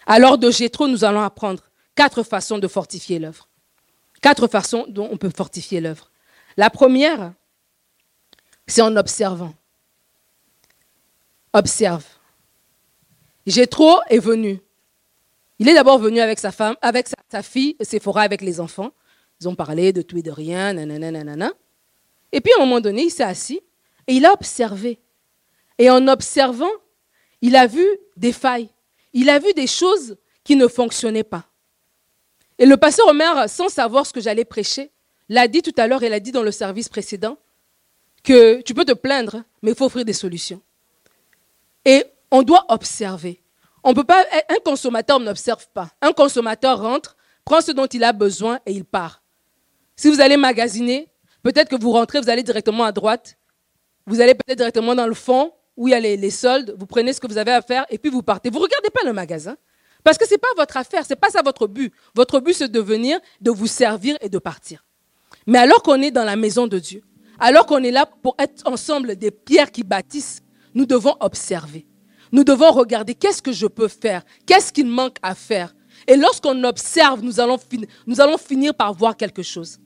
Alors 0.07 0.39
de 0.39 0.51
Gétro, 0.51 0.89
nous 0.89 1.05
allons 1.05 1.23
apprendre 1.23 1.63
quatre 1.95 2.23
façons 2.23 2.59
de 2.59 2.69
fortifier 2.69 3.19
l'œuvre. 3.19 3.49
Quatre 4.21 4.47
façons 4.47 4.87
dont 4.89 5.09
on 5.11 5.17
peut 5.17 5.31
fortifier 5.35 5.81
l'œuvre. 5.81 6.11
La 6.57 6.71
première, 6.71 7.33
c'est 8.67 8.83
en 8.83 8.97
observant. 8.97 9.55
Observe. 11.53 12.05
Jétro 13.47 14.01
est 14.09 14.19
venu. 14.19 14.61
Il 15.59 15.69
est 15.69 15.75
d'abord 15.75 15.99
venu 15.99 16.21
avec 16.21 16.39
sa 16.39 16.53
femme, 16.53 16.77
avec 16.83 17.09
sa, 17.31 17.43
fille, 17.43 17.77
Séphora, 17.81 18.23
avec 18.23 18.43
les 18.43 18.61
enfants. 18.61 18.91
Ils 19.40 19.49
ont 19.49 19.55
parlé 19.55 19.92
de 19.92 20.03
tout 20.03 20.18
et 20.18 20.22
de 20.22 20.31
rien, 20.31 20.72
nanana, 20.72 21.11
nanana. 21.11 21.53
Et 22.33 22.40
puis 22.40 22.53
à 22.55 22.62
un 22.62 22.64
moment 22.64 22.81
donné, 22.81 23.05
il 23.05 23.11
s'est 23.11 23.22
assis 23.22 23.61
et 24.07 24.14
il 24.14 24.25
a 24.27 24.33
observé. 24.33 24.99
Et 25.79 25.90
en 25.90 26.09
observant, 26.09 26.70
il 27.42 27.57
a 27.57 27.66
vu 27.66 27.87
des 28.16 28.33
failles. 28.33 28.70
Il 29.12 29.31
a 29.31 29.38
vu 29.38 29.53
des 29.53 29.66
choses 29.66 30.16
qui 30.44 30.57
ne 30.57 30.68
fonctionnaient 30.68 31.25
pas. 31.25 31.44
Et 32.59 32.66
le 32.66 32.77
pasteur 32.77 33.09
Omer, 33.09 33.49
sans 33.49 33.68
savoir 33.68 34.07
ce 34.07 34.12
que 34.12 34.20
j'allais 34.20 34.44
prêcher, 34.44 34.90
l'a 35.29 35.49
dit 35.49 35.62
tout 35.62 35.75
à 35.77 35.87
l'heure, 35.87 36.03
et 36.03 36.09
l'a 36.09 36.20
dit 36.20 36.33
dans 36.33 36.42
le 36.42 36.53
service 36.53 36.88
précédent, 36.88 37.37
que 38.22 38.62
tu 38.62 38.75
peux 38.75 38.85
te 38.85 38.92
plaindre, 38.92 39.42
mais 39.62 39.72
il 39.72 39.77
faut 39.77 39.87
offrir 39.87 40.05
des 40.05 40.12
solutions. 40.12 40.62
Et 41.85 42.05
on 42.31 42.42
doit 42.42 42.64
observer. 42.68 43.42
On 43.85 43.94
peut 43.94 44.05
pas, 44.05 44.25
un 44.49 44.59
consommateur 44.64 45.20
n'observe 45.20 45.68
pas. 45.72 45.90
Un 46.01 46.12
consommateur 46.12 46.81
rentre, 46.81 47.16
prend 47.44 47.61
ce 47.61 47.72
dont 47.72 47.87
il 47.87 48.03
a 48.03 48.12
besoin 48.12 48.59
et 48.66 48.72
il 48.72 48.85
part. 48.85 49.22
Si 49.97 50.11
vous 50.11 50.21
allez 50.21 50.37
magasiner, 50.37 51.09
peut-être 51.43 51.71
que 51.71 51.81
vous 51.81 51.91
rentrez, 51.91 52.21
vous 52.21 52.29
allez 52.29 52.43
directement 52.43 52.85
à 52.85 52.93
droite, 52.93 53.39
vous 54.07 54.21
allez 54.21 54.35
peut-être 54.35 54.59
directement 54.59 54.95
dans 54.95 55.07
le 55.07 55.15
fond, 55.15 55.53
où 55.77 55.89
il 55.89 55.91
y 55.91 55.95
a 55.95 56.01
les, 56.01 56.31
soldes, 56.31 56.75
vous 56.79 56.87
prenez 56.87 57.13
ce 57.13 57.21
que 57.21 57.27
vous 57.27 57.39
avez 57.39 57.53
à 57.53 57.63
faire 57.63 57.85
et 57.91 57.99
puis 57.99 58.11
vous 58.11 58.23
partez. 58.23 58.51
Vous 58.51 58.59
ne 58.59 58.64
regardez 58.64 58.91
pas 58.91 59.05
le 59.05 59.12
magasin. 59.12 59.57
Parce 60.05 60.16
que 60.16 60.27
ce 60.27 60.33
n'est 60.33 60.39
pas 60.39 60.49
votre 60.57 60.77
affaire, 60.77 61.05
ce 61.05 61.11
n'est 61.11 61.16
pas 61.16 61.31
ça 61.31 61.43
votre 61.43 61.66
but. 61.66 61.93
Votre 62.14 62.41
but, 62.41 62.55
c'est 62.55 62.70
de 62.70 62.81
venir, 62.81 63.18
de 63.41 63.51
vous 63.51 63.66
servir 63.66 64.16
et 64.20 64.29
de 64.29 64.39
partir. 64.39 64.85
Mais 65.47 65.59
alors 65.59 65.83
qu'on 65.83 66.01
est 66.01 66.11
dans 66.11 66.25
la 66.25 66.37
maison 66.37 66.66
de 66.66 66.79
Dieu, 66.79 67.03
alors 67.39 67.66
qu'on 67.66 67.83
est 67.83 67.91
là 67.91 68.07
pour 68.23 68.37
être 68.39 68.66
ensemble 68.66 69.16
des 69.16 69.31
pierres 69.31 69.70
qui 69.70 69.83
bâtissent, 69.83 70.43
nous 70.75 70.87
devons 70.87 71.16
observer. 71.20 71.87
Nous 72.33 72.45
devons 72.45 72.70
regarder 72.70 73.14
qu'est-ce 73.14 73.43
que 73.43 73.53
je 73.53 73.66
peux 73.66 73.89
faire, 73.89 74.23
qu'est-ce 74.47 74.73
qu'il 74.73 74.87
manque 74.87 75.16
à 75.23 75.35
faire. 75.35 75.75
Et 76.07 76.16
lorsqu'on 76.16 76.64
observe, 76.64 77.23
nous 77.23 77.41
allons, 77.41 77.59
nous 78.07 78.20
allons 78.20 78.39
finir 78.39 78.75
par 78.75 78.93
voir 78.95 79.16
quelque 79.16 79.43
chose. 79.43 79.79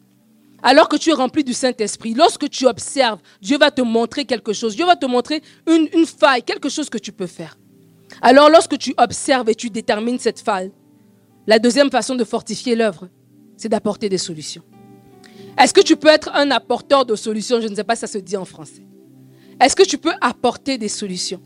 Alors 0.63 0.89
que 0.89 0.97
tu 0.97 1.11
es 1.11 1.13
rempli 1.13 1.43
du 1.45 1.55
Saint-Esprit, 1.55 2.15
lorsque 2.15 2.49
tu 2.51 2.67
observes, 2.67 3.21
Dieu 3.41 3.59
va 3.59 3.71
te 3.71 3.81
montrer 3.81 4.25
quelque 4.25 4.53
chose. 4.53 4.77
Dieu 4.77 4.85
va 4.85 4.97
te 4.97 5.07
montrer 5.07 5.43
une, 5.67 6.07
faille, 6.07 6.43
quelque 6.43 6.69
chose 6.69 6.91
que 6.91 6.99
tu 6.99 7.13
peux 7.13 7.27
faire. 7.27 7.59
Alors 8.21 8.51
lorsque 8.51 8.77
tu 8.77 8.95
observes 8.99 9.49
et 9.49 9.55
tu 9.55 9.71
détermines 9.71 10.19
cette 10.19 10.41
faille, 10.41 10.73
la 11.47 11.59
deuxième 11.59 11.91
façon 11.91 12.15
de 12.15 12.25
fortifier 12.25 12.75
l'œuvre, 12.75 13.09
c'est 13.57 13.69
d'apporter 13.69 14.09
des 14.09 14.19
solutions. 14.19 14.63
Est-ce 15.59 15.73
que 15.73 15.81
tu 15.81 15.97
peux 15.97 16.09
être 16.09 16.31
un 16.35 16.51
apporteur 16.51 17.07
de 17.07 17.17
solutions? 17.17 17.61
Je 17.61 17.69
ne 17.69 17.75
sais 17.75 17.85
pas 17.85 17.95
si 17.95 18.01
ça 18.01 18.07
se 18.07 18.19
dit 18.19 18.37
en 18.37 18.45
français. 18.45 18.87
Est-ce 19.61 19.77
que 19.77 19.83
tu 19.83 19.99
peux 19.99 20.13
apporter 20.21 20.79
des 20.79 20.89
solutions? 20.89 21.43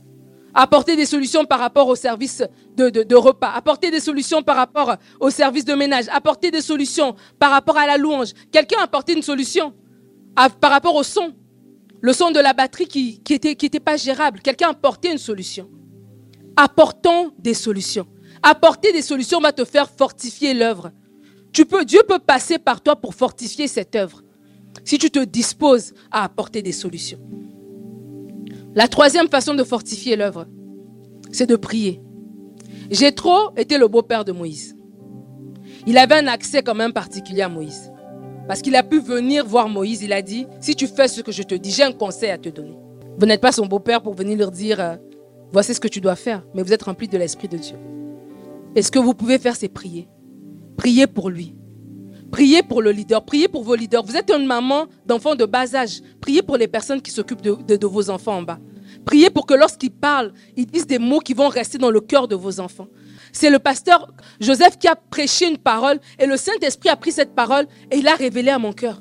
Apporter 0.55 0.96
des 0.96 1.07
solutions 1.07 1.44
par 1.44 1.59
rapport 1.59 1.88
au 1.88 1.96
service 1.96 2.42
de, 2.76 3.14
repas, 3.14 3.50
apporter 3.50 3.90
des 3.90 4.00
solutions 4.00 4.42
par 4.42 4.57
rapport 4.57 4.96
au 5.20 5.30
service 5.30 5.64
de 5.64 5.74
ménage, 5.74 6.05
apporter 6.11 6.50
des 6.50 6.61
solutions 6.61 7.16
par 7.38 7.50
rapport 7.50 7.76
à 7.76 7.86
la 7.86 7.96
louange. 7.96 8.32
Quelqu'un 8.52 8.78
a 8.80 8.84
apporté 8.84 9.14
une 9.14 9.22
solution 9.22 9.74
par 10.34 10.70
rapport 10.70 10.94
au 10.94 11.02
son, 11.02 11.34
le 12.00 12.12
son 12.12 12.30
de 12.30 12.40
la 12.40 12.52
batterie 12.52 12.86
qui 12.86 13.20
n'était 13.28 13.57
qui 13.57 13.66
était 13.66 13.80
pas 13.80 13.96
gérable. 13.96 14.40
Quelqu'un 14.40 14.68
a 14.68 14.70
apporté 14.70 15.11
une 15.11 15.18
solution. 15.18 15.68
Apportons 16.57 17.32
des 17.38 17.55
solutions. 17.55 18.07
Apporter 18.42 18.92
des 18.92 19.02
solutions 19.02 19.40
va 19.40 19.52
te 19.52 19.64
faire 19.64 19.90
fortifier 19.90 20.55
l'œuvre. 20.55 20.90
Peux, 21.68 21.84
Dieu 21.84 22.00
peut 22.07 22.18
passer 22.18 22.59
par 22.59 22.80
toi 22.80 22.96
pour 22.96 23.14
fortifier 23.14 23.68
cette 23.68 23.94
œuvre 23.96 24.22
si 24.84 24.98
tu 24.98 25.11
te 25.11 25.20
disposes 25.20 25.94
à 26.11 26.24
apporter 26.24 26.62
des 26.62 26.72
solutions. 26.72 27.20
La 28.75 28.89
troisième 28.89 29.29
façon 29.29 29.55
de 29.55 29.62
fortifier 29.62 30.16
l'œuvre, 30.16 30.47
c'est 31.31 31.47
de 31.47 31.55
prier. 31.55 32.01
Jétro 32.91 33.51
était 33.57 33.79
le 33.79 33.87
beau-père 33.87 34.25
de 34.25 34.33
Moïse. 34.33 34.77
Il 35.87 35.97
avait 35.97 36.16
un 36.16 36.27
accès 36.27 36.62
quand 36.62 36.75
même 36.75 36.93
particulier 36.93 37.43
à 37.43 37.49
Moïse. 37.49 37.93
Parce 38.49 38.62
qu'il 38.62 38.75
a 38.75 38.83
pu 38.83 38.99
venir 39.01 39.47
voir 39.47 39.68
Moïse, 39.68 40.03
il 40.03 40.12
a 40.12 40.22
dit, 40.22 40.47
si 40.61 40.75
tu 40.75 40.89
fais 40.89 41.07
ce 41.07 41.20
que 41.20 41.31
je 41.31 41.45
te 41.45 41.55
dis, 41.55 41.70
j'ai 41.70 41.85
un 41.85 41.93
conseil 41.93 42.31
à 42.31 42.39
te 42.39 42.49
donner. 42.49 42.77
Vous 43.16 43.27
n'êtes 43.27 43.41
pas 43.41 43.53
son 43.53 43.66
beau-père 43.66 44.03
pour 44.03 44.14
venir 44.14 44.37
leur 44.37 44.51
dire, 44.51 44.81
euh, 44.81 44.97
voici 45.53 45.72
ce 45.72 45.81
que 45.81 45.89
tu 45.89 46.01
dois 46.01 46.16
faire, 46.16 46.45
mais 46.53 46.62
vous 46.62 46.72
êtes 46.72 46.83
rempli 46.83 47.07
de 47.07 47.16
l'Esprit 47.16 47.49
de 47.49 47.57
Dieu. 47.57 47.77
Et 48.75 48.83
ce 48.83 48.91
que 48.91 48.99
vous 48.99 49.14
pouvez 49.14 49.39
faire, 49.39 49.55
c'est 49.55 49.68
prier. 49.68 50.09
Priez 50.77 51.07
pour 51.07 51.31
lui. 51.31 51.55
Priez 52.35 52.64
pour 52.64 52.82
le 52.82 52.91
leader, 52.91 53.24
priez 53.24 53.47
pour 53.47 53.62
vos 53.62 53.76
leaders. 53.76 54.03
Vous 54.03 54.16
êtes 54.16 54.28
une 54.28 54.45
maman 54.45 54.87
d'enfants 55.07 55.37
de 55.37 55.45
bas 55.45 55.72
âge. 55.76 56.01
Priez 56.20 56.43
pour 56.43 56.57
les 56.57 56.66
personnes 56.66 57.01
qui 57.01 57.12
s'occupent 57.12 57.41
de, 57.43 57.87
vos 57.87 58.11
enfants 58.11 58.39
en 58.39 58.43
bas. 58.43 58.59
Priez 59.07 59.30
pour 59.30 59.47
que 59.47 59.55
lorsqu'ils 59.55 59.93
parlent, 59.93 60.32
ils 60.57 60.66
disent 60.66 60.89
des 60.89 60.99
mots 60.99 61.20
qui 61.20 61.32
vont 61.32 61.47
rester 61.47 61.78
dans 61.78 61.93
le 61.93 62.01
cœur 62.01 62.26
de 62.26 62.35
vos 62.35 62.59
enfants. 62.59 62.89
C'est 63.30 63.51
le 63.51 63.61
pasteur 63.61 64.12
Joseph 64.41 64.78
qui 64.80 64.89
a 64.89 64.97
prêché 64.97 65.49
une 65.49 65.59
parole 65.59 66.01
et 66.18 66.26
le 66.26 66.37
Saint-Esprit 66.37 66.89
a 66.89 66.97
pris 66.97 67.12
cette 67.12 67.37
parole 67.37 67.68
et 67.93 67.99
il 67.99 68.03
l'a 68.03 68.16
révélée 68.16 68.51
à 68.51 68.59
mon 68.59 68.72
cœur. 68.72 69.01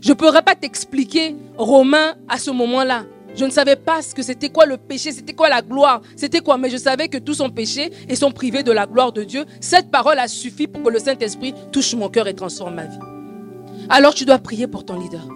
Je 0.00 0.08
ne 0.08 0.14
pourrais 0.14 0.40
pas 0.40 0.54
t'expliquer 0.54 1.36
Romain 1.58 2.14
à 2.30 2.38
ce 2.38 2.50
moment-là. 2.50 3.04
Je 3.36 3.44
ne 3.44 3.50
savais 3.50 3.76
pas 3.76 4.02
ce 4.02 4.14
que 4.14 4.22
c'était 4.22 4.48
quoi 4.48 4.66
le 4.66 4.76
péché, 4.76 5.12
c'était 5.12 5.34
quoi 5.34 5.48
la 5.48 5.62
gloire, 5.62 6.00
c'était 6.16 6.40
quoi. 6.40 6.58
Mais 6.58 6.70
je 6.70 6.76
savais 6.76 7.08
que 7.08 7.18
tous 7.18 7.34
sont 7.34 7.50
péchés 7.50 7.90
et 8.08 8.16
sont 8.16 8.32
privés 8.32 8.62
de 8.62 8.72
la 8.72 8.86
gloire 8.86 9.12
de 9.12 9.24
Dieu. 9.24 9.44
Cette 9.60 9.90
parole 9.90 10.18
a 10.18 10.28
suffi 10.28 10.66
pour 10.66 10.82
que 10.82 10.88
le 10.90 10.98
Saint-Esprit 10.98 11.54
touche 11.72 11.94
mon 11.94 12.08
cœur 12.08 12.26
et 12.26 12.34
transforme 12.34 12.74
ma 12.74 12.84
vie. 12.86 12.98
Alors 13.88 14.14
tu 14.14 14.24
dois 14.24 14.38
prier 14.38 14.66
pour 14.66 14.84
ton 14.84 14.98
leader. 14.98 15.26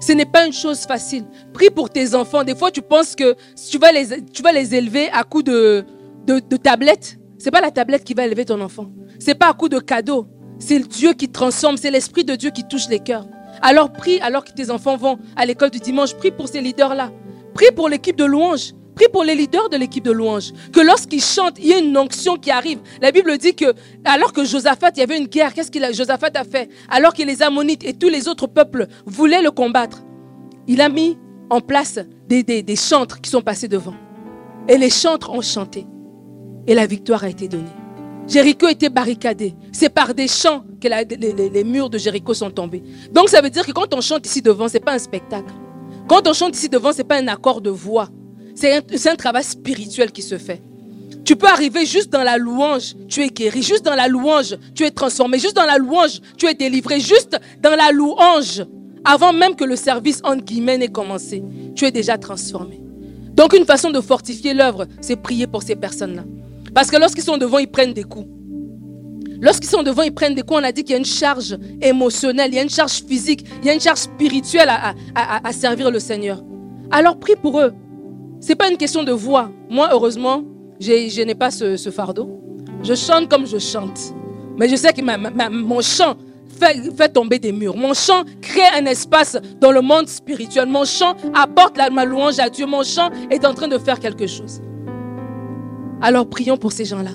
Ce 0.00 0.12
n'est 0.12 0.26
pas 0.26 0.46
une 0.46 0.52
chose 0.52 0.80
facile. 0.80 1.24
Prie 1.52 1.70
pour 1.70 1.90
tes 1.90 2.14
enfants. 2.14 2.44
Des 2.44 2.54
fois, 2.54 2.70
tu 2.70 2.82
penses 2.82 3.16
que 3.16 3.34
tu 3.68 3.78
vas 3.78 3.90
les, 3.90 4.22
tu 4.32 4.42
vas 4.42 4.52
les 4.52 4.74
élever 4.74 5.10
à 5.12 5.24
coup 5.24 5.42
de, 5.42 5.84
de, 6.26 6.40
de 6.40 6.56
tablette. 6.56 7.18
C'est 7.38 7.50
pas 7.50 7.60
la 7.60 7.70
tablette 7.70 8.04
qui 8.04 8.14
va 8.14 8.24
élever 8.24 8.44
ton 8.44 8.60
enfant. 8.60 8.90
C'est 9.18 9.34
pas 9.34 9.48
à 9.48 9.54
coup 9.54 9.68
de 9.68 9.78
cadeau. 9.80 10.28
C'est 10.60 10.78
Dieu 10.80 11.14
qui 11.14 11.28
transforme. 11.28 11.76
C'est 11.76 11.90
l'Esprit 11.90 12.24
de 12.24 12.36
Dieu 12.36 12.50
qui 12.50 12.62
touche 12.64 12.88
les 12.88 13.00
cœurs. 13.00 13.26
Alors 13.60 13.92
prie 13.92 14.20
alors 14.20 14.44
que 14.44 14.52
tes 14.52 14.70
enfants 14.70 14.96
vont 14.96 15.18
à 15.34 15.44
l'école 15.46 15.70
du 15.70 15.80
dimanche. 15.80 16.14
Prie 16.14 16.30
pour 16.30 16.48
ces 16.48 16.60
leaders-là. 16.60 17.10
Prie 17.58 17.72
pour 17.74 17.88
l'équipe 17.88 18.14
de 18.14 18.24
louange. 18.24 18.72
Prie 18.94 19.08
pour 19.12 19.24
les 19.24 19.34
leaders 19.34 19.68
de 19.68 19.76
l'équipe 19.76 20.04
de 20.04 20.12
louange. 20.12 20.52
Que 20.72 20.78
lorsqu'ils 20.78 21.20
chantent, 21.20 21.58
il 21.58 21.66
y 21.66 21.72
ait 21.72 21.80
une 21.80 21.98
onction 21.98 22.36
qui 22.36 22.52
arrive. 22.52 22.78
La 23.02 23.10
Bible 23.10 23.36
dit 23.36 23.56
que, 23.56 23.74
alors 24.04 24.32
que 24.32 24.44
Josaphat, 24.44 24.90
il 24.94 25.00
y 25.00 25.02
avait 25.02 25.18
une 25.18 25.26
guerre, 25.26 25.52
qu'est-ce 25.52 25.72
que 25.72 25.80
Josaphat 25.92 26.30
a 26.36 26.44
fait? 26.44 26.70
Alors 26.88 27.12
que 27.12 27.24
les 27.24 27.42
Ammonites 27.42 27.82
et 27.84 27.94
tous 27.94 28.10
les 28.10 28.28
autres 28.28 28.46
peuples 28.46 28.86
voulaient 29.06 29.42
le 29.42 29.50
combattre, 29.50 30.04
il 30.68 30.80
a 30.80 30.88
mis 30.88 31.18
en 31.50 31.60
place 31.60 31.98
des, 32.28 32.44
des, 32.44 32.76
chantres 32.76 33.20
qui 33.20 33.28
sont 33.28 33.42
passés 33.42 33.66
devant. 33.66 33.94
Et 34.68 34.78
les 34.78 34.90
chantres 34.90 35.32
ont 35.32 35.42
chanté. 35.42 35.84
Et 36.68 36.76
la 36.76 36.86
victoire 36.86 37.24
a 37.24 37.28
été 37.28 37.48
donnée. 37.48 37.74
Jéricho 38.28 38.68
était 38.68 38.88
barricadé. 38.88 39.56
C'est 39.72 39.88
par 39.88 40.14
des 40.14 40.28
chants 40.28 40.62
que 40.80 40.86
les, 40.86 41.48
les, 41.48 41.64
murs 41.64 41.90
de 41.90 41.98
Jéricho 41.98 42.34
sont 42.34 42.52
tombés. 42.52 42.84
Donc 43.10 43.28
ça 43.28 43.40
veut 43.40 43.50
dire 43.50 43.66
que 43.66 43.72
quand 43.72 43.92
on 43.94 44.00
chante 44.00 44.26
ici 44.26 44.42
devant, 44.42 44.68
ce 44.68 44.74
n'est 44.74 44.80
pas 44.80 44.92
un 44.92 45.00
spectacle. 45.00 45.52
Quand 46.08 46.26
on 46.26 46.32
chante 46.32 46.56
ici 46.56 46.68
devant, 46.68 46.92
ce 46.92 46.98
n'est 46.98 47.04
pas 47.04 47.18
un 47.18 47.28
accord 47.28 47.60
de 47.60 47.70
voix. 47.70 48.08
C'est 48.54 49.08
un, 49.08 49.14
travail 49.14 49.44
spirituel 49.44 50.10
qui 50.10 50.22
se 50.22 50.38
fait. 50.38 50.62
Tu 51.24 51.36
peux 51.36 51.46
arriver 51.46 51.84
juste 51.84 52.10
dans 52.10 52.24
la 52.24 52.38
louange, 52.38 52.96
tu 53.06 53.22
es 53.22 53.28
guéri. 53.28 53.62
Juste 53.62 53.84
dans 53.84 53.94
la 53.94 54.08
louange, 54.08 54.56
tu 54.74 54.84
es 54.84 54.90
transformé. 54.90 55.38
Juste 55.38 55.54
dans 55.54 55.66
la 55.66 55.76
louange, 55.76 56.20
tu 56.36 56.46
es 56.46 56.54
délivré. 56.54 56.98
Juste 56.98 57.38
dans 57.60 57.76
la 57.76 57.92
louange, 57.92 58.64
avant 59.04 59.32
même 59.32 59.54
que 59.54 59.64
le 59.64 59.76
service, 59.76 60.20
entre 60.24 60.42
guillemets, 60.44 60.78
n'ait 60.78 60.88
commencé, 60.88 61.42
tu 61.76 61.84
es 61.84 61.90
déjà 61.90 62.16
transformé. 62.16 62.80
Donc 63.34 63.52
une 63.52 63.66
façon 63.66 63.90
de 63.90 64.00
fortifier 64.00 64.54
l'œuvre, 64.54 64.86
c'est 65.00 65.16
prier 65.16 65.46
pour 65.46 65.62
ces 65.62 65.76
personnes-là. 65.76 66.24
Parce 66.74 66.90
que 66.90 66.96
lorsqu'ils 66.96 67.22
sont 67.22 67.36
devant, 67.36 67.58
ils 67.58 67.70
prennent 67.70 67.92
des 67.92 68.04
coups. 68.04 68.26
Lorsqu'ils 69.40 69.68
sont 69.68 69.82
devant, 69.82 70.02
ils 70.02 70.12
prennent 70.12 70.34
des 70.34 70.42
coups. 70.42 70.60
On 70.60 70.64
a 70.64 70.72
dit 70.72 70.82
qu'il 70.82 70.92
y 70.92 70.94
a 70.94 70.98
une 70.98 71.04
charge 71.04 71.56
émotionnelle, 71.80 72.50
il 72.52 72.56
y 72.56 72.58
a 72.58 72.62
une 72.62 72.70
charge 72.70 73.04
physique, 73.04 73.44
il 73.62 73.66
y 73.66 73.70
a 73.70 73.74
une 73.74 73.80
charge 73.80 74.00
spirituelle 74.00 74.68
à, 75.14 75.52
servir 75.52 75.90
le 75.90 76.00
Seigneur. 76.00 76.42
Alors 76.90 77.18
prie 77.18 77.36
pour 77.36 77.60
eux. 77.60 77.72
Ce 78.40 78.48
n'est 78.48 78.56
pas 78.56 78.70
une 78.70 78.76
question 78.76 79.02
de 79.02 79.12
voix. 79.12 79.50
Moi, 79.68 79.88
heureusement, 79.92 80.44
je 80.80 81.22
n'ai 81.22 81.34
pas 81.34 81.50
ce, 81.50 81.90
fardeau. 81.90 82.40
Je 82.82 82.94
chante 82.94 83.28
comme 83.28 83.46
je 83.46 83.58
chante. 83.58 84.14
Mais 84.58 84.68
je 84.68 84.76
sais 84.76 84.92
que 84.92 85.02
mon 85.02 85.80
chant 85.80 86.16
fait, 86.58 87.08
tomber 87.08 87.38
des 87.38 87.52
murs. 87.52 87.76
Mon 87.76 87.94
chant 87.94 88.24
crée 88.40 88.66
un 88.76 88.86
espace 88.86 89.36
dans 89.60 89.70
le 89.70 89.80
monde 89.80 90.08
spirituel. 90.08 90.68
Mon 90.68 90.84
chant 90.84 91.14
apporte 91.34 91.76
la, 91.76 91.90
ma 91.90 92.04
louange 92.04 92.38
à 92.38 92.48
Dieu. 92.48 92.66
Mon 92.66 92.82
chant 92.82 93.10
est 93.30 93.44
en 93.44 93.54
train 93.54 93.68
de 93.68 93.78
faire 93.78 94.00
quelque 94.00 94.26
chose. 94.26 94.60
Alors 96.00 96.28
prions 96.28 96.56
pour 96.56 96.72
ces 96.72 96.84
gens-là. 96.84 97.10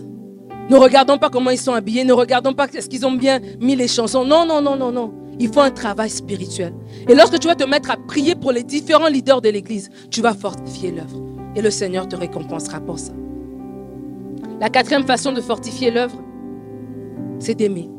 Ne 0.70 0.78
regardons 0.78 1.18
pas 1.18 1.30
comment 1.30 1.50
ils 1.50 1.58
sont 1.58 1.74
habillés, 1.74 2.04
ne 2.04 2.14
regardons 2.14 2.54
pas 2.54 2.68
est-ce 2.68 2.88
qu'ils 2.88 3.06
ont 3.06 3.12
bien 3.12 3.40
mis 3.60 3.76
les 3.76 3.88
chansons. 3.88 4.24
Non, 4.24 4.46
non, 4.46 4.62
non, 4.62 4.76
non, 4.76 4.92
non. 4.92 5.14
Il 5.40 5.52
faut 5.52 5.62
un 5.62 5.72
travail 5.72 6.10
spirituel. 6.10 6.74
Et 7.10 7.16
lorsque 7.16 7.40
tu 7.40 7.48
vas 7.48 7.56
te 7.56 7.64
mettre 7.64 7.92
à 7.92 7.98
prier 7.98 8.36
pour 8.36 8.52
les 8.52 8.64
différents 8.64 9.08
leaders 9.08 9.42
de 9.42 9.50
l'Église, 9.50 9.90
tu 10.10 10.22
vas 10.22 10.34
fortifier 10.34 10.92
l'œuvre. 10.92 11.22
Et 11.56 11.62
le 11.62 11.70
Seigneur 11.70 12.08
te 12.08 12.16
récompensera 12.16 12.80
pour 12.80 13.00
ça. 13.00 13.14
La 14.62 14.70
quatrième 14.70 15.06
façon 15.06 15.32
de 15.32 15.42
fortifier 15.42 15.92
l'œuvre, 15.92 16.16
c'est 17.40 17.56
d'aimer. 17.56 17.90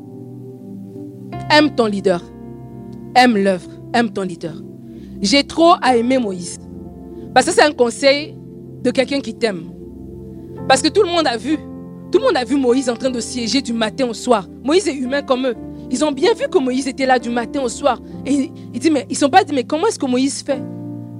Aime 1.50 1.74
ton 1.74 1.86
leader. 1.86 2.22
Aime 3.14 3.36
l'œuvre. 3.36 3.68
Aime 3.92 4.10
ton 4.10 4.22
leader. 4.22 4.54
J'ai 5.20 5.44
trop 5.44 5.74
à 5.82 5.96
aimer 5.96 6.18
Moïse. 6.18 6.58
Parce 7.34 7.46
que 7.46 7.52
c'est 7.52 7.62
un 7.62 7.72
conseil 7.72 8.36
de 8.82 8.90
quelqu'un 8.90 9.20
qui 9.20 9.34
t'aime. 9.34 9.70
Parce 10.68 10.82
que 10.82 10.88
tout 10.88 11.02
le 11.02 11.08
monde 11.08 11.26
a 11.26 11.36
vu 11.36 11.58
tout 12.10 12.18
le 12.18 12.24
monde 12.24 12.36
a 12.36 12.44
vu 12.44 12.56
Moïse 12.56 12.88
en 12.88 12.96
train 12.96 13.10
de 13.10 13.20
siéger 13.20 13.60
du 13.62 13.72
matin 13.72 14.06
au 14.06 14.14
soir. 14.14 14.46
Moïse 14.62 14.86
est 14.88 14.94
humain 14.94 15.22
comme 15.22 15.46
eux. 15.46 15.54
Ils 15.90 16.04
ont 16.04 16.12
bien 16.12 16.32
vu 16.32 16.44
que 16.48 16.58
Moïse 16.58 16.88
était 16.88 17.06
là 17.06 17.18
du 17.18 17.30
matin 17.30 17.60
au 17.62 17.68
soir. 17.68 18.00
Et 18.24 18.50
ils 18.72 18.80
disent, 18.80 18.90
mais 18.90 19.06
ils 19.10 19.16
sont 19.16 19.28
pas 19.28 19.44
dit, 19.44 19.54
mais 19.54 19.64
comment 19.64 19.86
est-ce 19.86 19.98
que 19.98 20.06
Moïse 20.06 20.42
fait? 20.42 20.60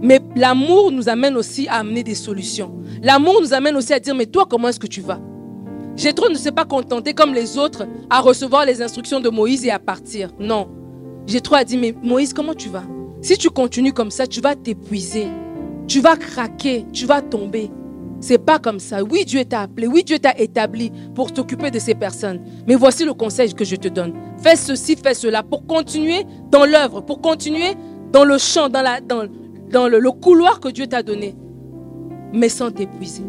Mais 0.01 0.20
l'amour 0.37 0.91
nous 0.91 1.09
amène 1.09 1.37
aussi 1.37 1.68
à 1.68 1.76
amener 1.76 2.03
des 2.03 2.14
solutions. 2.14 2.74
L'amour 3.03 3.41
nous 3.41 3.55
amène 3.55 3.76
aussi 3.76 3.93
à 3.93 4.01
dire, 4.01 4.14
mais 4.14 4.26
toi, 4.26 4.47
comment 4.49 4.68
est-ce 4.68 4.80
que 4.80 4.87
tu 4.87 5.01
vas? 5.01 5.20
Jétro 5.97 6.28
ne 6.28 6.35
s'est 6.35 6.53
pas 6.53 6.64
contenté 6.64 7.14
comme 7.14 7.35
les 7.35 7.57
autres 7.57 7.87
à 8.11 8.20
recevoir 8.20 8.66
les 8.66 8.82
instructions 8.82 9.20
de 9.20 9.28
Moïse 9.28 9.64
et 9.64 9.70
à 9.70 9.78
partir. 9.78 10.30
Non. 10.41 10.68
Jétro 11.26 11.55
a 11.55 11.64
dit, 11.64 11.76
mais 11.76 11.95
Moïse, 12.03 12.32
comment 12.32 12.55
tu 12.55 12.68
vas? 12.68 12.85
Si 13.22 13.39
tu 13.39 13.49
continues 13.49 13.93
comme 13.93 14.11
ça, 14.11 14.26
tu 14.26 14.41
vas 14.41 14.55
t'épuiser. 14.55 15.28
Tu 15.87 16.01
vas 16.01 16.16
craquer, 16.16 16.85
tu 16.93 17.07
vas 17.07 17.22
tomber. 17.22 17.70
C'est 18.27 18.39
pas 18.39 18.59
comme 18.59 18.81
ça. 18.81 19.05
Oui, 19.05 19.27
Dieu 19.27 19.45
t'a 19.45 19.61
appelé. 19.61 19.87
Oui, 19.87 20.03
Dieu 20.03 20.18
t'a 20.18 20.35
établi 20.39 20.91
pour 21.14 21.31
t'occuper 21.31 21.70
de 21.70 21.79
ces 21.79 21.95
personnes. 21.95 22.41
Mais 22.66 22.75
voici 22.75 23.05
le 23.05 23.12
conseil 23.12 23.53
que 23.53 23.66
je 23.66 23.77
te 23.77 23.87
donne. 23.89 24.14
Fais 24.39 24.57
ceci, 24.57 24.97
fais 24.97 25.12
cela 25.12 25.43
pour 25.43 25.66
continuer 25.66 26.25
dans 26.51 26.64
l'œuvre, 26.64 27.03
pour 27.03 27.20
continuer 27.20 27.75
dans 28.12 28.25
le 28.25 28.39
champ, 28.39 28.70
dans, 28.70 29.89
le, 29.89 29.99
le 29.99 30.11
couloir 30.11 30.59
que 30.59 30.68
Dieu 30.68 30.87
t'a 30.87 31.03
donné, 31.03 31.35
mais 32.33 32.49
sans 32.49 32.70
t'épuiser. 32.70 33.25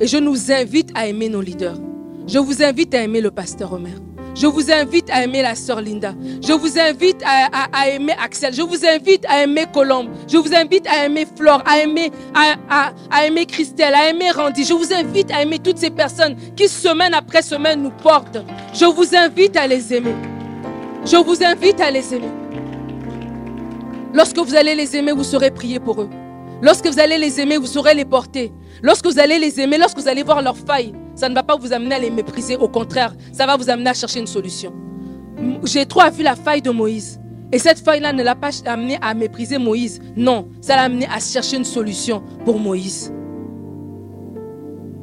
Et 0.00 0.06
je 0.06 0.18
nous 0.18 0.52
invite 0.52 0.90
à 0.94 1.08
aimer 1.08 1.28
nos 1.28 1.40
leaders. 1.40 1.80
Je 2.28 2.38
vous 2.38 2.62
invite 2.62 2.94
à 2.94 3.02
aimer 3.02 3.20
le 3.20 3.32
pasteur 3.32 3.72
Omer. 3.72 3.96
Je 4.34 4.46
vous 4.46 4.70
invite 4.70 5.08
à 5.10 5.22
aimer 5.22 5.42
la 5.42 5.54
sœur 5.54 5.80
Linda. 5.80 6.12
Je 6.42 6.52
vous 6.52 6.78
invite 6.78 7.22
à, 7.24 7.88
aimer 7.88 8.14
Axel. 8.22 8.52
Je 8.52 8.62
vous 8.62 8.84
invite 8.84 9.24
à 9.28 9.44
aimer 9.44 9.66
Colombe. 9.72 10.08
Je 10.26 10.36
vous 10.36 10.54
invite 10.54 10.86
à 10.88 11.06
aimer 11.06 11.26
Flore, 11.36 11.62
à 11.64 11.78
aimer, 11.78 12.10
à, 12.34 13.24
aimer 13.24 13.46
Christelle, 13.46 13.94
à 13.94 14.10
aimer 14.10 14.30
Randy. 14.32 14.64
Je 14.64 14.74
vous 14.74 14.92
invite 14.92 15.30
à 15.30 15.42
aimer 15.42 15.58
toutes 15.60 15.78
ces 15.78 15.90
personnes 15.90 16.36
qui 16.56 16.68
semaine 16.68 17.14
après 17.14 17.42
semaine 17.42 17.82
nous 17.82 17.90
portent. 17.90 18.38
Je 18.72 18.84
vous 18.86 19.14
invite 19.14 19.56
à 19.56 19.66
les 19.66 19.94
aimer. 19.94 20.14
Je 21.04 21.16
vous 21.16 21.44
invite 21.44 21.80
à 21.80 21.90
les 21.90 22.14
aimer. 22.14 22.30
Lorsque 24.12 24.38
vous 24.38 24.54
allez 24.54 24.74
les 24.74 24.96
aimer, 24.96 25.12
vous 25.12 25.24
saurez 25.24 25.50
prier 25.50 25.78
pour 25.78 26.02
eux. 26.02 26.08
Lorsque 26.64 26.86
vous 26.86 26.98
allez 26.98 27.18
les 27.18 27.38
aimer, 27.42 27.58
vous 27.58 27.66
saurez 27.66 27.92
les 27.92 28.06
porter. 28.06 28.50
Lorsque 28.82 29.04
vous 29.04 29.18
allez 29.18 29.38
les 29.38 29.60
aimer, 29.60 29.76
lorsque 29.76 29.98
vous 29.98 30.08
allez 30.08 30.22
voir 30.22 30.40
leurs 30.40 30.56
failles, 30.56 30.94
ça 31.14 31.28
ne 31.28 31.34
va 31.34 31.42
pas 31.42 31.56
vous 31.56 31.74
amener 31.74 31.94
à 31.94 31.98
les 31.98 32.08
mépriser. 32.08 32.56
Au 32.56 32.68
contraire, 32.68 33.14
ça 33.34 33.44
va 33.44 33.58
vous 33.58 33.68
amener 33.68 33.90
à 33.90 33.92
chercher 33.92 34.20
une 34.20 34.26
solution. 34.26 34.72
J'ai 35.64 35.84
trop 35.84 36.00
vu 36.10 36.22
la 36.22 36.34
faille 36.34 36.62
de 36.62 36.70
Moïse. 36.70 37.20
Et 37.52 37.58
cette 37.58 37.80
faille-là 37.80 38.14
ne 38.14 38.22
l'a 38.22 38.34
pas 38.34 38.48
amené 38.64 38.96
à 39.02 39.12
mépriser 39.12 39.58
Moïse. 39.58 40.00
Non, 40.16 40.48
ça 40.62 40.76
l'a 40.76 40.84
amené 40.84 41.06
à 41.14 41.20
chercher 41.20 41.58
une 41.58 41.66
solution 41.66 42.22
pour 42.46 42.58
Moïse. 42.58 43.12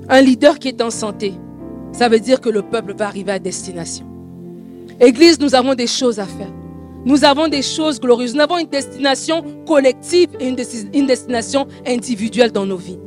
Un 0.09 0.21
leader 0.21 0.57
qui 0.57 0.69
est 0.69 0.81
en 0.81 0.89
santé, 0.89 1.35
ça 1.91 2.09
veut 2.09 2.19
dire 2.19 2.41
que 2.41 2.49
le 2.49 2.63
peuple 2.63 2.95
va 2.95 3.05
arriver 3.05 3.33
à 3.33 3.39
destination. 3.39 4.07
Église, 4.99 5.39
nous 5.39 5.53
avons 5.53 5.75
des 5.75 5.85
choses 5.85 6.17
à 6.17 6.25
faire. 6.25 6.51
Nous 7.03 7.23
avons 7.23 7.47
des 7.47 7.63
choses 7.63 7.99
glorieuses. 7.99 8.35
Nous 8.35 8.41
avons 8.41 8.59
une 8.59 8.67
destination 8.67 9.43
collective 9.65 10.29
et 10.39 10.47
une, 10.47 10.55
destination 11.07 11.67
individuelle 11.85 12.51
dans 12.51 12.65
nos 12.65 12.77
vies. 12.77 12.99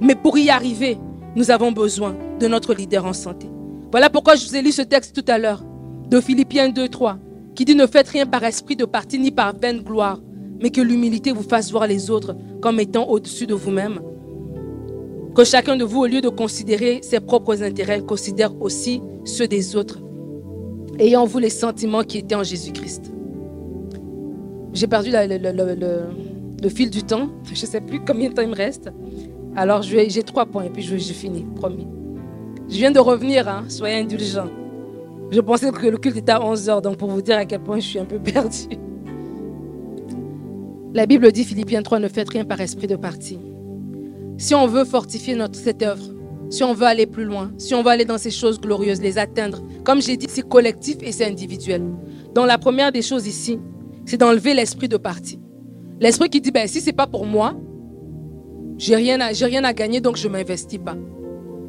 Mais 0.00 0.14
pour 0.14 0.38
y 0.38 0.50
arriver, 0.50 0.98
nous 1.34 1.50
avons 1.50 1.72
besoin 1.72 2.16
de 2.38 2.46
notre 2.46 2.74
leader 2.74 3.04
en 3.04 3.12
santé. 3.12 3.48
Voilà 3.90 4.08
pourquoi 4.08 4.36
je 4.36 4.46
vous 4.46 4.56
ai 4.56 4.62
lu 4.62 4.70
ce 4.70 4.82
texte 4.82 5.20
tout 5.20 5.30
à 5.30 5.38
l'heure 5.38 5.64
de 6.08 6.20
Philippiens 6.20 6.68
2, 6.68 6.88
3, 6.88 7.18
qui 7.56 7.64
dit 7.64 7.74
ne 7.74 7.86
faites 7.86 8.08
rien 8.08 8.24
par 8.24 8.44
esprit 8.44 8.76
de 8.76 8.84
parti 8.84 9.18
ni 9.18 9.32
par 9.32 9.56
vaine 9.56 9.80
gloire, 9.80 10.20
mais 10.60 10.70
que 10.70 10.80
l'humilité 10.80 11.32
vous 11.32 11.42
fasse 11.42 11.72
voir 11.72 11.88
les 11.88 12.10
autres 12.10 12.36
comme 12.60 12.78
étant 12.78 13.08
au-dessus 13.08 13.46
de 13.46 13.54
vous-même. 13.54 14.00
Que 15.34 15.44
chacun 15.44 15.76
de 15.76 15.84
vous, 15.84 16.00
au 16.02 16.06
lieu 16.06 16.20
de 16.20 16.28
considérer 16.28 17.00
ses 17.02 17.20
propres 17.20 17.62
intérêts, 17.62 18.00
considère 18.00 18.60
aussi 18.60 19.00
ceux 19.24 19.48
des 19.48 19.74
autres, 19.74 19.98
ayant 20.98 21.24
vous 21.24 21.38
les 21.38 21.50
sentiments 21.50 22.02
qui 22.02 22.18
étaient 22.18 22.34
en 22.34 22.44
Jésus-Christ. 22.44 23.12
J'ai 24.72 24.86
perdu 24.86 25.10
le, 25.12 26.68
fil 26.68 26.90
du 26.90 27.02
temps. 27.02 27.30
Je 27.44 27.50
ne 27.50 27.66
sais 27.66 27.80
plus 27.80 28.00
combien 28.00 28.28
de 28.28 28.34
temps 28.34 28.42
il 28.42 28.48
me 28.48 28.56
reste. 28.56 28.90
Alors, 29.56 29.82
j'ai 29.82 30.22
trois 30.22 30.46
points 30.46 30.62
et 30.64 30.70
puis 30.70 30.82
je, 30.82 30.96
finis, 30.96 31.44
promis. 31.56 31.88
Je 32.68 32.76
viens 32.76 32.92
de 32.92 33.00
revenir, 33.00 33.48
hein, 33.48 33.64
soyez 33.68 33.96
indulgents. 33.96 34.48
Je 35.32 35.40
pensais 35.40 35.72
que 35.72 35.86
le 35.88 35.98
culte 35.98 36.16
était 36.16 36.30
à 36.30 36.44
11 36.44 36.68
heures, 36.68 36.82
donc 36.82 36.98
pour 36.98 37.10
vous 37.10 37.20
dire 37.20 37.36
à 37.36 37.44
quel 37.44 37.60
point 37.60 37.80
je 37.80 37.86
suis 37.86 37.98
un 37.98 38.04
peu 38.04 38.20
perdue. 38.20 38.78
La 40.94 41.06
Bible 41.06 41.32
dit, 41.32 41.44
Philippiens 41.44 41.82
3, 41.82 41.98
ne 41.98 42.08
faites 42.08 42.28
rien 42.28 42.44
par 42.44 42.60
esprit 42.60 42.86
de 42.86 42.94
parti. 42.94 43.40
Si 44.38 44.54
on 44.54 44.68
veut 44.68 44.84
fortifier 44.84 45.34
notre, 45.34 45.58
cette 45.58 45.82
œuvre, 45.82 46.04
si 46.48 46.64
on 46.64 46.74
veut 46.74 46.86
aller 46.86 47.06
plus 47.06 47.24
loin, 47.24 47.52
si 47.58 47.74
on 47.74 47.82
veut 47.82 47.90
aller 47.90 48.04
dans 48.04 48.18
ces 48.18 48.32
choses 48.32 48.60
glorieuses, 48.60 49.00
les 49.00 49.18
atteindre, 49.18 49.62
comme 49.84 50.02
j'ai 50.02 50.16
dit, 50.16 50.26
c'est 50.28 50.48
collectif 50.48 50.96
et 51.02 51.12
c'est 51.12 51.26
individuel. 51.26 51.82
Donc 52.34 52.46
la 52.46 52.58
première 52.58 52.90
des 52.90 53.02
choses 53.02 53.26
ici, 53.26 53.58
c'est 54.10 54.16
d'enlever 54.16 54.54
l'esprit 54.54 54.88
de 54.88 54.96
parti. 54.96 55.38
L'esprit 56.00 56.28
qui 56.30 56.40
dit, 56.40 56.50
ben, 56.50 56.66
si 56.66 56.80
ce 56.80 56.86
n'est 56.86 56.92
pas 56.92 57.06
pour 57.06 57.26
moi, 57.26 57.54
j'ai 58.76 58.96
rien, 58.96 59.18
rien 59.18 59.62
à 59.62 59.72
gagner, 59.72 60.00
donc 60.00 60.16
je 60.16 60.26
ne 60.26 60.32
m'investis 60.32 60.80
pas. 60.84 60.96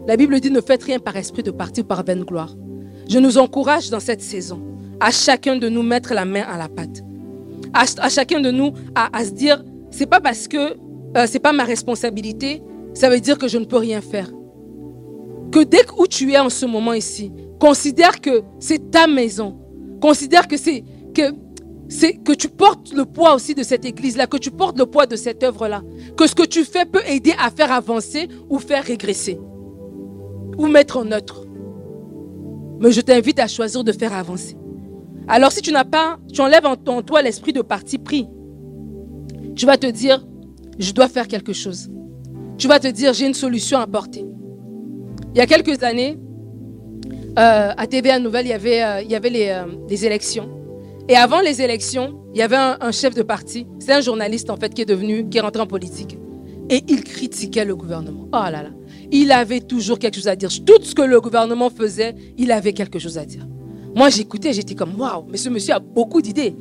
La 0.07 0.17
Bible 0.17 0.39
dit, 0.39 0.49
ne 0.49 0.59
faites 0.59 0.81
rien 0.81 0.97
par 0.97 1.15
esprit 1.17 1.43
de 1.43 1.51
parti 1.51 1.81
ou 1.81 1.83
par 1.83 2.03
vaine 2.03 2.23
gloire. 2.23 2.55
Je 3.07 3.19
nous 3.19 3.37
encourage 3.37 3.91
dans 3.91 3.99
cette 3.99 4.23
saison 4.23 4.59
à 4.99 5.11
chacun 5.11 5.55
de 5.55 5.69
nous 5.69 5.83
mettre 5.83 6.15
la 6.15 6.25
main 6.25 6.41
à 6.41 6.57
la 6.57 6.67
pâte. 6.67 7.03
À, 7.73 8.09
chacun 8.09 8.39
de 8.39 8.49
nous 8.49 8.73
à, 8.95 9.23
se 9.23 9.31
dire, 9.31 9.63
c'est 9.91 10.07
pas 10.07 10.19
parce 10.19 10.47
que 10.47 10.69
ce 10.69 11.19
euh, 11.19 11.25
c'est 11.27 11.39
pas 11.39 11.53
ma 11.53 11.63
responsabilité, 11.63 12.63
ça 12.95 13.07
veut 13.11 13.19
dire 13.19 13.37
que 13.37 13.47
je 13.47 13.59
ne 13.59 13.65
peux 13.65 13.77
rien 13.77 14.01
faire. 14.01 14.31
Que 15.51 15.63
dès 15.63 15.85
où 15.95 16.07
tu 16.07 16.31
es 16.31 16.39
en 16.39 16.49
ce 16.49 16.65
moment 16.65 16.93
ici, 16.93 17.31
considère 17.59 18.19
que 18.19 18.41
c'est 18.59 18.89
ta 18.89 19.05
maison. 19.05 19.59
Considère 20.01 20.47
que 20.47 20.57
c'est 20.57 20.83
que 21.13 21.33
c'est 21.91 22.13
que 22.13 22.31
tu 22.31 22.47
portes 22.47 22.93
le 22.93 23.03
poids 23.03 23.35
aussi 23.35 23.53
de 23.53 23.63
cette 23.63 23.83
église-là, 23.83 24.25
que 24.25 24.37
tu 24.37 24.49
portes 24.49 24.79
le 24.79 24.85
poids 24.85 25.05
de 25.05 25.17
cette 25.17 25.43
œuvre-là, 25.43 25.83
que 26.15 26.25
ce 26.25 26.33
que 26.33 26.45
tu 26.45 26.63
fais 26.63 26.85
peut 26.85 27.01
aider 27.05 27.33
à 27.37 27.51
faire 27.51 27.69
avancer 27.69 28.29
ou 28.49 28.59
faire 28.59 28.85
régresser, 28.85 29.37
ou 30.57 30.67
mettre 30.67 30.97
en 30.97 31.03
neutre. 31.03 31.45
Mais 32.79 32.93
je 32.93 33.01
t'invite 33.01 33.39
à 33.39 33.47
choisir 33.47 33.83
de 33.83 33.91
faire 33.91 34.13
avancer. 34.13 34.55
Alors 35.27 35.51
si 35.51 35.61
tu 35.61 35.73
n'as 35.73 35.83
pas, 35.83 36.17
tu 36.31 36.39
enlèves 36.39 36.65
en 36.65 37.01
toi 37.01 37.21
l'esprit 37.21 37.51
de 37.51 37.61
parti 37.61 37.97
pris, 37.97 38.25
tu 39.57 39.65
vas 39.65 39.77
te 39.77 39.87
dire, 39.87 40.25
je 40.79 40.93
dois 40.93 41.09
faire 41.09 41.27
quelque 41.27 41.51
chose. 41.51 41.91
Tu 42.57 42.69
vas 42.69 42.79
te 42.79 42.87
dire, 42.87 43.11
j'ai 43.13 43.27
une 43.27 43.33
solution 43.33 43.79
à 43.79 43.81
apporter. 43.81 44.23
Il 45.35 45.37
y 45.37 45.41
a 45.41 45.45
quelques 45.45 45.83
années, 45.83 46.17
euh, 47.37 47.71
à 47.75 47.85
TVA 47.85 48.17
Nouvelle, 48.19 48.45
il 48.45 48.49
y 48.49 48.53
avait, 48.53 48.81
euh, 48.81 49.01
il 49.01 49.11
y 49.11 49.15
avait 49.15 49.29
les, 49.29 49.49
euh, 49.49 49.65
élections. 49.89 50.60
Et 51.09 51.15
avant 51.15 51.41
les 51.41 51.61
élections, 51.61 52.21
il 52.33 52.39
y 52.39 52.41
avait 52.41 52.55
un, 52.55 52.91
chef 52.91 53.15
de 53.15 53.23
parti, 53.23 53.67
c'est 53.79 53.93
un 53.93 54.01
journaliste 54.01 54.49
en 54.49 54.57
fait 54.57 54.73
qui 54.73 54.81
est 54.81 54.85
devenu, 54.85 55.27
qui 55.29 55.37
est 55.37 55.41
rentré 55.41 55.61
en 55.61 55.67
politique. 55.67 56.17
Et 56.69 56.83
il 56.87 57.03
critiquait 57.03 57.65
le 57.65 57.75
gouvernement. 57.75 58.27
Oh 58.31 58.49
là 58.49 58.63
là. 58.63 58.69
Il 59.11 59.31
avait 59.31 59.59
toujours 59.59 59.99
quelque 59.99 60.15
chose 60.15 60.29
à 60.29 60.35
dire. 60.35 60.49
Tout 60.65 60.81
ce 60.81 60.95
que 60.95 61.01
le 61.01 61.19
gouvernement 61.19 61.69
faisait, 61.69 62.15
il 62.37 62.51
avait 62.51 62.71
quelque 62.71 62.97
chose 62.97 63.17
à 63.17 63.25
dire. 63.25 63.45
Moi, 63.93 64.09
j'écoutais, 64.09 64.53
j'étais 64.53 64.75
comme, 64.75 64.97
waouh, 64.97 65.25
mais 65.29 65.37
ce 65.37 65.49
monsieur 65.49 65.73
a 65.73 65.79
beaucoup 65.79 66.21
d'idées. 66.21 66.55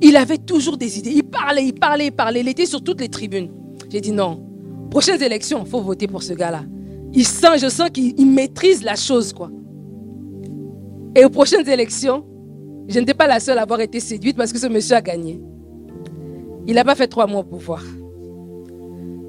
Il 0.00 0.16
avait 0.16 0.38
toujours 0.38 0.76
des 0.76 0.98
idées. 1.00 1.10
Il 1.10 1.24
parlait, 1.24 1.64
il 1.64 1.74
parlait, 1.74 2.06
il 2.06 2.12
parlait. 2.12 2.40
Il 2.40 2.48
était 2.48 2.66
sur 2.66 2.82
toutes 2.84 3.00
les 3.00 3.08
tribunes. 3.08 3.50
J'ai 3.90 4.00
dit 4.00 4.12
non. 4.12 4.40
Prochaines 4.90 5.20
élections, 5.20 5.62
il 5.64 5.68
faut 5.68 5.80
voter 5.80 6.06
pour 6.06 6.22
ce 6.22 6.32
gars-là. 6.32 6.62
Il 7.12 7.26
sent, 7.26 7.58
je 7.58 7.68
sens 7.68 7.90
qu'il 7.90 8.26
maîtrise 8.26 8.84
la 8.84 8.94
chose, 8.94 9.32
quoi. 9.32 9.50
Et 11.16 11.24
aux 11.24 11.30
prochaines 11.30 11.68
élections, 11.68 12.24
je 12.88 12.98
n'étais 13.00 13.14
pas 13.14 13.26
la 13.26 13.40
seule 13.40 13.58
à 13.58 13.62
avoir 13.62 13.80
été 13.80 14.00
séduite 14.00 14.36
parce 14.36 14.52
que 14.52 14.58
ce 14.58 14.66
monsieur 14.66 14.96
a 14.96 15.02
gagné. 15.02 15.40
Il 16.66 16.74
n'a 16.74 16.84
pas 16.84 16.94
fait 16.94 17.08
trois 17.08 17.26
mois 17.26 17.40
au 17.40 17.44
pouvoir. 17.44 17.82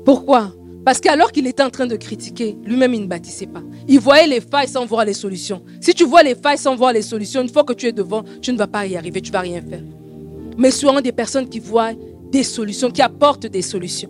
Pourquoi? 0.05 0.53
Parce 0.85 1.01
qu'alors 1.01 1.31
qu'il 1.31 1.45
était 1.47 1.63
en 1.63 1.69
train 1.69 1.85
de 1.85 1.95
critiquer, 1.97 2.57
lui-même, 2.63 2.93
il 2.93 3.01
ne 3.01 3.07
bâtissait 3.07 3.47
pas. 3.47 3.61
Il 3.87 3.99
voyait 3.99 4.27
les 4.27 4.39
failles 4.39 4.69
sans 4.69 4.85
voir 4.85 5.03
les 5.03 5.13
solutions. 5.13 5.61
Si 5.81 5.93
tu 5.93 6.05
vois 6.05 6.23
les 6.23 6.33
failles 6.33 6.57
sans 6.57 6.75
voir 6.75 6.93
les 6.93 7.01
solutions, 7.01 7.41
une 7.41 7.49
fois 7.49 7.63
que 7.63 7.73
tu 7.73 7.87
es 7.87 7.91
devant, 7.91 8.23
tu 8.41 8.53
ne 8.53 8.57
vas 8.57 8.67
pas 8.67 8.85
y 8.85 8.95
arriver, 8.95 9.19
tu 9.21 9.29
ne 9.29 9.33
vas 9.33 9.41
rien 9.41 9.61
faire. 9.61 9.83
Mais 10.57 10.71
soyons 10.71 11.01
des 11.01 11.11
personnes 11.11 11.49
qui 11.49 11.59
voient 11.59 11.91
des 12.31 12.43
solutions, 12.43 12.89
qui 12.89 13.01
apportent 13.01 13.47
des 13.47 13.61
solutions. 13.61 14.09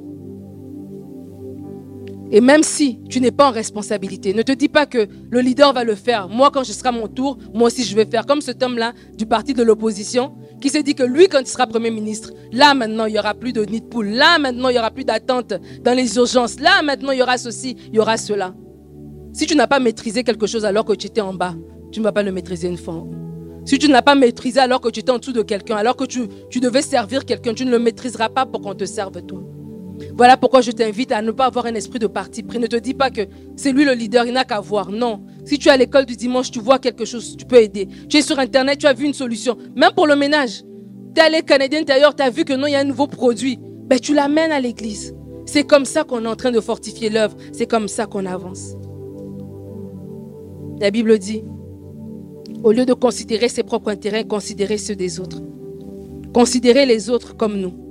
Et 2.31 2.41
même 2.41 2.63
si 2.63 2.99
tu 3.09 3.21
n'es 3.21 3.31
pas 3.31 3.47
en 3.47 3.51
responsabilité, 3.51 4.33
ne 4.33 4.41
te 4.41 4.51
dis 4.51 4.67
pas 4.67 4.85
que 4.85 5.07
le 5.29 5.39
leader 5.39 5.71
va 5.73 5.83
le 5.83 5.95
faire. 5.95 6.27
Moi, 6.27 6.51
quand 6.51 6.63
ce 6.63 6.73
sera 6.73 6.91
mon 6.91 7.07
tour, 7.07 7.37
moi 7.53 7.67
aussi 7.67 7.83
je 7.83 7.95
vais 7.95 8.05
faire. 8.05 8.25
Comme 8.25 8.41
cet 8.41 8.61
homme-là 8.61 8.93
du 9.17 9.25
parti 9.25 9.53
de 9.53 9.63
l'opposition 9.63 10.35
qui 10.59 10.69
s'est 10.69 10.83
dit 10.83 10.95
que 10.95 11.03
lui, 11.03 11.27
quand 11.29 11.39
il 11.39 11.47
sera 11.47 11.67
Premier 11.67 11.91
ministre, 11.91 12.31
là 12.51 12.73
maintenant, 12.73 13.05
il 13.05 13.13
n'y 13.13 13.19
aura 13.19 13.33
plus 13.33 13.53
de 13.53 13.63
nid 13.63 13.81
de 13.81 13.85
poule. 13.85 14.09
Là 14.09 14.39
maintenant, 14.39 14.69
il 14.69 14.73
n'y 14.73 14.79
aura 14.79 14.91
plus 14.91 15.05
d'attente 15.05 15.53
dans 15.83 15.93
les 15.93 16.17
urgences. 16.17 16.59
Là 16.59 16.81
maintenant, 16.81 17.11
il 17.11 17.19
y 17.19 17.21
aura 17.21 17.37
ceci, 17.37 17.77
il 17.87 17.95
y 17.95 17.99
aura 17.99 18.17
cela. 18.17 18.53
Si 19.31 19.45
tu 19.45 19.55
n'as 19.55 19.67
pas 19.67 19.79
maîtrisé 19.79 20.23
quelque 20.23 20.47
chose 20.47 20.65
alors 20.65 20.83
que 20.83 20.93
tu 20.93 21.07
étais 21.07 21.21
en 21.21 21.33
bas, 21.33 21.55
tu 21.91 21.99
ne 21.99 22.03
vas 22.03 22.11
pas 22.11 22.23
le 22.23 22.31
maîtriser 22.33 22.67
une 22.67 22.77
fois 22.77 23.05
Si 23.63 23.79
tu 23.79 23.87
n'as 23.87 24.01
pas 24.01 24.15
maîtrisé 24.15 24.59
alors 24.59 24.81
que 24.81 24.89
tu 24.89 24.99
étais 24.99 25.11
en 25.11 25.19
dessous 25.19 25.31
de 25.31 25.43
quelqu'un, 25.43 25.77
alors 25.77 25.95
que 25.95 26.03
tu 26.03 26.59
devais 26.59 26.81
servir 26.81 27.23
quelqu'un, 27.23 27.53
tu 27.53 27.63
ne 27.63 27.71
le 27.71 27.79
maîtriseras 27.79 28.29
pas 28.29 28.45
pour 28.45 28.61
qu'on 28.61 28.75
te 28.75 28.83
serve 28.85 29.21
toi. 29.21 29.43
Voilà 30.15 30.37
pourquoi 30.37 30.61
je 30.61 30.71
t'invite 30.71 31.11
à 31.11 31.21
ne 31.21 31.31
pas 31.31 31.45
avoir 31.45 31.65
un 31.65 31.75
esprit 31.75 31.99
de 31.99 32.07
parti 32.07 32.43
pris. 32.43 32.59
Ne 32.59 32.67
te 32.67 32.75
dis 32.75 32.93
pas 32.93 33.09
que 33.09 33.21
c'est 33.55 33.71
lui 33.71 33.85
le 33.85 33.93
leader, 33.93 34.25
il 34.25 34.33
n'a 34.33 34.43
qu'à 34.45 34.59
voir. 34.59 34.91
Non. 34.91 35.23
Si 35.45 35.57
tu 35.57 35.69
es 35.69 35.71
à 35.71 35.77
l'école 35.77 36.05
du 36.05 36.15
dimanche, 36.15 36.51
tu 36.51 36.59
vois 36.59 36.79
quelque 36.79 37.05
chose, 37.05 37.35
tu 37.37 37.45
peux 37.45 37.61
aider. 37.61 37.87
Tu 38.09 38.17
es 38.17 38.21
sur 38.21 38.39
Internet, 38.39 38.79
tu 38.79 38.87
as 38.87 38.93
vu 38.93 39.05
une 39.05 39.13
solution. 39.13 39.57
Même 39.75 39.91
pour 39.95 40.07
le 40.07 40.15
ménage. 40.15 40.63
Tu 41.15 41.21
es 41.21 41.23
allé 41.23 41.41
canadien 41.41 41.81
intérieur, 41.81 42.15
tu 42.15 42.23
as 42.23 42.29
vu 42.29 42.45
que 42.45 42.53
non, 42.53 42.67
il 42.67 42.71
y 42.73 42.75
a 42.75 42.79
un 42.79 42.83
nouveau 42.83 43.07
produit. 43.07 43.59
Ben, 43.61 43.99
tu 43.99 44.13
l'amènes 44.13 44.51
à 44.51 44.59
l'église. 44.59 45.15
C'est 45.45 45.63
comme 45.63 45.85
ça 45.85 46.03
qu'on 46.03 46.25
est 46.25 46.27
en 46.27 46.35
train 46.35 46.51
de 46.51 46.59
fortifier 46.59 47.09
l'œuvre. 47.09 47.37
C'est 47.53 47.67
comme 47.67 47.87
ça 47.87 48.05
qu'on 48.05 48.25
avance. 48.25 48.73
La 50.79 50.91
Bible 50.91 51.17
dit, 51.17 51.43
au 52.63 52.71
lieu 52.71 52.85
de 52.85 52.93
considérer 52.93 53.49
ses 53.49 53.63
propres 53.63 53.89
intérêts, 53.89 54.25
considérez 54.25 54.77
ceux 54.77 54.95
des 54.95 55.19
autres. 55.19 55.41
Considérez 56.33 56.85
les 56.85 57.09
autres 57.09 57.35
comme 57.35 57.57
nous 57.57 57.86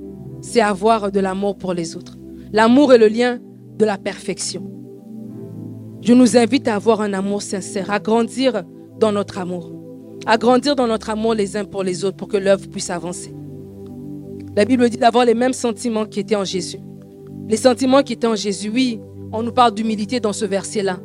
c'est 0.47 0.61
avoir 0.61 1.11
de 1.11 1.19
l'amour 1.19 1.57
pour 1.57 1.73
les 1.73 1.97
autres. 1.97 2.17
L'amour 2.53 2.93
est 2.93 2.97
le 2.97 3.09
lien 3.09 3.39
de 3.77 3.83
la 3.83 3.97
perfection. 3.97 4.71
Je 6.01 6.13
nous 6.13 6.37
invite 6.37 6.69
à 6.69 6.75
avoir 6.75 7.01
un 7.01 7.11
amour 7.11 7.41
sincère, 7.41 7.91
à 7.91 7.99
grandir 7.99 8.63
dans 8.97 9.11
notre 9.11 9.39
amour, 9.39 9.73
à 10.25 10.37
grandir 10.37 10.77
dans 10.77 10.87
notre 10.87 11.09
amour 11.09 11.33
les 11.33 11.57
uns 11.57 11.65
pour 11.65 11.83
les 11.83 12.05
autres 12.05 12.15
pour 12.15 12.29
que 12.29 12.37
l'œuvre 12.37 12.65
puisse 12.69 12.89
avancer. 12.89 13.35
La 14.55 14.63
Bible 14.63 14.89
dit 14.89 14.97
d'avoir 14.97 15.25
les 15.25 15.33
mêmes 15.33 15.51
sentiments 15.51 16.05
qui 16.05 16.21
étaient 16.21 16.37
en 16.37 16.45
Jésus. 16.45 16.79
Les 17.49 17.57
sentiments 17.57 18.01
qui 18.01 18.13
étaient 18.13 18.25
en 18.25 18.35
Jésus, 18.35 18.69
oui, 18.73 19.01
on 19.33 19.43
nous 19.43 19.51
parle 19.51 19.73
d'humilité 19.73 20.21
dans 20.21 20.33
ce 20.33 20.45
verset-là. 20.45 20.97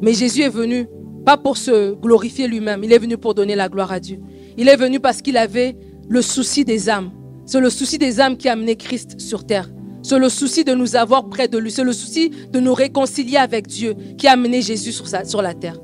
Mais 0.00 0.12
Jésus 0.12 0.42
est 0.42 0.48
venu 0.48 0.88
pas 1.24 1.36
pour 1.36 1.56
se 1.56 1.94
glorifier 1.94 2.48
lui-même, 2.48 2.82
il 2.82 2.92
est 2.92 2.98
venu 2.98 3.16
pour 3.16 3.34
donner 3.34 3.54
la 3.54 3.68
gloire 3.68 3.92
à 3.92 4.00
Dieu. 4.00 4.18
Il 4.58 4.68
est 4.68 4.76
venu 4.76 4.98
parce 4.98 5.22
qu'il 5.22 5.36
avait 5.36 5.76
le 6.08 6.20
souci 6.20 6.64
des 6.64 6.90
âmes. 6.90 7.12
C'est 7.52 7.60
le 7.60 7.68
souci 7.68 7.98
des 7.98 8.18
âmes 8.18 8.38
qui 8.38 8.48
a 8.48 8.52
amené 8.52 8.76
Christ 8.76 9.20
sur 9.20 9.44
terre. 9.44 9.68
C'est 10.02 10.18
le 10.18 10.30
souci 10.30 10.64
de 10.64 10.72
nous 10.72 10.96
avoir 10.96 11.28
près 11.28 11.48
de 11.48 11.58
lui. 11.58 11.70
C'est 11.70 11.84
le 11.84 11.92
souci 11.92 12.30
de 12.50 12.58
nous 12.60 12.72
réconcilier 12.72 13.36
avec 13.36 13.66
Dieu 13.66 13.94
qui 14.16 14.26
a 14.26 14.32
amené 14.32 14.62
Jésus 14.62 14.90
sur, 14.90 15.42
la 15.42 15.52
terre. 15.52 15.78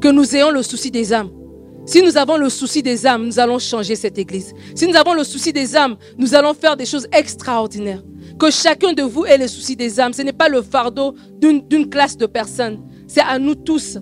Que 0.00 0.08
nous 0.08 0.34
ayons 0.34 0.50
le 0.50 0.64
souci 0.64 0.90
des 0.90 1.12
âmes. 1.12 1.30
Si 1.86 2.02
nous 2.02 2.16
avons 2.16 2.36
le 2.38 2.48
souci 2.48 2.82
des 2.82 3.06
âmes, 3.06 3.24
nous 3.24 3.38
allons 3.38 3.60
changer 3.60 3.94
cette 3.94 4.18
église. 4.18 4.52
Si 4.74 4.84
nous 4.88 4.96
avons 4.96 5.14
le 5.14 5.22
souci 5.22 5.52
des 5.52 5.76
âmes, 5.76 5.96
nous 6.18 6.34
allons 6.34 6.54
faire 6.54 6.76
des 6.76 6.86
choses 6.86 7.06
extraordinaires. 7.12 8.02
Que 8.36 8.50
chacun 8.50 8.92
de 8.92 9.02
vous 9.02 9.24
ait 9.24 9.38
le 9.38 9.46
souci 9.46 9.76
des 9.76 10.00
âmes. 10.00 10.12
Ce 10.12 10.22
n'est 10.22 10.32
pas 10.32 10.48
le 10.48 10.60
fardeau 10.60 11.14
d'une 11.38 11.88
classe 11.88 12.16
de 12.16 12.26
personnes. 12.26 12.82
C'est 13.06 13.20
à 13.20 13.38
nous 13.38 13.54
tous. 13.54 13.96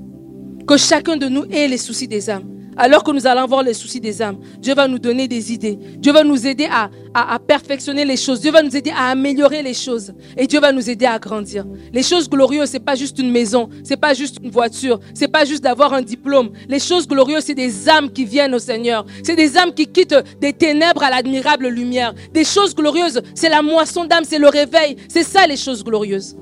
Que 0.67 0.79
chacun 0.79 1.19
de 1.19 1.27
nous 1.27 1.45
ait 1.51 1.69
les 1.69 1.77
soucis 1.77 2.09
des 2.09 2.31
âmes 2.31 2.60
Alors 2.83 3.05
que 3.05 3.11
nous 3.11 3.27
allons 3.27 3.45
voir 3.47 3.63
les 3.63 3.75
soucis 3.75 4.01
des 4.01 4.23
âmes, 4.23 4.39
Dieu 4.59 4.75
va 4.75 4.89
nous 4.89 4.99
donner 4.99 5.29
des 5.29 5.53
idées. 5.53 5.79
Dieu 5.99 6.15
va 6.15 6.25
nous 6.25 6.47
aider 6.47 6.67
à, 6.73 6.89
à, 7.13 7.39
perfectionner 7.39 8.07
les 8.07 8.17
choses. 8.17 8.41
Dieu 8.41 8.51
va 8.51 8.63
nous 8.63 8.75
aider 8.75 8.91
à 8.91 9.09
améliorer 9.11 9.63
les 9.63 9.75
choses. 9.75 10.15
Et 10.35 10.47
Dieu 10.47 10.61
va 10.61 10.73
nous 10.73 10.89
aider 10.89 11.05
à 11.05 11.19
grandir. 11.19 11.67
Les 11.93 12.03
choses 12.03 12.27
glorieuses, 12.27 12.71
c'est 12.71 12.81
pas 12.81 12.95
juste 12.95 13.19
une 13.19 13.31
maison, 13.31 13.69
c'est 13.85 13.99
pas 13.99 14.15
juste 14.15 14.39
une 14.43 14.51
voiture, 14.51 14.99
c'est 15.13 15.29
pas 15.29 15.45
juste 15.45 15.63
d'avoir 15.63 15.93
un 15.93 16.01
diplôme. 16.01 16.53
Les 16.71 16.79
choses 16.79 17.07
glorieuses, 17.07 17.45
c'est 17.45 17.55
des 17.55 17.87
âmes 17.87 18.11
qui 18.11 18.25
viennent 18.25 18.55
au 18.55 18.59
Seigneur. 18.59 19.05
C'est 19.25 19.37
des 19.37 19.59
âmes 19.59 19.75
qui 19.75 19.87
quittent 19.87 20.17
des 20.41 20.55
ténèbres 20.55 21.03
à 21.03 21.11
l'admirable 21.11 21.69
lumière. 21.69 22.15
Des 22.33 22.45
choses 22.45 22.75
glorieuses, 22.75 23.21
c'est 23.35 23.51
la 23.51 23.61
moisson 23.61 24.07
d'âme, 24.07 24.25
c'est 24.25 24.39
le 24.39 24.49
réveil. 24.49 24.97
C'est 25.07 25.25
ça 25.25 25.47
les 25.47 25.59
choses 25.59 25.85
glorieuses. 25.85 26.35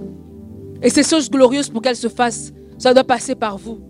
Et 0.85 0.91
ces 0.91 1.03
choses 1.03 1.29
glorieuses, 1.29 1.69
pour 1.69 1.83
qu'elles 1.83 1.97
se 1.97 2.09
fassent, 2.09 2.53
ça 2.79 2.95
doit 2.95 3.03
passer 3.03 3.35
par 3.35 3.59
vous. 3.59 3.81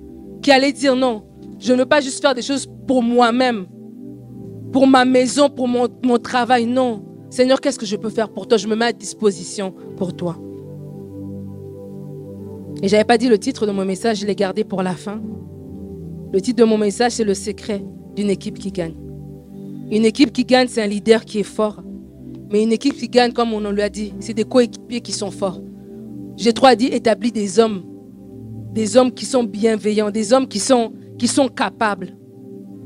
Qui 0.40 0.50
allez 0.50 0.72
dire 0.72 0.96
non, 0.96 1.24
je 1.58 1.72
ne 1.72 1.78
veux 1.78 1.86
pas 1.86 2.00
juste 2.00 2.20
faire 2.20 2.34
des 2.34 2.42
choses 2.42 2.68
pour 2.86 3.02
moi-même, 3.02 3.66
pour 4.72 4.86
ma 4.86 5.04
maison, 5.04 5.50
pour 5.50 5.66
mon, 5.68 5.88
travail. 6.18 6.66
Non. 6.66 7.04
Seigneur, 7.30 7.60
qu'est-ce 7.60 7.78
que 7.78 7.86
je 7.86 7.96
peux 7.96 8.10
faire 8.10 8.28
pour 8.30 8.46
toi? 8.46 8.56
Je 8.56 8.68
me 8.68 8.76
mets 8.76 8.86
à 8.86 8.92
disposition 8.92 9.74
pour 9.96 10.14
toi. 10.14 10.36
Et 12.82 12.88
je 12.88 12.92
n'avais 12.92 13.04
pas 13.04 13.18
dit 13.18 13.28
le 13.28 13.38
titre 13.38 13.66
de 13.66 13.72
mon 13.72 13.84
message, 13.84 14.20
je 14.20 14.26
l'ai 14.26 14.36
gardé 14.36 14.62
pour 14.62 14.82
la 14.82 14.94
fin. 14.94 15.20
Le 16.32 16.40
titre 16.40 16.58
de 16.60 16.64
mon 16.64 16.78
message, 16.78 17.12
c'est 17.12 17.24
le 17.24 17.34
secret 17.34 17.82
d'une 18.14 18.30
équipe 18.30 18.58
qui 18.58 18.70
gagne. 18.70 18.94
Une 19.90 20.04
équipe 20.04 20.32
qui 20.32 20.44
gagne, 20.44 20.68
c'est 20.68 20.82
un 20.82 20.86
leader 20.86 21.24
qui 21.24 21.40
est 21.40 21.44
fort. 21.44 21.82
Mais 22.52 22.62
une 22.62 22.72
équipe 22.72 22.94
qui 22.94 23.08
gagne, 23.08 23.32
comme 23.32 23.52
on 23.52 23.60
l'a 23.60 23.88
dit, 23.88 24.14
c'est 24.20 24.34
des 24.34 24.44
coéquipiers 24.44 25.00
qui 25.00 25.12
sont 25.12 25.30
forts. 25.30 25.60
J'ai 26.36 26.52
trop 26.52 26.72
dit 26.74 26.86
établir 26.86 27.32
des 27.32 27.58
hommes, 27.58 27.82
des 28.72 28.96
hommes 28.96 29.10
qui 29.10 29.24
sont 29.24 29.42
bienveillants, 29.42 30.10
des 30.10 30.32
hommes 30.32 30.46
qui 30.46 30.60
sont 30.60 30.92
qui 31.18 31.28
sont 31.28 31.48
capables. 31.48 32.16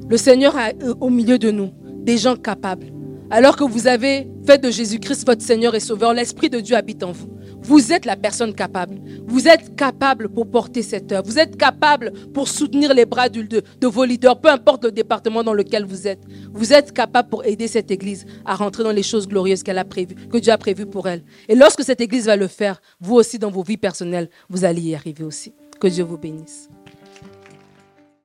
Le 0.09 0.17
Seigneur 0.17 0.57
a 0.57 0.69
euh, 0.83 0.95
au 1.01 1.11
milieu 1.11 1.39
de 1.39 1.51
nous 1.51 1.71
des 2.03 2.19
gens 2.19 2.37
capables. 2.37 2.93
Alors 3.31 3.57
que 3.57 3.65
vous 3.65 3.87
avez 3.87 4.29
fait 4.47 4.59
de 4.59 4.71
Jésus-Christ 4.71 5.27
votre 5.27 5.41
Seigneur 5.41 5.75
et 5.75 5.81
Sauveur, 5.81 6.13
l'Esprit 6.13 6.51
de 6.51 6.61
Dieu 6.61 6.77
habite 6.77 7.03
en 7.03 7.13
vous. 7.13 7.33
Vous 7.63 7.93
êtes 7.93 8.05
la 8.05 8.17
personne 8.17 8.55
capable. 8.55 9.01
Vous 9.27 9.47
êtes 9.47 9.77
capable 9.77 10.29
pour 10.29 10.51
porter 10.51 10.83
cette 10.83 11.13
œuvre. 11.13 11.25
Vous 11.25 11.39
êtes 11.39 11.57
capable 11.57 12.13
pour 12.35 12.49
soutenir 12.49 12.93
les 12.93 13.07
bras 13.07 13.29
de, 13.29 13.43
de, 13.43 13.87
vos 13.87 14.05
leaders, 14.05 14.41
peu 14.41 14.51
importe 14.51 14.85
le 14.85 14.93
département 14.93 15.45
dans 15.45 15.55
lequel 15.55 15.87
vous 15.87 16.09
êtes. 16.09 16.23
Vous 16.53 16.73
êtes 16.73 16.93
capable 16.93 17.29
pour 17.29 17.45
aider 17.47 17.69
cette 17.69 17.91
Église 17.91 18.27
à 18.45 18.57
rentrer 18.57 18.83
dans 18.83 18.91
les 18.93 19.05
choses 19.05 19.29
glorieuses 19.29 19.63
qu'elle 19.63 19.79
a 19.79 19.85
prévues, 19.85 20.17
que 20.29 20.39
Dieu 20.39 20.53
a 20.53 20.59
prévues 20.59 20.87
pour 20.87 21.09
elle. 21.09 21.23
Et 21.49 21.55
lorsque 21.55 21.85
cette 21.85 22.01
Église 22.01 22.27
va 22.27 22.37
le 22.37 22.49
faire, 22.49 22.83
vous 23.01 23.15
aussi 23.15 23.39
dans 23.39 23.51
vos 23.51 23.63
vies 23.63 23.79
personnelles, 23.79 24.29
vous 24.51 24.65
allez 24.65 24.83
y 24.83 24.95
arriver 24.95 25.25
aussi. 25.25 25.55
Que 25.81 25.87
Dieu 25.87 26.05
vous 26.05 26.19
bénisse. 26.19 26.69